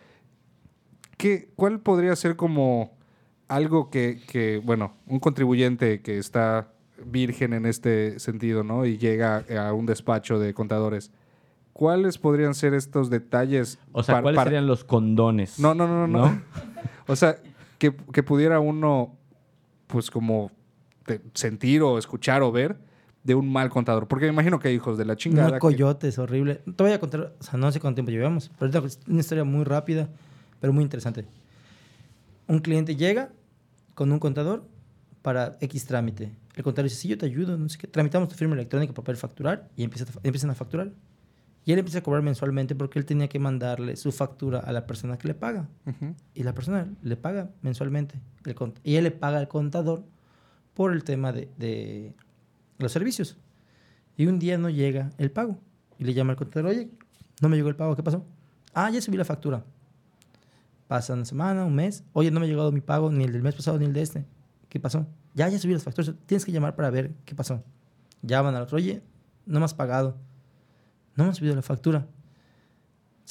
¿Qué, 1.18 1.50
¿Cuál 1.56 1.80
podría 1.82 2.16
ser 2.16 2.36
como 2.36 2.96
algo 3.48 3.90
que, 3.90 4.22
que, 4.28 4.62
bueno, 4.64 4.94
un 5.06 5.20
contribuyente 5.20 6.02
que 6.02 6.18
está 6.18 6.70
virgen 7.06 7.54
en 7.54 7.66
este 7.66 8.20
sentido, 8.20 8.64
¿no? 8.64 8.86
Y 8.86 8.98
llega 8.98 9.44
a 9.60 9.74
un 9.74 9.86
despacho 9.86 10.40
de 10.40 10.54
contadores. 10.54 11.12
¿Cuáles 11.74 12.18
podrían 12.20 12.54
ser 12.54 12.74
estos 12.74 13.10
detalles? 13.10 13.80
O 13.92 14.04
sea, 14.04 14.14
para- 14.16 14.22
¿cuáles 14.24 14.38
para- 14.38 14.50
serían 14.50 14.68
los 14.68 14.84
condones? 14.84 15.60
No, 15.60 15.74
no, 15.74 15.88
no, 15.88 16.08
no. 16.08 16.28
no. 16.30 16.42
o 17.08 17.16
sea, 17.16 17.38
que, 17.80 17.96
que 18.12 18.22
pudiera 18.24 18.60
uno, 18.60 19.16
pues 19.88 20.10
como 20.12 20.52
sentir 21.34 21.82
o 21.82 21.98
escuchar 21.98 22.44
o 22.44 22.52
ver 22.52 22.78
de 23.24 23.36
un 23.36 23.52
mal 23.52 23.70
contador. 23.70 24.08
Porque 24.08 24.26
me 24.26 24.34
imagino 24.34 24.60
que 24.60 24.68
hay 24.70 24.76
hijos 24.76 24.98
de 24.98 25.06
la 25.06 25.16
chingada. 25.16 25.48
No 25.48 25.54
que- 25.56 25.60
coyotes, 25.60 26.18
horrible. 26.20 26.62
Te 26.76 26.84
voy 26.84 26.92
a 26.94 27.00
contar, 27.00 27.34
o 27.40 27.44
sea, 27.44 27.58
no 27.60 27.72
sé 27.72 27.80
cuánto 27.80 27.96
tiempo 27.96 28.12
llevamos, 28.12 28.52
pero 28.60 28.86
es 28.86 29.00
una 29.08 29.20
historia 29.22 29.44
muy 29.44 29.64
rápida, 29.64 30.10
pero 30.62 30.72
muy 30.74 30.84
interesante. 30.84 31.26
Un 32.48 32.60
cliente 32.60 32.96
llega 32.96 33.32
con 33.96 34.12
un 34.12 34.20
contador 34.20 34.64
para 35.22 35.58
X 35.62 35.86
trámite. 35.86 36.32
El 36.56 36.64
contador 36.64 36.84
dice, 36.90 36.98
sí, 37.02 37.08
yo 37.08 37.18
te 37.18 37.26
ayudo, 37.26 37.58
no 37.58 37.68
sé 37.70 37.78
qué. 37.80 37.88
Tramitamos 37.88 38.30
tu 38.30 38.36
firma 38.36 38.54
electrónica 38.54 38.94
para 38.94 39.04
poder 39.06 39.18
facturar 39.18 39.70
y 39.76 39.84
a- 39.86 39.90
empiezan 40.24 40.50
a 40.52 40.56
facturar. 40.56 40.92
Y 41.66 41.72
él 41.72 41.80
empieza 41.80 42.00
a 42.00 42.04
cobrar 42.04 42.24
mensualmente 42.24 42.76
porque 42.76 43.00
él 43.00 43.06
tenía 43.06 43.30
que 43.30 43.40
mandarle 43.40 43.96
su 43.96 44.12
factura 44.12 44.60
a 44.60 44.72
la 44.74 44.86
persona 44.86 45.18
que 45.18 45.28
le 45.30 45.34
paga. 45.34 45.70
Y 46.34 46.44
la 46.44 46.54
persona 46.54 46.88
le 47.02 47.16
paga 47.16 47.52
mensualmente. 47.62 48.20
El 48.46 48.56
y 48.84 48.96
él 48.96 49.06
le 49.06 49.12
paga 49.12 49.40
al 49.40 49.48
contador 49.48 50.04
por 50.74 50.92
el 50.92 51.04
tema 51.04 51.32
de, 51.32 51.50
de 51.58 52.16
los 52.80 52.92
servicios. 52.92 53.38
Y 54.18 54.26
un 54.26 54.40
día 54.40 54.58
no 54.58 54.70
llega 54.70 55.12
el 55.18 55.32
pago. 55.32 55.58
Y 55.98 56.04
le 56.04 56.14
llama 56.14 56.32
al 56.32 56.38
contador, 56.38 56.70
oye, 56.70 56.90
no 57.42 57.50
me 57.50 57.56
llegó 57.56 57.70
el 57.70 57.76
pago, 57.76 57.96
¿qué 57.96 58.04
pasó? 58.04 58.26
Ah, 58.74 58.90
ya 58.90 59.02
subí 59.02 59.16
la 59.16 59.26
factura. 59.26 59.64
Pasa 60.88 61.14
una 61.14 61.26
semana, 61.26 61.66
un 61.66 61.76
mes. 61.76 62.04
Oye, 62.14 62.30
no 62.30 62.40
me 62.40 62.46
ha 62.46 62.50
llegado 62.50 62.72
mi 62.72 62.82
pago, 62.82 63.10
ni 63.10 63.24
el 63.24 63.32
del 63.32 63.42
mes 63.42 63.56
pasado, 63.56 63.80
ni 63.80 63.86
el 63.86 63.94
de 63.94 64.02
este. 64.02 64.26
¿Qué 64.68 64.80
pasó? 64.80 65.08
Ya, 65.34 65.48
ya 65.48 65.58
subí 65.60 65.74
las 65.74 65.84
facturas. 65.84 66.14
Tienes 66.26 66.44
que 66.46 66.52
llamar 66.52 66.76
para 66.76 66.90
ver 66.90 67.14
qué 67.26 67.36
pasó. 67.36 67.64
llaman 68.22 68.56
al 68.56 68.64
otro, 68.64 68.78
oye, 68.78 69.02
no 69.46 69.60
me 69.60 69.66
has 69.66 69.74
pagado, 69.74 70.18
no 71.16 71.24
me 71.26 71.30
has 71.30 71.38
subido 71.38 71.56
la 71.56 71.62
factura. 71.62 72.08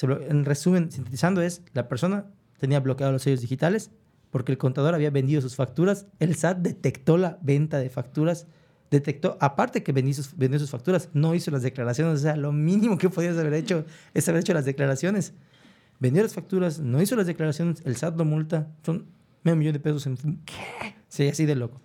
En 0.01 0.45
resumen, 0.45 0.91
sintetizando 0.91 1.43
es, 1.43 1.63
la 1.75 1.89
persona 1.89 2.27
tenía 2.59 2.81
bloqueados 2.81 3.13
los 3.13 3.23
sellos 3.23 3.41
digitales 3.41 3.91
porque 4.31 4.51
el 4.51 4.59
contador 4.59 4.95
había 4.95 5.11
vendido 5.11 5.43
sus 5.43 5.57
facturas, 5.57 6.07
el 6.19 6.35
SAT 6.35 6.59
detectó 6.59 7.19
la 7.19 7.39
venta 7.43 7.79
de 7.79 7.91
facturas, 7.91 8.47
detectó, 8.91 9.37
aparte 9.41 9.83
que 9.83 9.93
vendió 9.93 10.15
sus, 10.15 10.35
vendió 10.37 10.59
sus 10.59 10.71
facturas, 10.71 11.11
no 11.13 11.35
hizo 11.35 11.51
las 11.51 11.63
declaraciones, 11.63 12.21
o 12.21 12.23
sea, 12.23 12.37
lo 12.37 12.51
mínimo 12.51 12.97
que 12.97 13.11
podías 13.11 13.37
haber 13.37 13.53
hecho 13.53 13.85
es 14.15 14.27
haber 14.31 14.41
hecho 14.41 14.55
las 14.55 14.65
declaraciones. 14.65 15.35
Vendió 16.01 16.23
las 16.23 16.33
facturas, 16.33 16.81
no 16.81 17.03
hizo 17.03 17.15
las 17.15 17.27
declaraciones, 17.27 17.83
el 17.85 17.95
SAT 17.97 18.17
lo 18.17 18.25
multa, 18.25 18.69
son 18.83 19.05
medio 19.43 19.57
millón 19.57 19.75
de 19.75 19.81
pesos 19.81 20.07
en... 20.07 20.17
¿Qué? 20.17 20.95
Sí, 21.09 21.29
así 21.29 21.45
de 21.45 21.55
loco. 21.55 21.83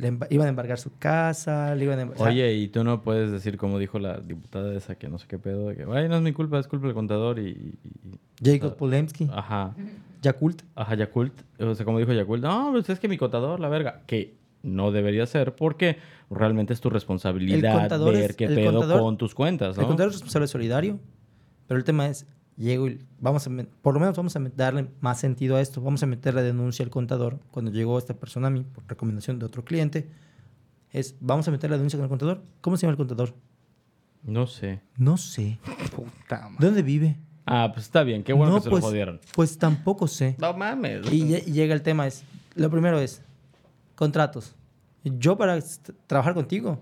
Le 0.00 0.16
iban 0.30 0.46
a 0.46 0.50
embargar 0.50 0.78
su 0.78 0.96
casa, 0.98 1.74
le 1.74 1.84
iban 1.84 1.98
a... 1.98 2.02
em- 2.02 2.14
sea, 2.16 2.28
Oye, 2.28 2.54
y 2.54 2.68
tú 2.68 2.82
no 2.84 3.02
puedes 3.02 3.30
decir, 3.30 3.56
como 3.58 3.78
dijo 3.78 3.98
la 3.98 4.18
diputada 4.18 4.74
esa, 4.74 4.94
que 4.94 5.08
no 5.08 5.18
sé 5.18 5.26
qué 5.28 5.38
pedo, 5.38 5.68
de 5.68 5.76
que, 5.76 5.82
ay, 5.92 6.08
no 6.08 6.16
es 6.16 6.22
mi 6.22 6.32
culpa, 6.32 6.58
es 6.58 6.66
culpa 6.66 6.86
del 6.86 6.94
contador 6.94 7.38
y... 7.38 7.48
y- 7.48 7.78
y- 8.08 8.18
Jacob 8.42 8.76
Polemski, 8.76 9.28
Ajá, 9.30 9.74
Yakult. 10.22 10.62
ajá, 10.74 10.94
Yakult. 10.94 11.34
O 11.58 11.74
sea, 11.74 11.84
como 11.84 11.98
dijo 11.98 12.12
Yakult, 12.14 12.42
no, 12.42 12.70
pues 12.72 12.88
es 12.88 12.98
que 12.98 13.08
mi 13.08 13.18
contador, 13.18 13.60
la 13.60 13.68
verga, 13.68 14.00
que 14.06 14.34
no 14.62 14.90
debería 14.92 15.26
ser 15.26 15.54
porque 15.54 15.98
realmente 16.30 16.72
es 16.72 16.80
tu 16.80 16.88
responsabilidad 16.90 17.90
ver 17.98 18.14
es- 18.30 18.36
qué 18.36 18.46
pedo 18.48 18.80
contador- 18.80 19.00
con 19.00 19.16
tus 19.18 19.34
cuentas, 19.34 19.76
¿no? 19.76 19.82
El 19.82 19.88
contador 19.88 20.08
es 20.10 20.14
responsable 20.16 20.46
solidario, 20.48 20.98
pero 21.66 21.76
el 21.78 21.84
tema 21.84 22.06
es, 22.08 22.26
llego 22.60 22.88
y 22.88 23.04
vamos 23.18 23.46
a, 23.46 23.50
por 23.82 23.94
lo 23.94 24.00
menos 24.00 24.16
vamos 24.16 24.36
a 24.36 24.40
darle 24.54 24.88
más 25.00 25.18
sentido 25.18 25.56
a 25.56 25.60
esto, 25.60 25.80
vamos 25.80 26.02
a 26.02 26.06
meter 26.06 26.34
la 26.34 26.42
denuncia 26.42 26.84
al 26.84 26.90
contador 26.90 27.40
cuando 27.50 27.70
llegó 27.70 27.98
esta 27.98 28.14
persona 28.14 28.48
a 28.48 28.50
mí 28.50 28.64
por 28.64 28.84
recomendación 28.86 29.38
de 29.38 29.46
otro 29.46 29.64
cliente, 29.64 30.08
es, 30.92 31.16
vamos 31.20 31.48
a 31.48 31.50
meter 31.50 31.70
la 31.70 31.76
denuncia 31.76 31.96
con 31.96 32.04
el 32.04 32.08
contador. 32.08 32.42
¿Cómo 32.60 32.76
se 32.76 32.82
llama 32.82 32.92
el 32.92 32.96
contador? 32.96 33.34
No 34.22 34.46
sé. 34.46 34.80
No 34.96 35.16
sé. 35.16 35.58
Puta 35.94 36.48
madre. 36.48 36.56
¿Dónde 36.58 36.82
vive? 36.82 37.16
Ah, 37.46 37.70
pues 37.72 37.86
está 37.86 38.02
bien, 38.02 38.22
qué 38.22 38.32
bueno 38.32 38.52
no, 38.52 38.58
que 38.58 38.64
se 38.64 38.70
pues, 38.70 38.82
lo 38.82 38.88
jodieron. 38.88 39.20
Pues 39.34 39.56
tampoco 39.58 40.06
sé. 40.06 40.36
No 40.38 40.52
mames. 40.52 41.10
Y, 41.12 41.34
y 41.34 41.40
llega 41.52 41.74
el 41.74 41.82
tema 41.82 42.06
es, 42.06 42.24
lo 42.54 42.70
primero 42.70 43.00
es, 43.00 43.22
contratos. 43.94 44.54
Yo 45.02 45.38
para 45.38 45.58
trabajar 46.06 46.34
contigo, 46.34 46.80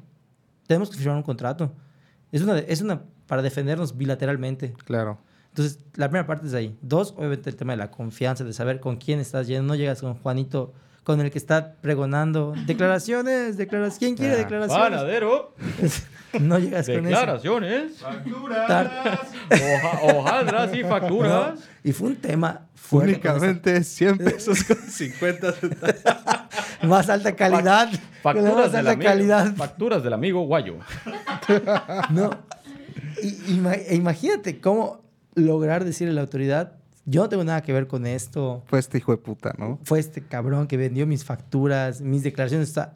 tenemos 0.67 0.91
que 0.91 0.97
firmar 0.97 1.17
un 1.17 1.23
contrato. 1.23 1.73
Es 2.33 2.43
una, 2.43 2.59
es 2.59 2.83
una 2.83 3.03
para 3.27 3.43
defendernos 3.43 3.97
bilateralmente. 3.97 4.75
Claro. 4.85 5.19
Entonces, 5.59 5.81
la 5.97 6.09
primera 6.09 6.25
parte 6.27 6.47
es 6.47 6.55
ahí. 6.55 6.79
Dos, 6.83 7.15
obviamente 7.17 7.51
el 7.51 7.57
tema 7.57 7.73
de 7.73 7.79
la 7.79 7.91
confianza, 7.91 8.45
de 8.45 8.53
saber 8.53 8.79
con 8.79 8.97
quién 8.97 9.19
estás 9.19 9.49
yendo. 9.49 9.65
No 9.65 9.75
llegas 9.75 10.01
con 10.01 10.15
Juanito, 10.15 10.73
con 11.03 11.21
el 11.21 11.33
que 11.33 11.39
está 11.39 11.73
pregonando 11.81 12.55
declaraciones, 12.67 13.57
declaraciones. 13.57 13.99
¿Quién 13.99 14.15
quiere 14.17 14.35
Ah, 14.35 14.39
declaraciones? 14.39 14.91
Panadero, 14.91 15.55
No 16.41 16.59
llegas 16.61 16.87
con 16.87 16.97
eso. 16.99 17.09
declaraciones, 17.09 17.93
hoja- 19.51 20.01
hojaldras 20.15 20.75
y 20.77 20.83
facturas. 20.85 21.55
No, 21.57 21.61
Y 21.83 21.93
fue 21.93 22.09
un 22.11 22.17
tema 22.17 22.67
fuerte. 22.75 23.15
Únicamente 23.15 23.83
100 23.83 24.19
pesos 24.19 24.63
con 24.63 24.77
50 24.77 25.53
centavos. 25.53 25.97
Más 26.83 27.09
alta 27.09 27.35
calidad. 27.35 27.89
Facturas 28.23 28.55
más 28.55 28.67
del, 28.73 28.77
alta 28.87 28.91
amigo, 28.93 29.11
calidad. 29.11 29.57
facturas 29.57 30.03
del 30.05 30.13
amigo 30.13 30.43
Guayo. 30.43 30.77
No. 32.11 32.31
Y- 33.23 33.55
ima- 33.55 33.75
e 33.75 33.97
imagínate 33.97 34.61
cómo 34.61 35.08
lograr 35.39 35.85
decirle 35.85 36.13
a 36.13 36.15
la 36.15 36.21
autoridad, 36.23 36.73
yo 37.07 37.23
no 37.23 37.29
tengo 37.29 37.45
nada 37.45 37.63
que 37.63 37.73
ver 37.73 37.87
con 37.87 38.07
esto. 38.07 38.63
Fue 38.67 38.79
este 38.79 38.99
hijo 38.99 39.13
de 39.13 39.19
puta, 39.19 39.55
¿no? 39.59 39.79
Fue 39.85 39.99
este 39.99 40.21
cabrón 40.23 40.67
que 40.67 40.77
vendió 40.77 41.07
mis 41.07 41.25
facturas, 41.25 42.01
mis 42.01 42.23
declaraciones. 42.23 42.69
está- 42.69 42.95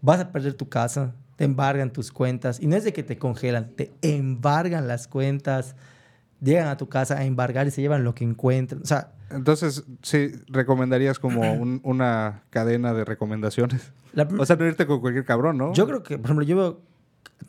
Vas 0.00 0.20
a 0.20 0.30
perder 0.30 0.54
tu 0.54 0.68
casa, 0.68 1.14
te 1.36 1.44
embargan 1.44 1.92
tus 1.92 2.12
cuentas. 2.12 2.60
Y 2.60 2.66
no 2.66 2.76
es 2.76 2.84
de 2.84 2.92
que 2.92 3.02
te 3.02 3.16
congelan, 3.18 3.70
te 3.74 3.92
embargan 4.02 4.86
las 4.86 5.08
cuentas. 5.08 5.74
Llegan 6.40 6.68
a 6.68 6.76
tu 6.76 6.88
casa 6.88 7.18
a 7.18 7.24
embargar 7.24 7.66
y 7.66 7.72
se 7.72 7.80
llevan 7.80 8.04
lo 8.04 8.14
que 8.14 8.22
encuentran. 8.22 8.82
O 8.82 8.86
sea, 8.86 9.10
Entonces, 9.30 9.84
sí, 10.02 10.30
recomendarías 10.46 11.18
como 11.18 11.40
un- 11.60 11.80
una 11.82 12.42
cadena 12.50 12.92
de 12.94 13.04
recomendaciones. 13.04 13.92
la 14.12 14.28
O 14.38 14.46
sea, 14.46 14.54
no 14.56 14.66
irte 14.66 14.86
con 14.86 15.00
cualquier 15.00 15.24
cabrón, 15.24 15.58
¿no? 15.58 15.72
yo 15.74 15.86
creo 15.86 16.02
que, 16.04 16.16
por 16.16 16.26
ejemplo, 16.26 16.44
yo 16.46 16.56
veo 16.56 16.80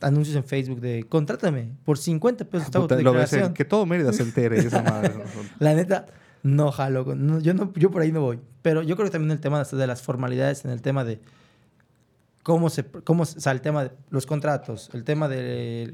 anuncios 0.01 0.36
en 0.36 0.43
Facebook 0.43 0.80
de 0.82 1.03
contrátame 1.07 1.73
por 1.84 1.97
50 1.97 2.45
pesos. 2.45 2.67
Puta, 2.69 2.95
lo 2.95 2.99
en- 2.99 3.05
declaración". 3.05 3.53
que 3.53 3.65
todo 3.65 3.86
Mérida 3.86 4.13
se 4.13 4.23
entere 4.23 4.59
esa 4.59 4.82
madre. 4.82 5.13
La 5.59 5.73
neta, 5.73 6.05
no 6.43 6.71
jalo. 6.71 7.15
no, 7.15 7.39
yo, 7.39 7.53
no, 7.53 7.73
yo 7.73 7.91
por 7.91 8.01
ahí 8.01 8.11
no 8.11 8.21
voy. 8.21 8.39
Pero 8.61 8.84
yo 8.84 8.95
creo 8.95 9.05
que 9.07 9.11
también 9.11 9.32
el 9.32 9.39
tema 9.39 9.63
de 9.63 9.88
las 9.88 10.01
formalidades, 10.01 10.65
en 10.65 10.71
el 10.71 10.82
tema 10.82 11.03
de 11.03 11.21
cómo 12.43 12.69
se... 12.69 12.86
Cómo, 12.86 13.23
o 13.23 13.25
sea, 13.25 13.51
el 13.51 13.61
tema 13.61 13.86
de 13.86 13.91
los 14.09 14.25
contratos, 14.25 14.89
el 14.93 15.03
tema 15.03 15.27
de... 15.27 15.93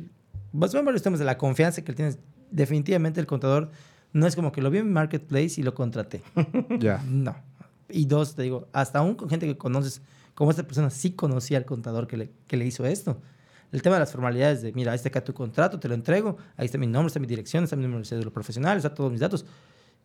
Pues, 0.57 0.71
son 0.71 0.85
varios 0.85 1.01
temas 1.03 1.19
de 1.19 1.25
la 1.25 1.37
confianza 1.37 1.83
que 1.83 1.93
tienes. 1.93 2.19
Definitivamente 2.51 3.19
el 3.19 3.25
contador 3.25 3.71
no 4.13 4.27
es 4.27 4.35
como 4.35 4.51
que 4.51 4.61
lo 4.61 4.69
vi 4.71 4.77
en 4.79 4.91
Marketplace 4.93 5.59
y 5.59 5.63
lo 5.63 5.73
contraté. 5.73 6.21
ya. 6.79 7.03
No. 7.07 7.35
Y 7.89 8.05
dos, 8.05 8.35
te 8.35 8.43
digo, 8.43 8.67
hasta 8.71 8.99
aún 8.99 9.15
con 9.15 9.29
gente 9.29 9.45
que 9.45 9.57
conoces, 9.57 10.01
como 10.33 10.51
esta 10.51 10.63
persona 10.63 10.89
sí 10.89 11.11
conocía 11.11 11.57
al 11.57 11.65
contador 11.65 12.07
que 12.07 12.17
le, 12.17 12.31
que 12.47 12.57
le 12.57 12.65
hizo 12.65 12.85
esto. 12.85 13.21
El 13.71 13.81
tema 13.81 13.95
de 13.95 14.01
las 14.01 14.11
formalidades 14.11 14.61
de, 14.61 14.71
mira, 14.73 14.91
ahí 14.91 14.95
está 14.95 15.09
acá 15.09 15.23
tu 15.23 15.33
contrato, 15.33 15.79
te 15.79 15.87
lo 15.87 15.95
entrego, 15.95 16.37
ahí 16.55 16.65
está 16.65 16.77
mi 16.77 16.87
nombre, 16.87 17.07
está 17.07 17.19
mi 17.19 17.27
dirección, 17.27 17.63
está 17.63 17.75
mi 17.75 17.83
número 17.83 17.99
de 17.99 18.05
cédula 18.05 18.31
profesional, 18.31 18.77
está 18.77 18.93
todos 18.93 19.11
mis 19.11 19.19
datos. 19.19 19.45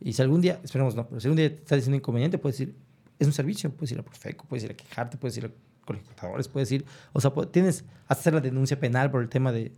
Y 0.00 0.12
si 0.12 0.22
algún 0.22 0.40
día, 0.40 0.60
esperemos 0.62 0.94
no, 0.94 1.06
pero 1.06 1.20
si 1.20 1.28
algún 1.28 1.36
día 1.36 1.50
te 1.50 1.56
está 1.56 1.76
diciendo 1.76 1.96
inconveniente, 1.96 2.38
puedes 2.38 2.58
decir, 2.58 2.74
es 3.18 3.26
un 3.26 3.32
servicio, 3.32 3.70
puedes 3.70 3.92
ir 3.92 4.00
a 4.00 4.02
Profeco, 4.02 4.46
puedes 4.48 4.64
ir 4.64 4.72
a 4.72 4.74
quejarte, 4.74 5.16
puedes 5.18 5.36
ir 5.36 5.44
a 5.46 5.50
contadores, 5.84 6.48
puedes 6.48 6.70
ir, 6.72 6.84
o 7.12 7.20
sea, 7.20 7.32
tienes 7.50 7.84
hasta 8.06 8.14
hacer 8.20 8.34
la 8.34 8.40
denuncia 8.40 8.78
penal 8.78 9.10
por 9.10 9.22
el 9.22 9.28
tema 9.28 9.52
de, 9.52 9.72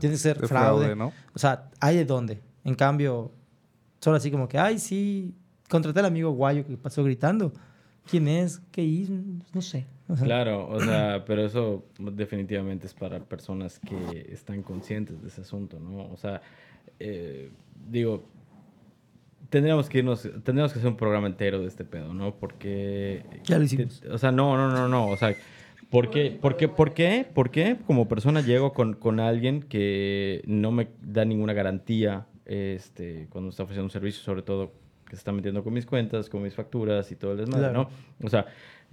tienes 0.00 0.18
que 0.18 0.22
ser 0.22 0.40
De 0.40 0.48
fraude, 0.48 0.86
fraude, 0.86 0.96
¿no? 0.96 1.12
o 1.34 1.38
sea, 1.38 1.70
hay 1.80 1.96
de 1.96 2.04
dónde. 2.04 2.40
En 2.64 2.74
cambio, 2.74 3.32
solo 4.00 4.16
así 4.16 4.30
como 4.30 4.48
que, 4.48 4.58
ay, 4.58 4.78
sí, 4.78 5.34
contraté 5.68 6.00
al 6.00 6.06
amigo 6.06 6.30
guayo 6.30 6.66
que 6.66 6.76
pasó 6.76 7.04
gritando. 7.04 7.52
¿Quién 8.08 8.26
es? 8.28 8.60
¿Qué 8.72 8.82
hizo? 8.82 9.12
No 9.52 9.60
sé. 9.60 9.86
O 10.08 10.16
sea, 10.16 10.24
Claro, 10.24 10.68
o 10.68 10.80
sea, 10.80 11.24
pero 11.26 11.44
eso 11.44 11.84
definitivamente 11.98 12.86
es 12.86 12.94
para 12.94 13.20
personas 13.20 13.78
que 13.78 14.26
están 14.32 14.62
conscientes 14.62 15.20
de 15.22 15.28
ese 15.28 15.42
asunto, 15.42 15.78
¿no? 15.78 16.10
O 16.10 16.16
sea, 16.16 16.40
eh, 16.98 17.50
digo, 17.90 18.24
tendríamos 19.50 19.88
que 19.88 19.98
irnos, 19.98 20.22
tendríamos 20.22 20.72
que 20.72 20.78
hacer 20.78 20.90
un 20.90 20.96
programa 20.96 21.26
entero 21.26 21.60
de 21.60 21.66
este 21.68 21.84
pedo, 21.84 22.12
¿no? 22.14 22.34
Porque... 22.34 23.22
Ya 23.44 23.58
lo 23.58 23.64
hicimos. 23.64 24.00
te- 24.00 24.08
o 24.10 24.18
sea, 24.18 24.32
no, 24.32 24.56
no, 24.56 24.70
no, 24.70 24.88
no, 24.88 25.08
o 25.08 25.16
sea... 25.16 25.34
¿Por 25.90 26.10
qué? 26.10 26.30
¿Por 26.38 26.58
qué? 26.58 26.68
¿Por 26.68 26.92
qué? 26.92 27.26
¿Por 27.32 27.50
qué 27.50 27.78
como 27.86 28.08
persona 28.08 28.42
llego 28.42 28.74
con, 28.74 28.92
con 28.92 29.20
alguien 29.20 29.62
que 29.62 30.42
no 30.46 30.70
me 30.70 30.88
da 31.00 31.24
ninguna 31.24 31.54
garantía 31.54 32.26
este, 32.44 33.26
cuando 33.30 33.48
está 33.48 33.62
ofreciendo 33.62 33.86
un 33.86 33.90
servicio, 33.90 34.22
sobre 34.22 34.42
todo 34.42 34.72
que 35.08 35.16
se 35.16 35.20
está 35.20 35.32
metiendo 35.32 35.64
con 35.64 35.72
mis 35.72 35.86
cuentas, 35.86 36.28
con 36.28 36.42
mis 36.42 36.54
facturas 36.54 37.10
y 37.12 37.16
todo 37.16 37.32
el 37.32 37.38
desmadre, 37.38 37.70
Claro. 37.70 37.90
¿no? 38.20 38.26
O 38.26 38.28
sea, 38.28 38.46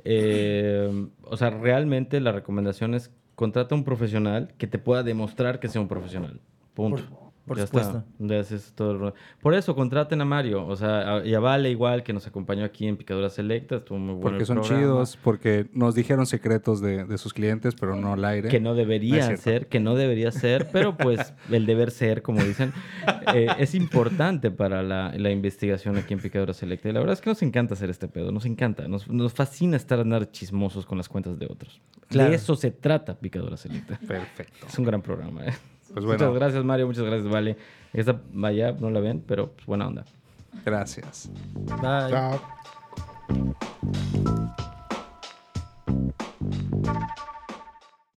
eh, 0.03 1.07
o 1.23 1.37
sea, 1.37 1.49
realmente 1.49 2.19
la 2.21 2.31
recomendación 2.31 2.93
es 2.93 3.11
contrata 3.35 3.75
un 3.75 3.83
profesional 3.83 4.53
que 4.57 4.67
te 4.67 4.77
pueda 4.79 5.03
demostrar 5.03 5.59
que 5.59 5.67
sea 5.67 5.81
un 5.81 5.87
profesional. 5.87 6.39
Punto. 6.73 7.03
Por- 7.03 7.24
por 7.45 7.57
Ya 7.57 7.67
supuesto. 7.67 7.97
está. 7.99 8.09
Ya 8.19 8.37
ese 8.39 8.55
es 8.55 8.73
todo 8.73 8.91
el 8.91 8.99
ro- 8.99 9.13
Por 9.41 9.53
eso 9.53 9.75
contraten 9.75 10.19
a 10.21 10.25
Mario. 10.25 10.65
O 10.65 10.75
sea, 10.75 11.21
y 11.23 11.33
a 11.33 11.39
Vale 11.39 11.69
igual 11.69 12.03
que 12.03 12.11
nos 12.13 12.25
acompañó 12.27 12.65
aquí 12.65 12.87
en 12.87 12.97
Picaduras 12.97 13.33
Selectas. 13.33 13.79
Estuvo 13.79 13.97
muy 13.99 14.13
bueno. 14.15 14.21
Porque 14.21 14.39
el 14.39 14.45
son 14.47 14.57
programa. 14.57 14.81
chidos, 14.81 15.17
porque 15.23 15.67
nos 15.73 15.93
dijeron 15.95 16.25
secretos 16.25 16.81
de, 16.81 17.05
de 17.05 17.17
sus 17.17 17.33
clientes, 17.33 17.75
pero 17.79 17.95
no 17.95 18.13
al 18.13 18.25
aire. 18.25 18.49
Que 18.49 18.59
no 18.59 18.73
debería 18.73 19.37
ser, 19.37 19.67
que 19.67 19.79
no 19.79 19.95
debería 19.95 20.31
ser, 20.31 20.69
pero 20.71 20.97
pues 20.97 21.33
el 21.51 21.65
deber 21.65 21.91
ser, 21.91 22.21
como 22.21 22.43
dicen, 22.43 22.73
eh, 23.33 23.47
es 23.59 23.75
importante 23.75 24.49
para 24.51 24.81
la, 24.83 25.13
la 25.15 25.29
investigación 25.31 25.97
aquí 25.97 26.13
en 26.13 26.19
Picadura 26.19 26.53
Selecta. 26.53 26.89
Y 26.89 26.93
la 26.93 26.99
verdad 26.99 27.13
es 27.13 27.21
que 27.21 27.29
nos 27.29 27.41
encanta 27.43 27.75
hacer 27.75 27.89
este 27.89 28.07
pedo, 28.07 28.31
nos 28.31 28.45
encanta, 28.45 28.87
nos, 28.87 29.07
nos 29.07 29.33
fascina 29.33 29.77
estar 29.77 29.99
andar 29.99 30.31
chismosos 30.31 30.85
con 30.85 30.97
las 30.97 31.07
cuentas 31.09 31.37
de 31.37 31.45
otros. 31.45 31.81
Claro. 32.09 32.29
De 32.29 32.35
eso 32.35 32.55
se 32.55 32.71
trata 32.71 33.17
Picadura 33.19 33.57
Selecta. 33.57 33.99
Perfecto. 34.07 34.65
Es 34.67 34.77
un 34.79 34.85
gran 34.85 35.01
programa. 35.01 35.45
¿eh? 35.45 35.53
Pues 35.95 36.05
muchas 36.05 36.33
gracias, 36.33 36.63
Mario. 36.65 36.87
Muchas 36.87 37.05
gracias, 37.05 37.31
Vale. 37.31 37.55
Esta 37.93 38.19
vaya, 38.33 38.73
no 38.73 38.89
la 38.89 38.99
ven, 38.99 39.23
pero 39.25 39.51
pues, 39.53 39.65
buena 39.65 39.87
onda. 39.87 40.03
Gracias. 40.65 41.29
Bye. 41.81 42.09
Chao. 42.09 42.41